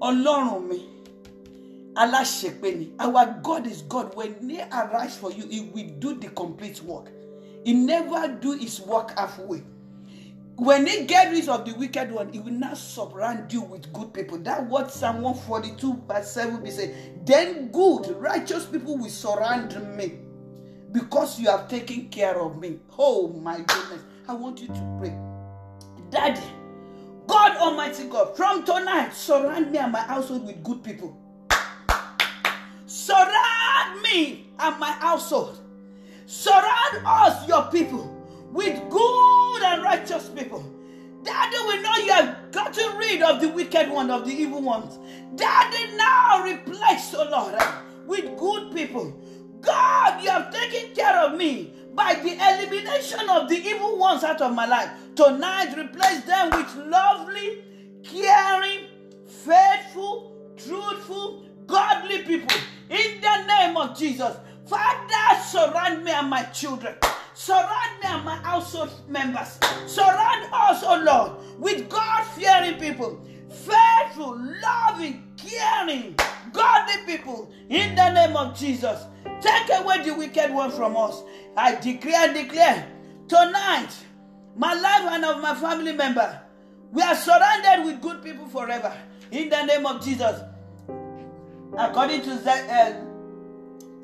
Ọlọ́run 0.00 0.80
aláṣepé 1.94 2.78
ni. 2.78 2.92
Our 2.98 3.40
God 3.42 3.66
is 3.66 3.82
God. 3.82 4.14
When 4.14 4.48
he 4.48 4.60
arrives 4.60 5.16
for 5.16 5.30
you, 5.32 5.46
he 5.48 5.60
will 5.74 5.88
do 5.98 6.14
the 6.14 6.28
complete 6.28 6.82
work. 6.82 7.10
He 7.64 7.72
never 7.74 8.28
do 8.28 8.52
his 8.52 8.80
work 8.80 9.16
halfway. 9.18 9.62
When 10.56 10.86
he 10.86 11.04
get 11.06 11.30
rid 11.30 11.48
of 11.48 11.64
the 11.64 11.74
wicked 11.74 12.12
one, 12.12 12.32
he 12.32 12.38
will 12.38 12.52
not 12.52 12.76
surround 12.76 13.52
you 13.52 13.62
with 13.62 13.92
good 13.92 14.12
people. 14.12 14.38
That 14.38 14.66
what 14.66 14.92
Psalm 14.92 15.22
142 15.22 16.02
verse 16.06 16.30
7 16.30 16.62
will 16.62 16.70
say. 16.70 16.94
Then 17.24 17.68
good, 17.72 18.16
righteous 18.18 18.66
people 18.66 18.98
will 18.98 19.08
surround 19.08 19.96
me 19.96 20.18
because 20.92 21.40
you 21.40 21.48
have 21.48 21.68
taken 21.68 22.08
care 22.10 22.38
of 22.38 22.58
me. 22.58 22.78
Oh 22.98 23.28
my 23.28 23.56
goodness. 23.56 24.02
I 24.28 24.34
want 24.34 24.60
you 24.60 24.68
to 24.68 24.96
pray. 25.00 25.16
Daddy, 26.10 26.42
God 27.26 27.56
Almighty 27.56 28.04
God, 28.04 28.36
from 28.36 28.64
tonight, 28.64 29.12
surround 29.14 29.72
me 29.72 29.78
and 29.78 29.92
my 29.92 30.00
household 30.00 30.46
with 30.46 30.62
good 30.62 30.84
people. 30.84 31.16
Surround 32.86 34.02
me 34.02 34.50
and 34.58 34.78
my 34.78 34.92
household. 34.92 35.58
Surround 36.26 37.02
us, 37.06 37.48
your 37.48 37.62
people, 37.70 38.21
with 38.52 38.90
good 38.90 39.62
and 39.62 39.82
righteous 39.82 40.28
people. 40.28 40.64
Daddy, 41.22 41.56
we 41.68 41.82
know 41.82 41.94
you 42.04 42.12
have 42.12 42.52
gotten 42.52 42.96
rid 42.98 43.22
of 43.22 43.40
the 43.40 43.48
wicked 43.48 43.90
one, 43.90 44.10
of 44.10 44.26
the 44.26 44.32
evil 44.32 44.60
ones. 44.60 44.98
Daddy, 45.36 45.96
now 45.96 46.44
replace, 46.44 47.14
oh 47.14 47.28
Lord, 47.30 47.62
with 48.06 48.36
good 48.38 48.74
people. 48.74 49.16
God, 49.60 50.22
you 50.22 50.30
have 50.30 50.52
taken 50.52 50.94
care 50.94 51.18
of 51.20 51.38
me 51.38 51.72
by 51.94 52.14
the 52.14 52.32
elimination 52.32 53.28
of 53.30 53.48
the 53.48 53.56
evil 53.56 53.96
ones 53.98 54.24
out 54.24 54.40
of 54.40 54.54
my 54.54 54.66
life. 54.66 54.90
Tonight, 55.14 55.76
replace 55.78 56.22
them 56.24 56.50
with 56.50 56.74
lovely, 56.86 57.62
caring, 58.02 58.88
faithful, 59.26 60.32
truthful, 60.56 61.46
godly 61.66 62.22
people. 62.22 62.56
In 62.90 63.20
the 63.20 63.46
name 63.46 63.76
of 63.76 63.96
Jesus. 63.96 64.36
Father, 64.66 65.42
surround 65.42 66.04
me 66.04 66.10
and 66.10 66.28
my 66.28 66.42
children. 66.44 66.94
Surround 67.34 68.00
me 68.02 68.08
and 68.08 68.24
my 68.24 68.36
household 68.36 68.90
members. 69.08 69.58
Surround 69.86 70.48
us, 70.52 70.82
oh 70.84 71.02
Lord, 71.02 71.58
with 71.58 71.88
God 71.88 72.24
fearing 72.36 72.78
people, 72.78 73.20
faithful, 73.48 74.38
loving, 74.62 75.32
caring, 75.36 76.14
godly 76.52 77.06
people. 77.06 77.50
In 77.68 77.94
the 77.94 78.12
name 78.12 78.36
of 78.36 78.58
Jesus. 78.58 79.04
Take 79.40 79.70
away 79.72 80.02
the 80.02 80.14
wicked 80.14 80.52
one 80.52 80.70
from 80.70 80.96
us. 80.96 81.22
I 81.56 81.74
decree 81.76 82.14
and 82.14 82.34
declare 82.34 82.86
tonight, 83.28 83.90
my 84.54 84.74
life 84.74 85.12
and 85.12 85.24
of 85.24 85.40
my 85.40 85.54
family 85.54 85.92
member, 85.92 86.40
we 86.92 87.02
are 87.02 87.16
surrounded 87.16 87.86
with 87.86 88.02
good 88.02 88.22
people 88.22 88.46
forever. 88.46 88.94
In 89.30 89.48
the 89.48 89.64
name 89.64 89.86
of 89.86 90.04
Jesus. 90.04 90.40
According 91.78 92.20
to 92.22 92.32
uh, 92.32 92.92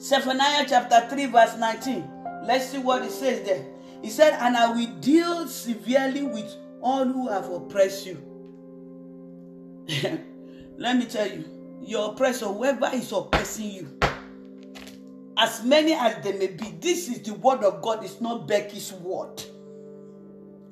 Zephaniah 0.00 0.64
chapter 0.66 1.06
3, 1.10 1.26
verse 1.26 1.56
19. 1.58 2.17
Let's 2.44 2.70
see 2.70 2.78
what 2.78 3.02
it 3.02 3.10
says 3.10 3.46
there. 3.46 3.64
He 4.02 4.10
said, 4.10 4.36
And 4.40 4.56
I 4.56 4.72
will 4.72 4.94
deal 5.00 5.46
severely 5.48 6.22
with 6.22 6.54
all 6.80 7.04
who 7.04 7.28
have 7.28 7.50
oppressed 7.50 8.06
you. 8.06 8.22
Let 10.78 10.96
me 10.96 11.06
tell 11.06 11.28
you, 11.28 11.44
your 11.82 12.12
oppressor, 12.12 12.46
whoever 12.46 12.90
is 12.92 13.10
oppressing 13.12 13.70
you, 13.70 13.98
as 15.36 15.64
many 15.64 15.92
as 15.94 16.22
they 16.22 16.32
may 16.32 16.48
be, 16.48 16.74
this 16.80 17.08
is 17.08 17.22
the 17.22 17.34
word 17.34 17.64
of 17.64 17.80
God, 17.82 18.04
it's 18.04 18.20
not 18.20 18.46
Becky's 18.46 18.92
word. 18.92 19.42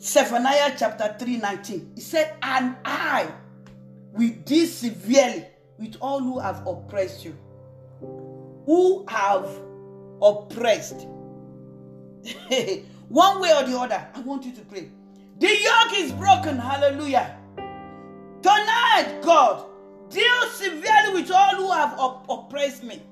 Zephaniah 0.01 0.75
chapter 0.79 1.17
3 1.19 1.39
19. 1.39 1.93
He 1.95 2.01
said, 2.01 2.37
And 2.43 2.77
I 2.85 3.33
will 4.13 4.33
deal 4.45 4.67
severely 4.67 5.47
with 5.79 5.97
all 6.01 6.21
who 6.21 6.39
have 6.39 6.67
oppressed 6.67 7.25
you. 7.25 7.37
Who 8.67 9.07
have 9.09 9.49
oppressed. 10.21 11.07
One 13.09 13.41
way 13.41 13.53
or 13.53 13.65
the 13.65 13.79
other, 13.79 14.07
I 14.15 14.21
want 14.21 14.45
you 14.45 14.53
to 14.53 14.61
pray. 14.63 14.91
The 15.39 15.47
yoke 15.47 15.93
is 15.99 16.13
broken. 16.13 16.59
Hallelujah. 16.59 17.37
Tonight, 18.43 19.21
God, 19.23 19.67
deal 20.11 20.43
severely 20.53 21.21
with 21.21 21.31
all 21.31 21.57
who 21.57 21.71
have 21.71 21.99
op- 21.99 22.27
oppressed 22.29 22.83
me. 22.85 23.03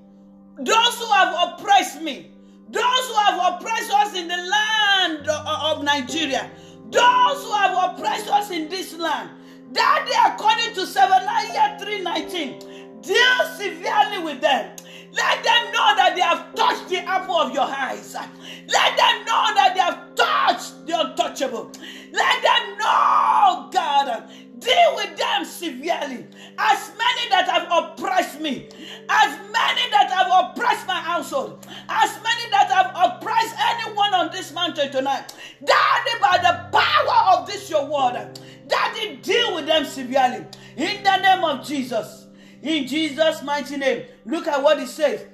Those 0.59 0.99
who 0.99 1.07
have 1.13 1.53
oppressed 1.53 2.03
me. 2.03 2.31
Those 2.71 3.09
who 3.09 3.15
have 3.15 3.55
oppressed 3.55 3.91
us 3.93 4.17
in 4.17 4.27
the 4.29 4.37
land 4.37 5.29
of 5.29 5.85
Nigeria. 5.85 6.51
Those 6.91 7.45
who 7.45 7.53
have 7.53 7.93
oppressed 7.93 8.29
us 8.29 8.51
in 8.51 8.69
this 8.69 8.97
land. 8.97 9.31
That 9.73 10.07
they, 10.09 10.33
according 10.33 10.75
to 10.75 10.87
Zephaniah 10.87 11.79
3.19, 11.81 13.03
deal 13.03 13.57
severely 13.57 14.25
with 14.25 14.41
them. 14.41 14.77
Let 15.13 15.45
them 15.45 15.73
know 15.73 15.95
that 15.97 16.13
they 16.15 16.23
have 16.23 16.55
touched 16.55 16.89
the 16.89 16.99
apple 16.99 17.37
of 17.37 17.53
your 17.53 17.65
eyes. 17.65 18.15
Let 18.15 18.97
them 18.97 19.25
know 19.25 19.45
that 19.55 19.73
they 19.75 19.81
have 19.81 20.15
touched 20.15 20.87
the 20.87 21.01
untouchable. 21.01 21.71
Let 22.13 22.43
them 22.43 22.79
know, 22.79 23.69
God, 23.73 24.31
deal 24.59 24.97
with 24.97 25.17
them 25.17 25.45
severely. 25.45 26.27
As 26.59 26.93
many 26.97 27.29
that 27.31 27.49
have 27.49 27.69
oppressed 27.71 28.41
me, 28.41 28.69
as 29.09 29.39
many 29.53 29.91
that 29.91 30.11
have 30.11 30.31
oppressed 30.51 30.87
my 30.87 31.01
household, 31.01 31.67
as 31.89 32.11
many 32.23 32.51
that 32.51 32.71
have 32.71 32.93
oppressed 32.95 33.55
anyone 33.59 34.15
on 34.15 34.31
this 34.33 34.53
mountain 34.53 34.91
tonight, 34.91 35.35
Daddy, 35.65 36.19
by 36.21 36.39
the 36.39 36.77
power 36.77 37.39
of 37.39 37.47
this 37.47 37.69
your 37.69 37.85
word, 37.87 38.39
Daddy, 38.69 39.17
deal 39.17 39.55
with 39.55 39.67
them 39.67 39.85
severely. 39.85 40.47
In 40.77 41.03
the 41.03 41.17
name 41.19 41.45
of 41.45 41.67
Jesus. 41.67 42.24
In 42.65 42.87
Jesus' 42.87 43.43
mighty 43.43 43.77
name. 43.77 44.07
Look 44.25 44.49
at 44.49 44.63
what 44.63 44.81
he 44.81 44.87
says. 44.87 45.27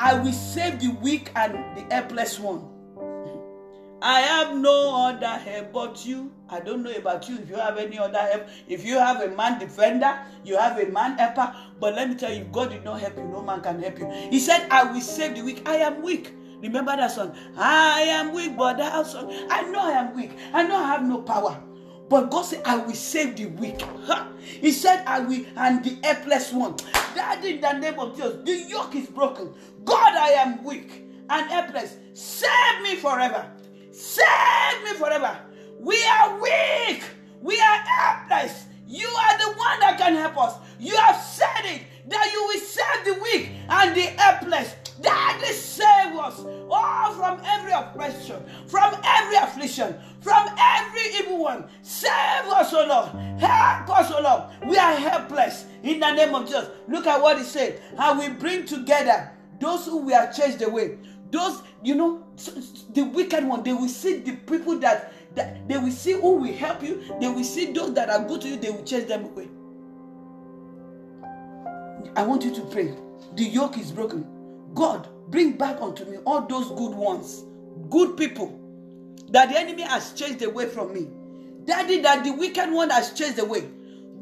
I 0.00 0.14
will 0.18 0.32
save 0.32 0.80
the 0.80 0.88
weak 1.02 1.30
and 1.36 1.52
the 1.76 1.94
helpless 1.94 2.40
one. 2.40 2.70
I 4.00 4.20
have 4.20 4.56
no 4.56 5.06
other 5.06 5.26
help 5.26 5.72
but 5.72 6.06
you. 6.06 6.32
I 6.48 6.60
don't 6.60 6.82
know 6.82 6.90
about 6.90 7.28
you 7.28 7.36
if 7.36 7.50
you 7.50 7.56
have 7.56 7.76
any 7.76 7.98
other 7.98 8.18
help. 8.18 8.48
If 8.66 8.84
you 8.84 8.98
have 8.98 9.20
a 9.20 9.28
man 9.36 9.58
defender, 9.58 10.18
you 10.42 10.56
have 10.56 10.78
a 10.78 10.86
man 10.86 11.18
helper. 11.18 11.54
But 11.78 11.94
let 11.96 12.08
me 12.08 12.14
tell 12.16 12.32
you, 12.32 12.44
God 12.44 12.70
did 12.70 12.82
not 12.82 12.98
help 13.00 13.18
you. 13.18 13.24
No 13.24 13.42
man 13.42 13.60
can 13.60 13.82
help 13.82 13.98
you. 13.98 14.10
He 14.30 14.40
said, 14.40 14.66
I 14.70 14.84
will 14.84 15.02
save 15.02 15.36
the 15.36 15.42
weak. 15.42 15.68
I 15.68 15.76
am 15.76 16.02
weak. 16.02 16.32
Remember 16.60 16.96
that 16.96 17.10
song? 17.10 17.36
I 17.58 18.00
am 18.02 18.32
weak, 18.32 18.56
but 18.56 18.78
that 18.78 19.06
song. 19.06 19.30
I 19.50 19.62
know 19.70 19.80
I 19.80 19.92
am 19.92 20.16
weak. 20.16 20.32
I 20.54 20.62
know 20.62 20.76
I 20.76 20.86
have 20.88 21.04
no 21.04 21.20
power. 21.20 21.62
But 22.08 22.30
God 22.30 22.42
said, 22.42 22.62
I 22.64 22.76
will 22.76 22.94
save 22.94 23.36
the 23.36 23.46
weak. 23.46 23.82
He 24.40 24.72
said, 24.72 25.04
I 25.06 25.20
will, 25.20 25.44
and 25.56 25.82
the 25.82 25.96
helpless 26.06 26.52
one. 26.52 26.76
That 27.14 27.44
in 27.44 27.60
the 27.60 27.72
name 27.72 27.98
of 27.98 28.16
Jesus, 28.16 28.44
the 28.44 28.68
yoke 28.68 28.94
is 28.94 29.06
broken. 29.06 29.54
God, 29.84 30.14
I 30.14 30.30
am 30.30 30.62
weak 30.64 31.04
and 31.30 31.50
helpless. 31.50 31.96
Save 32.12 32.82
me 32.82 32.96
forever. 32.96 33.50
Save 33.90 34.84
me 34.84 34.92
forever. 34.94 35.38
We 35.78 36.04
are 36.04 36.40
weak. 36.40 37.04
We 37.40 37.58
are 37.60 37.78
helpless. 37.78 38.64
You 38.86 39.06
are 39.06 39.38
the 39.38 39.58
one 39.58 39.80
that 39.80 39.96
can 39.98 40.14
help 40.14 40.36
us. 40.38 40.56
You 40.78 40.96
have 40.96 41.16
said 41.16 41.64
it 41.64 41.82
that 42.08 42.30
you 42.32 42.42
will 42.46 42.60
save 42.60 43.04
the 43.04 43.22
weak 43.22 43.50
and 43.68 43.94
the 43.96 44.02
helpless. 44.02 44.74
Daddy, 45.00 45.46
save 45.52 46.16
us 46.16 46.40
all 46.70 47.12
from 47.14 47.40
every 47.44 47.72
oppression, 47.72 48.42
from 48.66 48.94
every 49.04 49.36
affliction, 49.36 49.94
from 50.20 50.48
every 50.58 51.02
evil 51.18 51.38
one. 51.42 51.68
Save 51.82 52.46
us, 52.46 52.72
O 52.72 52.86
Lord. 52.86 53.08
Help 53.40 53.90
us, 53.90 54.10
O 54.12 54.20
Lord. 54.22 54.42
We 54.68 54.76
are 54.76 54.94
helpless 54.94 55.66
in 55.82 56.00
the 56.00 56.12
name 56.12 56.34
of 56.34 56.46
Jesus. 56.46 56.68
Look 56.88 57.06
at 57.06 57.20
what 57.20 57.38
he 57.38 57.44
said. 57.44 57.80
How 57.96 58.18
we 58.18 58.28
bring 58.28 58.64
together 58.64 59.30
those 59.60 59.86
who 59.86 59.98
we 59.98 60.12
have 60.12 60.34
chased 60.36 60.62
away. 60.62 60.98
Those, 61.30 61.62
you 61.82 61.94
know, 61.94 62.24
the 62.92 63.02
wicked 63.02 63.44
one, 63.44 63.62
they 63.62 63.72
will 63.72 63.88
see 63.88 64.18
the 64.18 64.36
people 64.36 64.78
that, 64.78 65.12
that 65.34 65.66
they 65.68 65.78
will 65.78 65.90
see 65.90 66.12
who 66.12 66.36
will 66.36 66.52
help 66.52 66.82
you. 66.82 67.02
They 67.20 67.28
will 67.28 67.44
see 67.44 67.72
those 67.72 67.94
that 67.94 68.10
are 68.10 68.24
good 68.24 68.42
to 68.42 68.48
you, 68.48 68.56
they 68.56 68.70
will 68.70 68.84
chase 68.84 69.06
them 69.06 69.24
away. 69.24 69.48
I 72.16 72.22
want 72.22 72.44
you 72.44 72.54
to 72.54 72.60
pray. 72.66 72.94
The 73.34 73.44
yoke 73.44 73.78
is 73.78 73.90
broken. 73.90 74.33
God, 74.74 75.08
bring 75.30 75.52
back 75.52 75.80
unto 75.80 76.04
me 76.04 76.18
all 76.24 76.46
those 76.46 76.68
good 76.68 76.94
ones, 76.94 77.44
good 77.90 78.16
people 78.16 78.60
that 79.30 79.48
the 79.48 79.58
enemy 79.58 79.82
has 79.82 80.12
chased 80.12 80.42
away 80.42 80.66
from 80.66 80.92
me. 80.92 81.08
Daddy, 81.64 82.00
that 82.02 82.24
the 82.24 82.32
wicked 82.32 82.70
one 82.70 82.90
has 82.90 83.12
chased 83.12 83.38
away. 83.38 83.68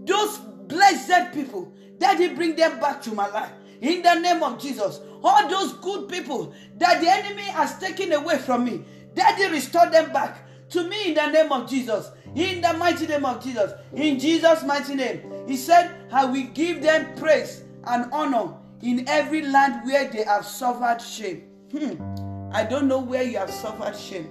Those 0.05 0.38
blessed 0.38 1.32
people, 1.34 1.72
Daddy, 1.98 2.28
bring 2.28 2.55
them 2.55 2.78
back 2.80 3.03
to 3.03 3.12
my 3.12 3.28
life. 3.28 3.53
In 3.80 4.03
the 4.03 4.14
name 4.14 4.42
of 4.42 4.61
Jesus. 4.61 5.00
All 5.24 5.48
those 5.48 5.72
good 5.74 6.09
people 6.09 6.55
that 6.78 7.00
the 7.00 7.09
enemy 7.09 7.42
has 7.42 7.78
taken 7.78 8.12
away 8.12 8.38
from 8.38 8.64
me, 8.64 8.84
Daddy, 9.14 9.50
restore 9.50 9.90
them 9.90 10.12
back 10.12 10.46
to 10.70 10.88
me 10.88 11.09
in 11.09 11.14
the 11.14 11.26
name 11.30 11.53
of 11.53 11.68
Jesus. 11.68 12.11
In 12.34 12.61
the 12.61 12.72
mighty 12.74 13.07
name 13.07 13.24
of 13.24 13.42
Jesus. 13.42 13.72
In 13.94 14.18
Jesus' 14.18 14.62
mighty 14.64 14.94
name. 14.94 15.44
He 15.46 15.57
said, 15.57 15.94
I 16.12 16.24
will 16.24 16.46
give 16.55 16.82
them 16.82 17.14
praise 17.16 17.64
and 17.84 18.11
honor 18.12 18.55
in 18.83 19.09
every 19.09 19.43
land 19.43 19.87
where 19.87 20.09
they 20.09 20.24
have 20.24 20.45
suffered 20.45 21.01
shame. 21.01 21.45
Hmm. 21.70 22.53
I 22.53 22.64
don't 22.64 22.89
know 22.89 22.99
where 22.99 23.22
you 23.22 23.39
have 23.39 23.51
suffered 23.51 23.97
shame. 23.97 24.28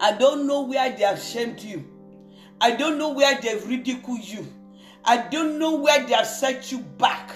I 0.00 0.12
don't 0.12 0.46
know 0.46 0.62
where 0.62 0.94
they 0.94 1.04
have 1.04 1.20
shamed 1.20 1.60
you. 1.60 1.84
I 2.60 2.72
don't 2.72 2.98
know 2.98 3.10
where 3.10 3.40
they've 3.40 3.66
ridiculed 3.66 4.24
you. 4.24 4.46
I 5.04 5.16
don't 5.16 5.58
know 5.58 5.76
where 5.76 6.04
they 6.04 6.14
have 6.14 6.26
set 6.26 6.70
you 6.72 6.78
back. 6.78 7.30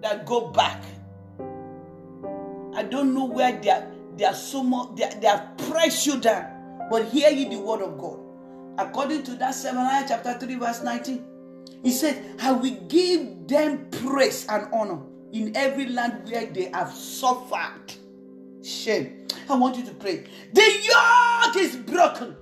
That 0.00 0.24
go 0.24 0.48
back. 0.48 0.82
I 2.74 2.84
don't 2.84 3.12
know 3.12 3.24
where 3.26 3.60
they 3.60 3.68
are, 3.68 3.86
they 4.16 4.24
are 4.24 4.34
so 4.34 4.62
much, 4.62 4.96
they, 4.96 5.10
they 5.20 5.26
have 5.26 5.56
pressed 5.68 6.06
you 6.06 6.20
down. 6.20 6.88
But 6.90 7.08
hear 7.08 7.30
ye 7.30 7.48
the 7.48 7.58
word 7.60 7.82
of 7.82 7.98
God. 7.98 8.18
According 8.78 9.24
to 9.24 9.34
that 9.34 9.54
Zephaniah 9.54 10.06
chapter 10.08 10.38
3, 10.38 10.54
verse 10.54 10.82
19. 10.82 11.24
He 11.82 11.92
said, 11.92 12.36
I 12.40 12.52
will 12.52 12.76
give 12.88 13.46
them 13.48 13.88
praise 13.90 14.46
and 14.48 14.68
honor 14.72 15.00
in 15.32 15.56
every 15.56 15.86
land 15.86 16.28
where 16.30 16.46
they 16.46 16.70
have 16.72 16.92
suffered 16.92 17.94
shame. 18.62 19.26
I 19.48 19.56
want 19.56 19.76
you 19.76 19.84
to 19.86 19.94
pray. 19.94 20.24
The 20.52 20.62
yoke 20.62 21.56
is 21.56 21.76
broken. 21.76 22.36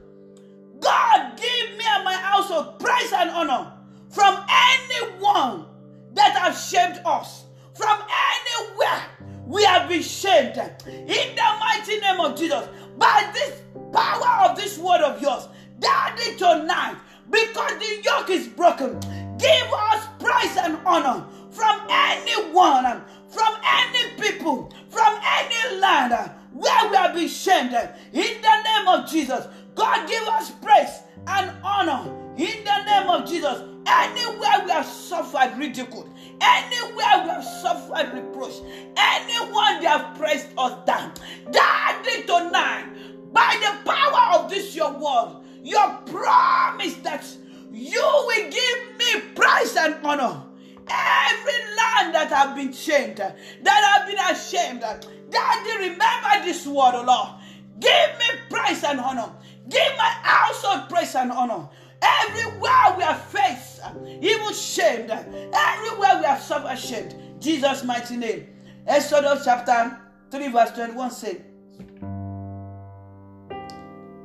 God, 0.81 1.37
give 1.37 1.77
me 1.77 1.85
and 1.87 2.05
my 2.05 2.15
household 2.15 2.79
praise 2.79 3.13
and 3.13 3.31
honor 3.31 3.73
from 4.11 4.45
anyone 4.49 5.67
that 6.15 6.37
have 6.37 6.57
shamed 6.57 7.01
us, 7.05 7.45
from 7.75 7.99
anywhere 8.01 9.03
we 9.47 9.65
have 9.65 9.89
been 9.89 10.03
shamed. 10.03 10.57
In 10.87 11.35
the 11.35 11.57
mighty 11.61 11.99
name 12.01 12.21
of 12.21 12.39
Jesus, 12.39 12.69
by 12.97 13.31
this 13.33 13.63
power 13.93 14.51
of 14.51 14.57
this 14.57 14.79
word 14.79 15.01
of 15.01 15.21
yours, 15.21 15.49
Daddy, 15.79 16.37
tonight, 16.37 16.97
because 17.31 17.73
the 17.79 18.03
yoke 18.05 18.31
is 18.31 18.49
broken, 18.49 19.01
Give 19.39 19.73
us 19.73 20.09
praise 20.19 20.57
and 20.57 20.79
honor 20.85 21.25
from 21.51 21.81
anyone, 21.89 23.03
from 23.29 23.55
any 23.65 24.11
people, 24.21 24.73
from 24.89 25.19
any 25.23 25.79
land 25.79 26.13
where 26.53 26.91
we 26.91 26.97
have 26.97 27.15
been 27.15 27.29
shamed. 27.29 27.73
In 28.13 28.43
the 28.43 28.63
name 28.63 28.89
of 28.89 29.09
Jesus, 29.09 29.47
God 29.77 30.09
give 30.09 30.25
us 30.25 30.51
praise 30.51 31.03
and 31.29 31.53
honor. 31.63 32.13
In 32.37 32.65
the 32.65 32.85
name 32.85 33.09
of 33.09 33.29
Jesus, 33.29 33.63
anywhere 33.87 34.65
we 34.65 34.71
have 34.73 34.87
suffered 34.87 35.57
ridicule, 35.57 36.09
anywhere 36.41 37.23
we 37.23 37.29
have 37.31 37.45
suffered 37.45 38.13
reproach, 38.13 38.55
anyone 38.97 39.81
they 39.81 39.87
have 39.87 40.17
pressed 40.19 40.49
us 40.59 40.85
down, 40.85 41.13
Daddy 41.53 42.23
tonight, 42.23 42.87
by 43.33 43.57
the 43.61 43.91
power 43.91 44.41
of 44.41 44.51
this 44.51 44.75
your 44.75 44.93
word, 44.93 45.43
your 45.63 45.89
promise 46.07 46.95
that 46.97 47.25
you 47.71 48.01
will 48.03 48.51
give 48.51 48.99
me 48.99 49.21
praise 49.35 49.77
and 49.77 49.95
honor. 50.05 50.43
Every 50.91 51.77
land 51.77 52.15
that 52.15 52.29
have 52.31 52.57
been 52.57 52.73
shamed, 52.73 53.19
that 53.19 53.35
have 53.65 54.07
been 54.07 54.19
ashamed, 54.19 54.81
Daddy, 54.81 55.91
remember 55.91 56.45
this 56.45 56.67
word, 56.67 56.95
O 56.95 57.05
Lord. 57.07 57.29
Give 57.79 58.19
me 58.19 58.41
praise 58.49 58.83
and 58.85 58.99
honor. 58.99 59.31
Give 59.69 59.97
my 59.99 60.11
household 60.23 60.89
praise 60.89 61.15
and 61.15 61.31
honor. 61.31 61.69
Everywhere 62.01 62.95
we 62.97 63.03
are 63.03 63.15
faced, 63.17 63.81
even 64.21 64.55
shamed, 64.55 65.11
everywhere 65.11 66.19
we 66.21 66.25
are 66.25 66.39
suffered 66.39 66.79
shamed. 66.79 67.15
Jesus' 67.41 67.85
mighty 67.85 68.17
name. 68.17 68.47
Exodus 68.87 69.45
chapter 69.45 69.99
3, 70.31 70.49
verse 70.49 70.71
21 70.71 71.11
said, 71.11 71.45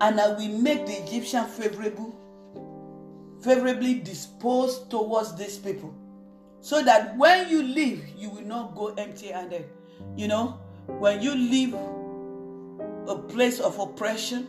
And 0.04 0.20
I 0.20 0.28
will 0.34 0.58
make 0.60 0.86
the 0.86 1.02
Egyptian 1.04 1.46
favorable 1.46 2.14
favorably 3.42 3.96
disposed 4.00 4.90
towards 4.90 5.36
these 5.36 5.58
people. 5.58 5.94
So 6.62 6.82
that 6.84 7.18
when 7.18 7.50
you 7.50 7.64
leave 7.64 8.08
you 8.18 8.30
will 8.30 8.46
not 8.46 8.76
go 8.76 8.88
empty 8.96 9.28
handed 9.28 9.66
you 10.16 10.28
know 10.28 10.60
when 10.88 11.22
you 11.22 11.36
leave 11.36 11.74
a 11.74 13.16
place 13.30 13.60
of 13.60 13.78
oppression 13.80 14.44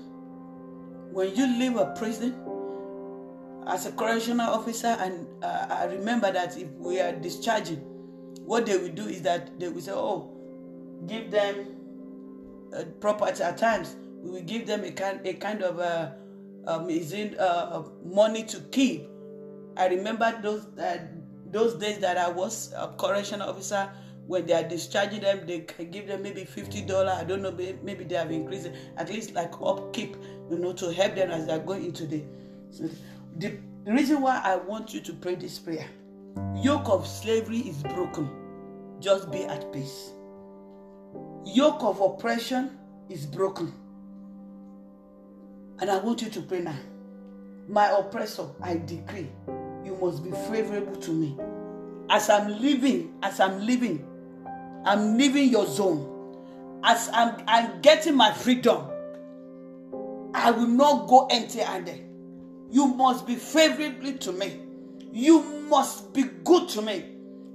when 1.13 1.35
you 1.35 1.47
leave 1.59 1.77
a 1.77 1.87
prison 1.97 2.35
as 3.67 3.87
a 3.87 3.93
correctional 3.93 4.49
officer 4.49 4.97
and 5.01 5.27
uh, 5.43 5.67
i 5.71 5.85
remember 5.85 6.31
that 6.31 6.57
if 6.57 6.69
we 6.73 7.01
are 7.01 7.13
discharging 7.13 7.79
what 8.45 8.67
they 8.67 8.77
will 8.77 8.91
do 8.95 9.07
is 9.07 9.23
that 9.23 9.59
they 9.59 9.69
will 9.69 9.81
say 9.81 9.93
oh 9.93 10.31
give 11.07 11.31
them 11.31 11.67
uh, 12.77 12.83
property 13.01 13.43
at 13.43 13.57
times 13.57 13.97
we 14.33 14.41
give 14.41 14.67
them 14.67 14.85
a 14.85 14.91
kind, 14.91 15.21
a 15.27 15.35
kind 15.35 15.63
of 15.63 15.79
uh, 15.79 16.11
um, 16.67 16.89
is 16.89 17.13
in 17.13 17.39
uh, 17.39 17.83
money 18.05 18.43
to 18.45 18.61
keep 18.73 19.09
I 19.77 19.89
remember 19.89 20.39
those 20.41 20.67
uh, 20.79 20.99
those 21.51 21.75
days 21.75 21.99
that 21.99 22.17
I 22.17 22.29
was 22.29 22.73
a 22.77 22.89
correction 22.89 23.41
officer. 23.41 23.91
When 24.27 24.47
they 24.47 24.55
are 24.55 24.67
discharging 24.67 25.21
them, 25.21 25.47
they 25.47 25.67
give 25.85 26.07
them 26.07 26.23
maybe 26.23 26.45
fifty 26.45 26.81
dollar. 26.81 27.11
I 27.11 27.25
don't 27.25 27.43
know, 27.43 27.51
maybe 27.51 28.05
they 28.05 28.15
have 28.15 28.31
increased 28.31 28.67
it, 28.67 28.75
at 28.97 29.11
least 29.11 29.35
like 29.35 29.53
upkeep, 29.61 30.17
you 30.51 30.59
know, 30.59 30.73
to 30.75 30.93
help 30.93 31.15
them 31.15 31.31
as 31.31 31.47
they 31.47 31.53
are 31.53 31.59
going 31.59 31.85
into 31.85 32.07
the. 32.07 32.23
So 32.71 32.89
the 33.37 33.59
reason 33.85 34.23
why 34.23 34.41
I 34.43 34.57
want 34.57 34.95
you 34.95 35.01
to 35.03 35.13
pray 35.13 35.35
this 35.35 35.59
prayer, 35.59 35.87
yoke 36.57 36.89
of 36.89 37.07
slavery 37.07 37.59
is 37.59 37.83
broken. 37.83 38.31
Just 39.01 39.31
be 39.31 39.45
at 39.45 39.71
peace. 39.73 40.13
Yoke 41.45 41.83
of 41.83 42.01
oppression 42.01 42.79
is 43.11 43.27
broken. 43.27 43.75
And 45.81 45.91
I 45.91 45.99
want 45.99 46.23
you 46.23 46.31
to 46.31 46.41
pray 46.41 46.61
now. 46.61 46.77
My 47.69 47.89
oppressor, 47.91 48.47
I 48.63 48.77
decree, 48.77 49.29
you 49.85 49.97
must 50.01 50.23
be 50.23 50.31
favorable 50.31 50.97
to 50.97 51.11
me. 51.11 51.37
As 52.11 52.29
I'm 52.29 52.61
living, 52.61 53.15
as 53.23 53.41
I'm 53.41 53.65
living, 53.65 54.07
I'm 54.85 55.17
leaving 55.17 55.49
your 55.49 55.67
zone. 55.67 56.11
As 56.85 57.09
I'm, 57.13 57.43
I'm 57.49 57.81
getting 57.81 58.15
my 58.15 58.33
freedom, 58.33 58.87
I 60.35 60.51
will 60.51 60.67
not 60.67 61.09
go 61.09 61.27
empty 61.31 61.61
handed. 61.61 62.05
You 62.71 62.87
must 62.89 63.27
be 63.27 63.37
favorably 63.37 64.15
to 64.19 64.33
me. 64.33 64.61
You 65.13 65.43
must 65.71 66.13
be 66.13 66.25
good 66.45 66.69
to 66.71 66.83
me. 66.83 67.05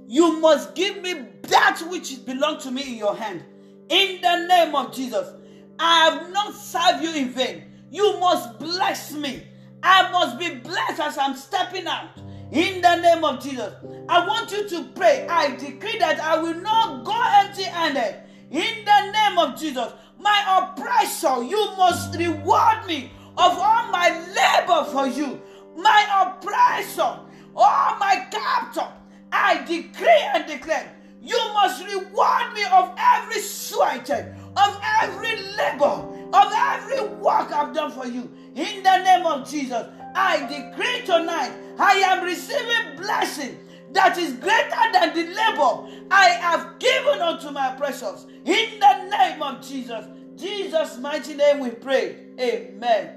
You 0.08 0.40
must 0.40 0.74
give 0.74 1.00
me 1.02 1.26
that 1.42 1.80
which 1.88 2.24
belongs 2.26 2.64
to 2.64 2.70
me 2.70 2.82
in 2.82 2.94
your 2.94 3.14
hand. 3.14 3.44
In 3.88 4.20
the 4.20 4.46
name 4.46 4.74
of 4.74 4.92
Jesus. 4.94 5.32
I 5.78 6.10
have 6.10 6.32
not 6.32 6.54
served 6.54 7.02
you 7.04 7.14
in 7.14 7.30
vain. 7.30 7.69
You 7.90 8.20
must 8.20 8.58
bless 8.58 9.12
me. 9.12 9.42
I 9.82 10.10
must 10.12 10.38
be 10.38 10.54
blessed 10.54 11.00
as 11.00 11.18
I'm 11.18 11.34
stepping 11.36 11.86
out. 11.86 12.08
In 12.52 12.80
the 12.80 12.96
name 12.96 13.24
of 13.24 13.42
Jesus. 13.42 13.72
I 14.08 14.26
want 14.26 14.50
you 14.52 14.68
to 14.68 14.84
pray. 14.94 15.26
I 15.28 15.56
decree 15.56 15.98
that 15.98 16.20
I 16.20 16.38
will 16.40 16.54
not 16.54 17.04
go 17.04 17.20
empty 17.34 17.64
handed. 17.64 18.16
In 18.50 18.84
the 18.84 19.12
name 19.12 19.38
of 19.38 19.58
Jesus. 19.58 19.92
My 20.18 20.72
oppressor, 20.72 21.42
you 21.42 21.70
must 21.76 22.16
reward 22.16 22.86
me 22.86 23.10
of 23.36 23.58
all 23.58 23.90
my 23.90 24.10
labor 24.10 24.90
for 24.90 25.06
you. 25.06 25.40
My 25.76 26.34
oppressor, 26.36 27.20
all 27.56 27.96
my 27.98 28.26
captor, 28.30 28.86
I 29.32 29.64
decree 29.64 30.22
and 30.34 30.46
declare, 30.46 30.94
you 31.22 31.38
must 31.54 31.84
reward 31.84 32.52
me 32.54 32.64
of 32.72 32.94
every 32.98 33.40
sweat, 33.40 34.10
of 34.10 34.80
every 35.02 35.36
labor, 35.56 36.19
of 36.32 36.52
every 36.52 37.08
work 37.16 37.52
I've 37.52 37.74
done 37.74 37.90
for 37.90 38.06
you. 38.06 38.30
In 38.54 38.82
the 38.82 38.98
name 39.04 39.26
of 39.26 39.48
Jesus, 39.48 39.86
I 40.14 40.40
decree 40.46 41.02
tonight, 41.06 41.52
I 41.78 41.94
am 41.94 42.24
receiving 42.24 42.96
blessing 42.96 43.58
that 43.92 44.16
is 44.18 44.34
greater 44.34 44.92
than 44.92 45.14
the 45.14 45.34
labor 45.34 46.06
I 46.10 46.28
have 46.40 46.78
given 46.78 47.20
unto 47.20 47.50
my 47.50 47.74
precious. 47.74 48.26
In 48.44 48.78
the 48.78 49.08
name 49.08 49.42
of 49.42 49.66
Jesus, 49.66 50.04
Jesus' 50.36 50.98
mighty 50.98 51.34
name 51.34 51.58
we 51.58 51.70
pray. 51.70 52.16
Amen. 52.38 53.16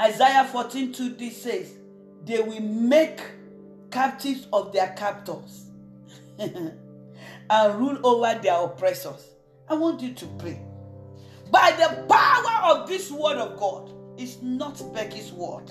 Isaiah 0.00 0.44
14 0.44 0.92
2 0.92 1.10
d 1.10 1.30
says, 1.30 1.74
They 2.24 2.40
will 2.40 2.60
make 2.60 3.20
captives 3.90 4.46
of 4.52 4.72
their 4.72 4.88
captors 4.96 5.66
and 6.38 7.74
rule 7.78 7.98
over 8.04 8.38
their 8.40 8.60
oppressors. 8.64 9.26
I 9.68 9.74
want 9.74 10.00
you 10.00 10.14
to 10.14 10.26
pray. 10.38 10.60
By 11.50 11.72
the 11.72 12.04
power 12.08 12.72
of 12.72 12.88
this 12.88 13.10
word 13.10 13.36
of 13.36 13.58
God, 13.58 13.92
it's 14.16 14.38
not 14.42 14.80
Becky's 14.92 15.32
word. 15.32 15.70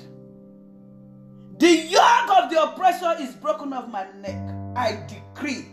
The 1.58 1.70
yoke 1.70 2.30
of 2.44 2.50
the 2.50 2.64
oppressor 2.64 3.16
is 3.20 3.36
broken 3.36 3.74
off 3.74 3.90
my 3.90 4.06
neck. 4.22 4.56
I 4.76 5.04
decree. 5.08 5.66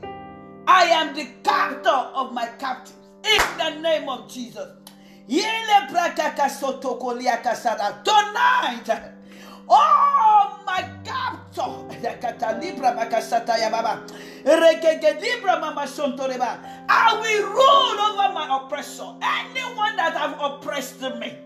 I 0.67 0.85
am 0.85 1.15
the 1.15 1.29
captor 1.45 1.89
of 1.89 2.33
my 2.33 2.47
captives. 2.59 2.97
In 3.25 3.59
the 3.59 3.81
name 3.81 4.09
of 4.09 4.29
Jesus. 4.29 4.69
Tonight, 8.05 9.16
Oh, 9.69 10.59
my 10.67 10.83
captor. 11.05 11.63
I 16.89 17.19
will 17.21 17.47
rule 17.51 18.01
over 18.01 18.33
my 18.35 18.47
oppressor. 18.65 19.15
Anyone 19.23 19.97
that 19.97 20.15
have 20.17 20.39
oppressed 20.41 21.01
me. 21.01 21.39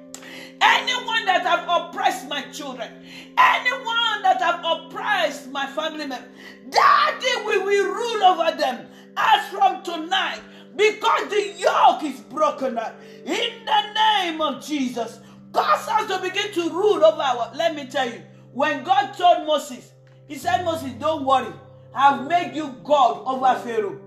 Anyone 0.62 1.24
that 1.24 1.42
have 1.42 1.66
oppressed 1.68 2.28
my 2.28 2.42
children, 2.52 2.90
anyone 3.38 4.22
that 4.22 4.42
have 4.42 4.62
oppressed 4.62 5.50
my 5.50 5.66
family 5.66 6.06
members, 6.06 6.28
Daddy, 6.68 7.46
we 7.46 7.58
will 7.58 7.94
rule 7.94 8.24
over 8.24 8.56
them 8.58 8.86
as 9.16 9.48
from 9.48 9.82
tonight 9.82 10.42
because 10.76 11.30
the 11.30 11.54
yoke 11.56 12.02
is 12.04 12.20
broken. 12.20 12.78
In 13.24 13.64
the 13.64 13.92
name 13.94 14.40
of 14.42 14.62
Jesus, 14.64 15.20
Cause 15.52 15.88
us 15.88 16.06
to 16.08 16.22
begin 16.22 16.52
to 16.52 16.70
rule 16.70 17.04
over 17.04 17.20
our. 17.20 17.52
Let 17.54 17.74
me 17.74 17.86
tell 17.86 18.08
you, 18.08 18.22
when 18.52 18.84
God 18.84 19.12
told 19.14 19.46
Moses, 19.46 19.92
He 20.26 20.36
said, 20.36 20.64
Moses, 20.64 20.92
don't 20.92 21.24
worry. 21.24 21.52
I've 21.94 22.26
made 22.28 22.54
you 22.54 22.74
God 22.84 23.22
over 23.26 23.60
Pharaoh. 23.60 24.00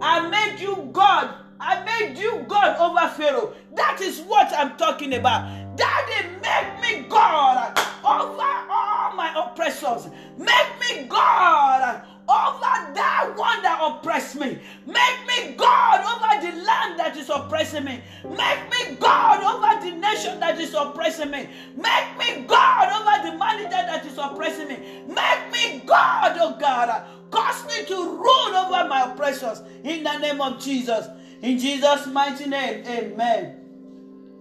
I 0.00 0.28
made 0.28 0.60
you 0.60 0.88
God. 0.92 1.34
I 1.58 1.82
made 1.84 2.18
you 2.18 2.44
God 2.48 2.76
over 2.78 3.08
Pharaoh. 3.14 3.54
That 3.74 4.00
is 4.00 4.20
what 4.20 4.52
I'm 4.52 4.76
talking 4.76 5.14
about. 5.14 5.76
Daddy, 5.76 6.28
make 6.42 6.80
me 6.82 7.08
God 7.08 7.76
over 8.04 8.42
all 8.70 9.16
my 9.16 9.32
oppressors. 9.36 10.08
Make 10.38 10.80
me 10.80 11.06
God 11.08 12.04
over 12.28 12.92
that 12.94 13.32
one 13.36 13.62
that 13.62 13.78
oppressed 13.80 14.36
me. 14.36 14.58
Make 14.84 15.26
me 15.26 15.54
God 15.56 16.00
over 16.00 16.44
the 16.44 16.64
land 16.64 16.98
that 16.98 17.16
is 17.16 17.30
oppressing 17.30 17.84
me. 17.84 18.00
Make 18.24 18.70
me 18.70 18.96
God 18.96 19.42
over 19.42 19.84
the 19.84 19.96
nation 19.96 20.40
that 20.40 20.58
is 20.60 20.74
oppressing 20.74 21.30
me. 21.30 21.48
Make 21.76 22.18
me 22.18 22.44
God 22.46 22.88
over 22.90 23.30
the 23.30 23.38
manager 23.38 23.70
that 23.70 24.04
is 24.04 24.18
oppressing 24.18 24.68
me. 24.68 24.76
Make 25.06 25.52
me 25.52 25.82
God, 25.86 26.36
oh 26.40 26.56
God. 26.58 27.04
Cause 27.30 27.64
me 27.66 27.84
to 27.86 27.94
rule 27.94 28.56
over 28.56 28.88
my 28.88 29.12
oppressors 29.12 29.60
in 29.84 30.02
the 30.02 30.18
name 30.18 30.40
of 30.40 30.60
Jesus. 30.60 31.06
In 31.42 31.58
Jesus' 31.58 32.06
mighty 32.06 32.48
name, 32.48 32.84
amen. 32.86 33.60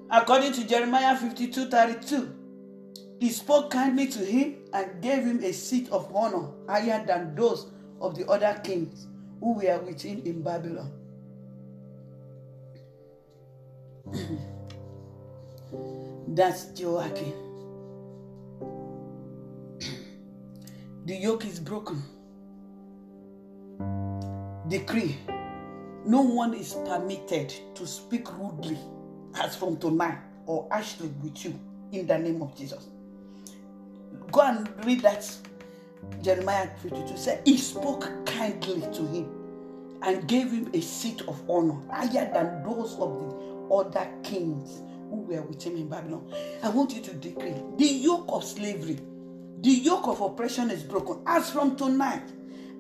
According 0.09 0.53
to 0.53 0.67
Jeremiah 0.67 1.15
52 1.17 1.65
32. 1.65 2.35
He 3.19 3.29
spoke 3.29 3.71
kindly 3.71 4.07
to 4.07 4.19
him 4.19 4.55
and 4.73 5.01
gave 5.01 5.23
him 5.23 5.43
a 5.43 5.53
seat 5.53 5.89
of 5.89 6.13
honor 6.15 6.49
higher 6.67 7.03
than 7.05 7.33
those 7.35 7.67
of 8.01 8.15
the 8.15 8.27
other 8.29 8.59
kings 8.63 9.07
who 9.39 9.53
were 9.53 9.79
with 9.79 10.01
him 10.01 10.21
in 10.25 10.41
Babylon. 10.41 10.91
That's 16.29 16.79
Joachim. 16.79 17.33
the 21.05 21.15
yoke 21.15 21.45
is 21.45 21.59
broken. 21.59 22.01
Decree 24.67 25.15
no 26.05 26.21
one 26.21 26.53
is 26.53 26.75
permitted 26.85 27.51
to 27.73 27.87
speak 27.87 28.31
rudely 28.37 28.77
as 29.35 29.55
from 29.55 29.77
tonight 29.77 30.19
or 30.45 30.67
harshly 30.71 31.07
with 31.23 31.43
you 31.43 31.59
in 31.91 32.05
the 32.05 32.17
name 32.17 32.43
of 32.43 32.55
Jesus. 32.55 32.87
Go 34.31 34.41
and 34.41 34.85
read 34.85 35.01
that 35.01 35.27
Jeremiah 36.21 36.69
52 36.81 37.17
said, 37.17 37.41
He 37.45 37.57
spoke 37.57 38.25
kindly 38.25 38.81
to 38.81 39.07
him 39.07 39.29
and 40.01 40.27
gave 40.27 40.51
him 40.51 40.69
a 40.73 40.81
seat 40.81 41.21
of 41.27 41.41
honor 41.49 41.77
higher 41.91 42.31
than 42.33 42.63
those 42.63 42.93
of 42.99 43.29
the 43.29 43.73
other 43.73 44.07
kings 44.23 44.81
who 45.09 45.17
were 45.21 45.41
with 45.41 45.61
him 45.63 45.75
in 45.75 45.87
Babylon. 45.87 46.31
I 46.63 46.69
want 46.69 46.93
you 46.93 47.01
to 47.01 47.13
decree 47.13 47.53
the 47.77 47.85
yoke 47.85 48.25
of 48.29 48.43
slavery, 48.43 48.99
the 49.61 49.69
yoke 49.69 50.07
of 50.07 50.21
oppression 50.21 50.69
is 50.71 50.83
broken. 50.83 51.21
As 51.25 51.49
from 51.49 51.75
tonight, 51.75 52.23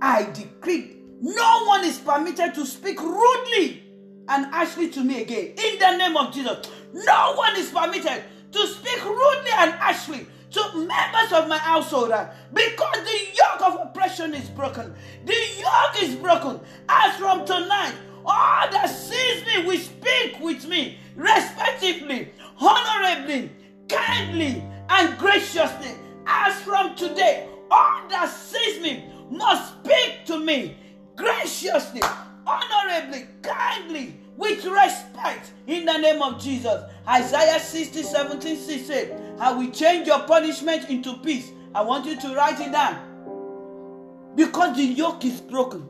I 0.01 0.23
decree 0.31 0.97
no 1.21 1.65
one 1.65 1.85
is 1.85 1.97
permitted 1.97 2.53
to 2.55 2.65
speak 2.65 3.01
rudely 3.01 3.83
and 4.27 4.45
harshly 4.47 4.89
to 4.89 5.03
me 5.03 5.21
again. 5.21 5.53
In 5.57 5.79
the 5.79 5.97
name 5.97 6.17
of 6.17 6.33
Jesus, 6.33 6.67
no 6.93 7.33
one 7.35 7.55
is 7.57 7.69
permitted 7.69 8.23
to 8.51 8.67
speak 8.67 9.03
rudely 9.03 9.51
and 9.57 9.71
harshly 9.73 10.27
to 10.55 10.73
members 10.73 11.33
of 11.33 11.49
my 11.49 11.57
household 11.57 12.11
uh, 12.11 12.29
because 12.53 12.95
the 13.03 13.19
yoke 13.33 13.61
of 13.61 13.87
oppression 13.87 14.33
is 14.33 14.49
broken. 14.49 14.95
The 15.25 15.35
yoke 15.59 16.01
is 16.01 16.15
broken. 16.15 16.61
As 16.87 17.15
from 17.17 17.45
tonight, 17.45 17.93
all 18.25 18.71
that 18.71 18.87
sees 18.87 19.45
me 19.45 19.65
will 19.65 19.77
speak 19.77 20.39
with 20.39 20.65
me 20.67 20.97
respectively, 21.15 22.31
honorably, 22.57 23.51
kindly, 23.89 24.63
and 24.89 25.17
graciously. 25.17 25.91
As 26.25 26.55
from 26.61 26.95
today, 26.95 27.49
all 27.69 28.07
that 28.07 28.29
sees 28.29 28.81
me 28.81 29.03
must 29.29 29.73
speak 29.83 30.25
to 30.27 30.39
me 30.39 30.77
graciously, 31.17 32.01
honorably, 32.47 33.27
kindly, 33.41 34.17
with 34.37 34.63
respect 34.65 35.51
in 35.67 35.85
the 35.85 35.97
name 35.97 36.21
of 36.21 36.41
Jesus. 36.41 36.81
Isaiah 37.07 37.59
60 37.59 38.03
17 38.03 38.57
6 38.57 38.85
said, 38.87 39.24
I 39.39 39.51
will 39.53 39.71
change 39.71 40.07
your 40.07 40.19
punishment 40.21 40.89
into 40.89 41.17
peace 41.17 41.51
I 41.75 41.81
want 41.81 42.05
you 42.05 42.15
to 42.21 42.33
write 42.33 42.61
it 42.61 42.71
down. 42.71 44.31
Because 44.33 44.77
the 44.77 44.83
yoke 44.85 45.25
is 45.25 45.41
broken, 45.41 45.85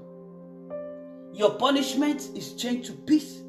your 1.31 1.51
punishment 1.51 2.29
is 2.35 2.53
changed 2.53 2.87
to 2.87 2.93
peace, 2.93 3.41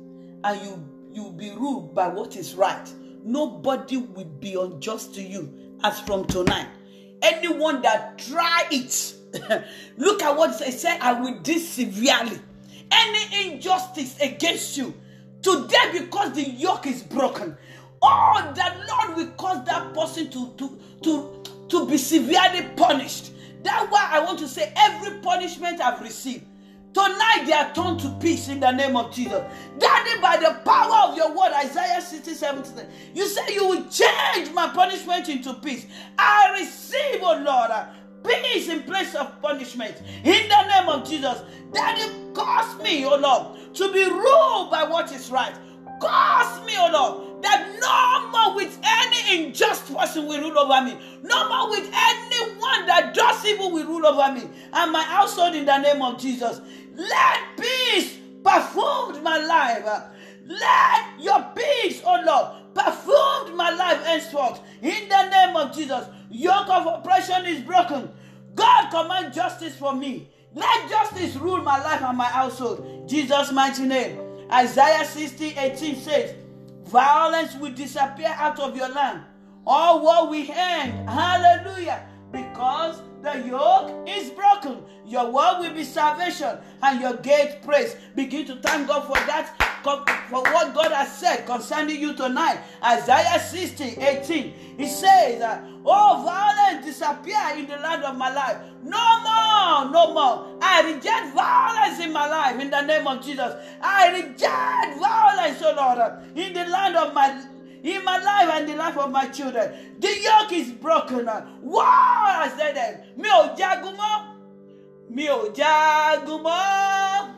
and 0.44 0.60
you 0.60 0.88
you 1.12 1.32
be 1.32 1.50
ruled 1.52 1.94
by 1.94 2.08
what 2.08 2.36
is 2.36 2.54
right. 2.54 2.92
Nobody 3.24 3.96
will 3.96 4.26
be 4.26 4.54
unjust 4.54 5.14
to 5.14 5.22
you 5.22 5.50
as 5.82 5.98
from 6.00 6.26
tonight. 6.26 6.68
Anyone 7.22 7.80
that 7.80 8.18
try 8.18 8.66
it, 8.70 9.14
look 9.96 10.22
at 10.22 10.36
what 10.36 10.60
it 10.60 10.74
said, 10.74 11.00
I 11.00 11.18
will 11.18 11.38
do 11.38 11.58
severely. 11.58 12.38
Any 12.90 13.50
injustice 13.50 14.20
against 14.20 14.76
you, 14.76 14.92
today 15.40 16.00
because 16.00 16.32
the 16.32 16.46
yoke 16.46 16.86
is 16.86 17.02
broken, 17.02 17.56
oh, 18.02 18.52
the 18.54 18.86
Lord 18.88 19.16
will 19.16 19.32
cause 19.36 19.64
that 19.66 19.94
person 19.94 20.30
to, 20.30 20.52
to, 20.56 20.78
to, 21.02 21.42
to 21.68 21.86
be 21.88 21.98
severely 21.98 22.68
punished. 22.76 23.32
That's 23.62 23.90
why 23.90 24.08
I 24.12 24.20
want 24.20 24.38
to 24.40 24.48
say 24.48 24.72
every 24.76 25.18
punishment 25.18 25.80
I've 25.80 26.00
received. 26.00 26.44
Tonight 26.94 27.44
they 27.46 27.52
are 27.52 27.74
turned 27.74 28.00
to 28.00 28.16
peace 28.20 28.48
in 28.48 28.60
the 28.60 28.70
name 28.70 28.96
of 28.96 29.14
Jesus. 29.14 29.42
Daddy, 29.78 30.18
by 30.22 30.38
the 30.38 30.60
power 30.64 31.10
of 31.10 31.16
your 31.16 31.28
word, 31.36 31.52
Isaiah 31.52 32.00
67, 32.00 32.64
you 33.14 33.26
say 33.26 33.52
you 33.52 33.68
will 33.68 33.84
change 33.90 34.50
my 34.54 34.68
punishment 34.68 35.28
into 35.28 35.52
peace. 35.54 35.86
I 36.16 36.56
receive, 36.58 37.20
oh 37.20 37.42
Lord, 37.44 37.70
peace 38.24 38.68
in 38.68 38.82
place 38.84 39.14
of 39.14 39.42
punishment. 39.42 40.00
In 40.24 40.48
the 40.48 40.68
name 40.68 40.88
of 40.88 41.06
Jesus. 41.06 41.42
Daddy, 41.72 42.10
cause 42.32 42.80
me, 42.82 43.04
oh 43.04 43.18
Lord, 43.18 43.74
to 43.74 43.92
be 43.92 44.04
ruled 44.04 44.70
by 44.70 44.84
what 44.88 45.12
is 45.12 45.30
right. 45.30 45.54
Cause 46.00 46.64
me, 46.66 46.72
oh 46.78 46.90
Lord, 46.92 47.25
that 47.42 47.76
no 47.80 48.30
more 48.30 48.56
with 48.56 48.78
any 48.82 49.46
unjust 49.46 49.94
person 49.94 50.26
will 50.26 50.40
rule 50.40 50.58
over 50.58 50.84
me. 50.84 50.96
No 51.22 51.48
more 51.48 51.70
with 51.70 51.90
anyone 51.92 52.86
that 52.86 53.12
does 53.14 53.44
evil 53.44 53.72
will 53.72 53.86
rule 53.86 54.06
over 54.06 54.32
me. 54.32 54.48
And 54.72 54.92
my 54.92 55.02
household 55.02 55.54
in 55.54 55.64
the 55.64 55.78
name 55.78 56.02
of 56.02 56.20
Jesus. 56.20 56.60
Let 56.94 57.40
peace 57.58 58.18
perfume 58.42 59.22
my 59.22 59.38
life. 59.38 59.84
Let 60.46 61.20
your 61.20 61.44
peace, 61.54 62.02
oh 62.04 62.22
Lord, 62.24 62.74
perfume 62.74 63.56
my 63.56 63.70
life 63.70 64.02
henceforth. 64.04 64.60
In 64.82 65.08
the 65.08 65.28
name 65.28 65.56
of 65.56 65.74
Jesus. 65.74 66.06
Yoke 66.30 66.68
of 66.68 66.86
oppression 66.86 67.46
is 67.46 67.60
broken. 67.62 68.10
God 68.54 68.90
command 68.90 69.34
justice 69.34 69.76
for 69.76 69.94
me. 69.94 70.28
Let 70.54 70.88
justice 70.88 71.36
rule 71.36 71.62
my 71.62 71.82
life 71.82 72.00
and 72.02 72.16
my 72.16 72.24
household. 72.24 73.08
Jesus' 73.08 73.52
mighty 73.52 73.84
name. 73.84 74.18
Isaiah 74.50 75.04
60, 75.04 75.54
18 75.58 75.96
says, 75.96 76.34
Violence 76.86 77.54
will 77.56 77.72
disappear 77.72 78.32
out 78.38 78.60
of 78.60 78.76
your 78.76 78.88
land. 78.88 79.22
All 79.66 80.02
war 80.02 80.30
will 80.30 80.46
end. 80.52 81.08
Hallelujah. 81.08 82.06
Because 82.30 83.00
the 83.22 83.38
yoke 83.46 84.08
is 84.08 84.30
broken. 84.30 84.82
Your 85.04 85.30
word 85.30 85.60
will 85.60 85.74
be 85.74 85.82
salvation 85.82 86.58
and 86.82 87.00
your 87.00 87.16
gate 87.16 87.62
praise. 87.62 87.96
Begin 88.14 88.46
to 88.46 88.56
thank 88.56 88.86
God 88.86 89.04
for 89.06 89.14
that, 89.26 89.52
for 89.86 90.42
what 90.42 90.74
God 90.74 90.92
has 90.92 91.16
said 91.18 91.46
concerning 91.46 92.00
you 92.00 92.14
tonight. 92.14 92.58
Isaiah 92.82 93.38
60, 93.40 93.84
18. 94.00 94.54
He 94.76 94.86
says, 94.88 95.38
that, 95.38 95.62
Oh, 95.84 96.22
violence 96.24 96.84
disappear 96.84 97.38
in 97.56 97.66
the 97.68 97.76
land 97.76 98.02
of 98.02 98.16
my 98.16 98.32
life. 98.34 98.56
No 98.82 99.20
more, 99.22 99.90
no 99.92 100.12
more. 100.12 100.58
I 100.60 100.92
reject 100.92 101.34
violence 101.34 102.00
in 102.00 102.12
my 102.12 102.26
life 102.28 102.60
in 102.60 102.70
the 102.70 102.82
name 102.82 103.06
of 103.06 103.24
Jesus. 103.24 103.54
I 103.80 104.08
reject 104.10 104.98
violence, 104.98 105.62
oh 105.62 105.74
Lord, 105.76 106.36
in 106.36 106.52
the 106.52 106.64
land 106.66 106.96
of 106.96 107.14
my 107.14 107.46
in 107.84 108.04
my 108.04 108.18
life 108.18 108.48
and 108.52 108.68
the 108.68 108.74
life 108.74 108.98
of 108.98 109.12
my 109.12 109.28
children. 109.28 109.94
The 110.00 110.08
yoke 110.20 110.52
is 110.52 110.72
broken. 110.72 111.28
I 111.28 112.52
said 112.56 112.74
that. 112.76 113.16
Mi 113.16 113.28
ò 113.28 113.56
jagun 113.56 113.96
mọ́. 113.96 114.34
Mi 115.10 115.28
ò 115.28 115.54
jagun 115.54 116.42
mọ́. 116.42 117.35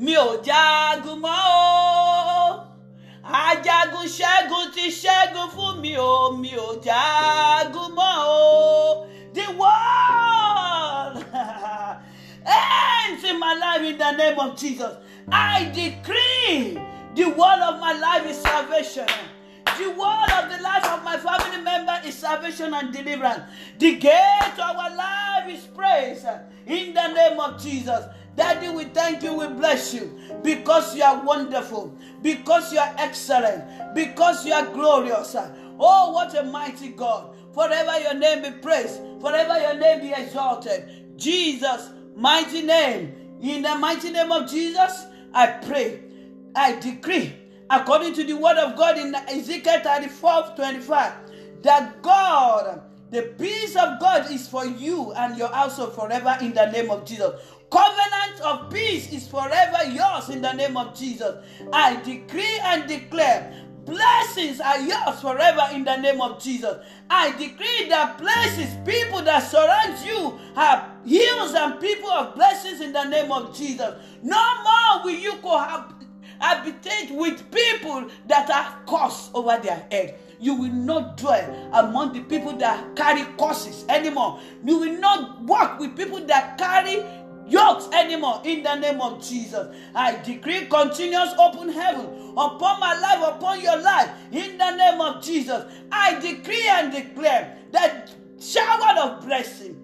Mi 0.00 0.14
ò 0.16 0.42
jagun 0.46 1.20
mọ́ 1.24 1.38
o. 1.44 2.66
Ajagun 3.22 4.06
ṣẹ́gun 4.16 4.66
ti 4.74 4.84
ṣẹ́gun 5.02 5.48
fún 5.54 5.74
mi 5.82 5.92
o. 5.96 6.32
Mi 6.40 6.52
ò 6.56 6.68
jagun 6.86 7.90
mọ́ 7.98 8.12
o. 8.24 9.06
The 9.34 9.46
world 9.60 11.24
ends 12.46 13.24
in 13.30 13.38
my 13.38 13.54
life 13.64 13.82
in 13.90 13.98
the 13.98 14.12
name 14.12 14.38
of 14.38 14.56
Jesus. 14.58 14.94
I 15.30 15.64
decree 15.74 16.80
the 17.14 17.26
word 17.38 17.60
of 17.68 17.78
my 17.78 17.92
life 17.92 18.24
is 18.26 18.38
salvation. 18.40 19.06
The 19.78 19.90
word 19.90 20.30
of 20.38 20.50
the 20.50 20.62
life 20.62 20.84
of 20.94 21.04
my 21.04 21.16
family 21.18 21.62
member 21.62 22.00
is 22.06 22.14
salvation 22.16 22.72
and 22.72 22.92
deliverance. 22.92 23.42
The 23.78 23.96
gate 23.96 24.52
to 24.56 24.62
our 24.62 24.90
life 24.96 25.46
is 25.48 25.64
praise. 25.66 26.24
In 26.66 26.94
the 26.94 27.08
name 27.08 27.38
of 27.38 27.62
Jesus. 27.62 28.04
Daddy, 28.40 28.70
we 28.70 28.84
thank 28.84 29.22
you, 29.22 29.34
we 29.34 29.48
bless 29.48 29.92
you 29.92 30.18
because 30.42 30.96
you 30.96 31.02
are 31.02 31.22
wonderful, 31.22 31.94
because 32.22 32.72
you 32.72 32.78
are 32.78 32.94
excellent, 32.96 33.94
because 33.94 34.46
you 34.46 34.54
are 34.54 34.64
glorious. 34.64 35.36
Oh, 35.78 36.12
what 36.12 36.34
a 36.34 36.44
mighty 36.44 36.88
God. 36.88 37.36
Forever 37.52 38.00
your 38.00 38.14
name 38.14 38.42
be 38.42 38.58
praised, 38.62 38.98
forever 39.20 39.60
your 39.60 39.74
name 39.76 40.00
be 40.00 40.14
exalted. 40.16 41.18
Jesus, 41.18 41.90
mighty 42.16 42.62
name. 42.62 43.14
In 43.42 43.60
the 43.60 43.74
mighty 43.74 44.10
name 44.10 44.32
of 44.32 44.50
Jesus, 44.50 45.04
I 45.34 45.46
pray 45.48 46.00
I 46.56 46.76
decree, 46.80 47.34
according 47.68 48.14
to 48.14 48.24
the 48.24 48.32
word 48.38 48.56
of 48.56 48.74
God 48.74 48.96
in 48.96 49.14
Ezekiel 49.14 49.80
34 49.82 50.54
25, 50.56 51.12
that 51.62 52.00
God, 52.00 52.84
the 53.10 53.34
peace 53.38 53.76
of 53.76 54.00
God 54.00 54.30
is 54.30 54.48
for 54.48 54.64
you 54.64 55.12
and 55.12 55.36
your 55.36 55.48
household 55.48 55.94
forever 55.94 56.38
in 56.40 56.54
the 56.54 56.70
name 56.70 56.90
of 56.90 57.04
Jesus. 57.04 57.34
Covenant 57.70 58.40
of 58.44 58.70
peace 58.70 59.12
is 59.12 59.28
forever 59.28 59.84
yours 59.90 60.28
in 60.28 60.42
the 60.42 60.52
name 60.52 60.76
of 60.76 60.98
Jesus. 60.98 61.36
I 61.72 61.96
decree 62.02 62.58
and 62.62 62.88
declare 62.88 63.52
blessings 63.84 64.60
are 64.60 64.80
yours 64.80 65.20
forever 65.20 65.62
in 65.72 65.84
the 65.84 65.96
name 65.96 66.20
of 66.20 66.42
Jesus. 66.42 66.76
I 67.08 67.30
decree 67.32 67.88
that 67.88 68.18
places, 68.18 68.76
people 68.84 69.22
that 69.22 69.40
surround 69.40 70.04
you 70.04 70.38
have 70.54 70.90
hills 71.06 71.54
and 71.54 71.80
people 71.80 72.10
of 72.10 72.34
blessings 72.34 72.80
in 72.80 72.92
the 72.92 73.04
name 73.04 73.30
of 73.30 73.56
Jesus. 73.56 73.94
No 74.22 74.62
more 74.62 75.04
will 75.04 75.18
you 75.18 75.34
cohabit 75.36 76.00
habitate 76.40 77.10
with 77.10 77.50
people 77.50 78.08
that 78.26 78.50
are 78.50 78.82
cursed 78.86 79.30
over 79.34 79.58
their 79.62 79.86
head. 79.90 80.18
You 80.40 80.54
will 80.54 80.72
not 80.72 81.18
dwell 81.18 81.70
among 81.74 82.14
the 82.14 82.20
people 82.20 82.56
that 82.56 82.96
carry 82.96 83.24
curses 83.38 83.84
anymore. 83.88 84.40
You 84.64 84.78
will 84.78 84.98
not 84.98 85.42
walk 85.42 85.78
with 85.78 85.96
people 85.96 86.24
that 86.26 86.56
carry 86.56 87.04
yokes 87.50 87.88
anymore 87.92 88.40
in 88.44 88.62
the 88.62 88.74
name 88.76 89.00
of 89.00 89.26
Jesus. 89.26 89.74
I 89.94 90.16
decree 90.22 90.66
continuous 90.66 91.32
open 91.38 91.68
heaven 91.68 92.32
upon 92.36 92.80
my 92.80 92.98
life, 92.98 93.36
upon 93.36 93.60
your 93.60 93.80
life 93.80 94.10
in 94.32 94.56
the 94.56 94.76
name 94.76 95.00
of 95.00 95.22
Jesus. 95.22 95.64
I 95.90 96.18
decree 96.20 96.66
and 96.68 96.92
declare 96.92 97.58
that 97.72 98.10
shower 98.40 98.98
of 98.98 99.26
blessing, 99.26 99.76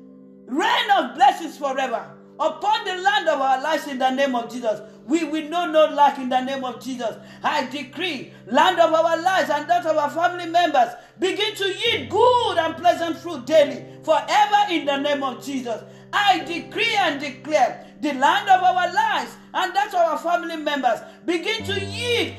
rain 0.46 0.90
of 0.96 1.14
blessings 1.14 1.58
forever 1.58 2.16
upon 2.38 2.84
the 2.84 2.96
land 2.96 3.28
of 3.28 3.40
our 3.40 3.60
lives 3.62 3.86
in 3.86 3.98
the 3.98 4.10
name 4.10 4.34
of 4.34 4.52
Jesus. 4.52 4.80
We 5.06 5.24
will 5.24 5.48
know 5.48 5.70
no 5.70 5.86
lack 5.94 6.18
in 6.18 6.28
the 6.28 6.40
name 6.40 6.64
of 6.64 6.82
Jesus. 6.82 7.16
I 7.42 7.66
decree, 7.66 8.32
land 8.46 8.78
of 8.80 8.92
our 8.92 9.20
lives 9.20 9.50
and 9.50 9.68
that 9.68 9.86
of 9.86 9.96
our 9.96 10.10
family 10.10 10.50
members, 10.50 10.88
begin 11.18 11.54
to 11.54 11.64
yield 11.64 12.10
good 12.10 12.58
and 12.58 12.76
pleasant 12.76 13.16
fruit 13.18 13.46
daily, 13.46 13.84
forever 14.02 14.70
in 14.70 14.84
the 14.84 14.96
name 14.98 15.22
of 15.22 15.44
Jesus. 15.44 15.82
I 16.12 16.44
decree 16.44 16.94
and 16.96 17.20
declare 17.20 17.86
the 18.00 18.12
land 18.14 18.48
of 18.48 18.62
our 18.62 18.92
lives 18.92 19.36
and 19.54 19.74
that 19.74 19.88
of 19.88 19.94
our 19.94 20.18
family 20.18 20.56
members 20.56 21.00
begin 21.24 21.64
to 21.64 21.80
yield 21.80 22.34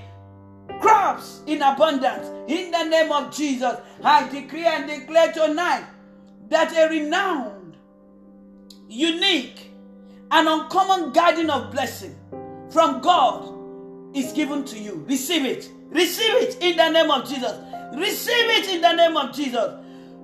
crops 0.79 1.41
in 1.47 1.61
abundance 1.61 2.27
in 2.47 2.71
the 2.71 2.83
name 2.83 3.11
of 3.11 3.35
Jesus. 3.35 3.75
I 4.03 4.27
decree 4.29 4.65
and 4.65 4.87
declare 4.87 5.31
tonight 5.31 5.85
that 6.49 6.71
a 6.73 6.89
renowned, 6.89 7.77
unique, 8.87 9.71
and 10.31 10.47
uncommon 10.47 11.11
garden 11.11 11.49
of 11.49 11.71
blessing 11.71 12.15
from 12.69 13.01
God 13.01 13.53
is 14.15 14.31
given 14.33 14.63
to 14.65 14.79
you. 14.79 15.05
Receive 15.07 15.45
it. 15.45 15.69
Receive 15.89 16.35
it 16.35 16.57
in 16.61 16.77
the 16.77 16.89
name 16.89 17.11
of 17.11 17.27
Jesus. 17.27 17.53
Receive 17.95 18.49
it 18.49 18.75
in 18.75 18.81
the 18.81 18.93
name 18.93 19.17
of 19.17 19.33
Jesus. 19.33 19.76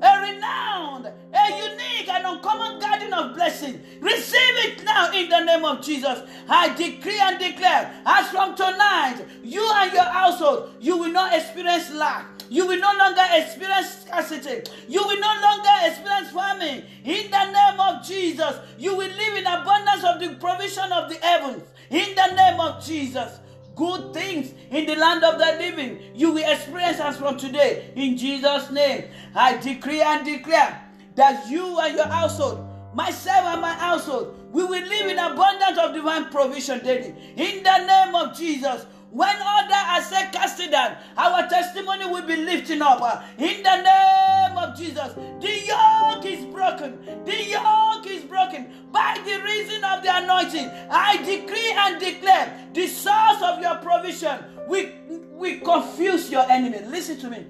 A 0.04 0.22
renowned, 0.22 1.06
a 1.06 1.70
unique, 1.72 2.10
and 2.10 2.26
uncommon 2.26 2.78
garden 2.80 3.14
of 3.14 3.36
blessing. 3.36 3.82
Receive 4.01 4.56
it 4.66 4.84
now 4.84 5.14
in 5.14 5.30
the 5.30 5.39
name 5.45 5.64
of 5.64 5.82
Jesus. 5.82 6.20
I 6.49 6.76
decree 6.76 7.20
and 7.22 7.39
declare, 7.39 7.89
as 8.06 8.28
from 8.28 8.54
tonight, 8.54 9.24
you 9.41 9.66
and 9.76 9.93
your 9.93 10.04
household, 10.04 10.76
you 10.82 10.97
will 10.97 11.12
not 11.12 11.34
experience 11.34 11.89
lack. 11.91 12.26
You 12.49 12.68
will 12.68 12.80
no 12.80 12.91
longer 12.97 13.24
experience 13.32 14.04
scarcity. 14.06 14.70
You 14.89 15.01
will 15.08 15.20
no 15.22 15.34
longer 15.41 15.70
experience 15.86 16.32
famine. 16.32 16.84
In 17.06 17.32
the 17.32 17.45
name 17.51 17.80
of 17.80 18.06
Jesus, 18.06 18.58
you 18.78 18.95
will 18.95 19.10
live 19.10 19.38
in 19.38 19.47
abundance 19.47 20.04
of 20.04 20.20
the 20.20 20.36
provision 20.36 20.91
of 20.91 21.10
the 21.10 21.16
heavens. 21.16 21.64
In 21.89 22.14
the 22.14 22.36
name 22.36 22.60
of 22.60 22.84
Jesus, 22.86 23.39
good 23.76 24.13
things 24.13 24.53
in 24.69 24.86
the 24.86 24.95
land 24.95 25.24
of 25.24 25.39
the 25.39 25.45
living 25.57 25.99
you 26.13 26.32
will 26.32 26.51
experience 26.51 26.99
as 26.99 27.17
from 27.17 27.38
today. 27.38 27.91
In 27.95 28.17
Jesus' 28.17 28.71
name, 28.71 29.05
I 29.36 29.57
decree 29.57 30.01
and 30.01 30.26
declare 30.26 30.82
that 31.15 31.49
you 31.49 31.80
and 31.80 31.95
your 31.95 32.07
household, 32.07 32.67
myself 32.93 33.45
and 33.45 33.61
my 33.61 33.74
household, 33.74 34.39
we 34.51 34.63
will 34.63 34.88
live 34.88 35.07
in 35.07 35.17
abundance 35.17 35.80
of 35.80 35.93
divine 35.93 36.30
provision 36.30 36.84
daily. 36.84 37.15
In 37.36 37.63
the 37.63 37.86
name 37.86 38.15
of 38.15 38.38
Jesus, 38.38 38.86
when 39.14 39.36
others 39.39 39.76
are 39.89 40.01
said 40.01 40.32
cast 40.32 40.59
it 40.59 40.72
down, 40.72 40.97
our 41.16 41.47
testimony 41.47 42.05
will 42.05 42.26
be 42.26 42.36
lifting 42.36 42.82
up. 42.82 43.24
In 43.38 43.61
the 43.61 43.82
name 43.84 44.57
of 44.57 44.76
Jesus, 44.76 45.14
the 45.39 45.66
yoke 45.68 46.26
is 46.26 46.43
broken. 46.45 46.97
The 47.24 47.45
yoke 47.45 48.07
is 48.07 48.24
broken 48.24 48.68
by 48.91 49.22
the 49.24 49.39
reason 49.43 49.84
of 49.84 50.01
the 50.01 50.09
anointing. 50.18 50.68
I 50.89 51.18
decree 51.18 51.74
and 51.78 51.99
declare 51.99 52.70
the 52.74 52.88
source 52.88 53.41
of 53.43 53.61
your 53.61 53.76
provision. 53.76 54.45
We 54.68 54.93
we 55.32 55.59
confuse 55.59 56.32
your 56.32 56.49
enemy. 56.49 56.80
Listen 56.88 57.20
to 57.20 57.30
me. 57.30 57.45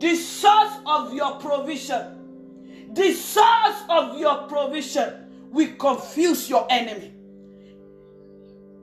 The 0.00 0.16
source 0.16 0.74
of 0.86 1.14
your 1.14 1.36
provision, 1.38 2.90
the 2.94 3.12
source 3.12 3.82
of 3.88 4.18
your 4.18 4.48
provision 4.48 5.22
we 5.52 5.68
confuse 5.68 6.50
your 6.50 6.66
enemy 6.68 7.15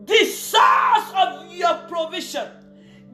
the 0.06 0.26
source 0.26 1.12
of 1.16 1.54
your 1.54 1.76
provision, 1.88 2.48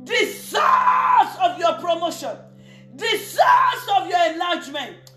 the 0.03 0.25
source 0.25 1.35
of 1.41 1.59
your 1.59 1.73
promotion, 1.73 2.35
the 2.95 3.17
source 3.17 3.89
of 3.97 4.09
your 4.09 4.33
enlargement, 4.33 5.11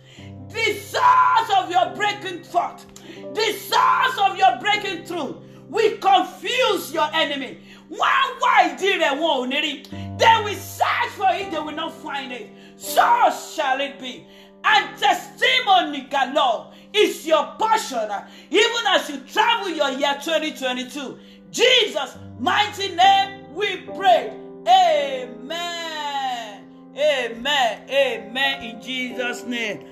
the 0.48 0.74
source 0.74 1.50
of 1.56 1.70
your 1.70 1.94
breaking 1.94 2.44
forth, 2.44 2.86
the 3.34 3.52
source 3.52 4.18
of 4.30 4.36
your 4.36 4.58
breaking 4.60 5.04
through. 5.06 5.40
We 5.68 5.96
confuse 5.96 6.92
your 6.92 7.08
enemy. 7.14 7.60
Why, 7.88 8.36
why 8.38 8.76
did 8.78 9.00
they 9.00 9.18
want 9.18 9.54
it? 9.54 9.90
They 9.90 10.42
will 10.44 10.54
search 10.54 11.08
for 11.16 11.28
it, 11.30 11.50
they 11.50 11.58
will 11.58 11.72
not 11.72 11.94
find 11.94 12.32
it. 12.32 12.50
So 12.76 13.30
shall 13.54 13.80
it 13.80 13.98
be. 13.98 14.26
And 14.64 14.98
testimony 14.98 16.02
galore 16.02 16.72
is 16.94 17.26
your 17.26 17.54
portion, 17.58 18.08
even 18.50 18.86
as 18.88 19.08
you 19.08 19.18
travel 19.20 19.70
your 19.70 19.90
year 19.92 20.14
2022. 20.22 21.18
Jesus' 21.52 22.16
mighty 22.40 22.94
name 22.94 23.54
we 23.54 23.82
pray. 23.82 24.32
Amen. 24.66 26.64
Amen. 26.96 27.90
Amen. 27.90 28.64
In 28.64 28.82
Jesus' 28.82 29.44
name. 29.44 29.86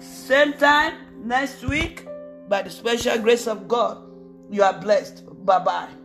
Same 0.00 0.52
time 0.54 0.94
next 1.24 1.62
week, 1.64 2.06
by 2.48 2.62
the 2.62 2.70
special 2.70 3.18
grace 3.18 3.46
of 3.46 3.68
God, 3.68 4.02
you 4.50 4.62
are 4.62 4.78
blessed. 4.78 5.24
Bye 5.46 5.60
bye. 5.60 6.03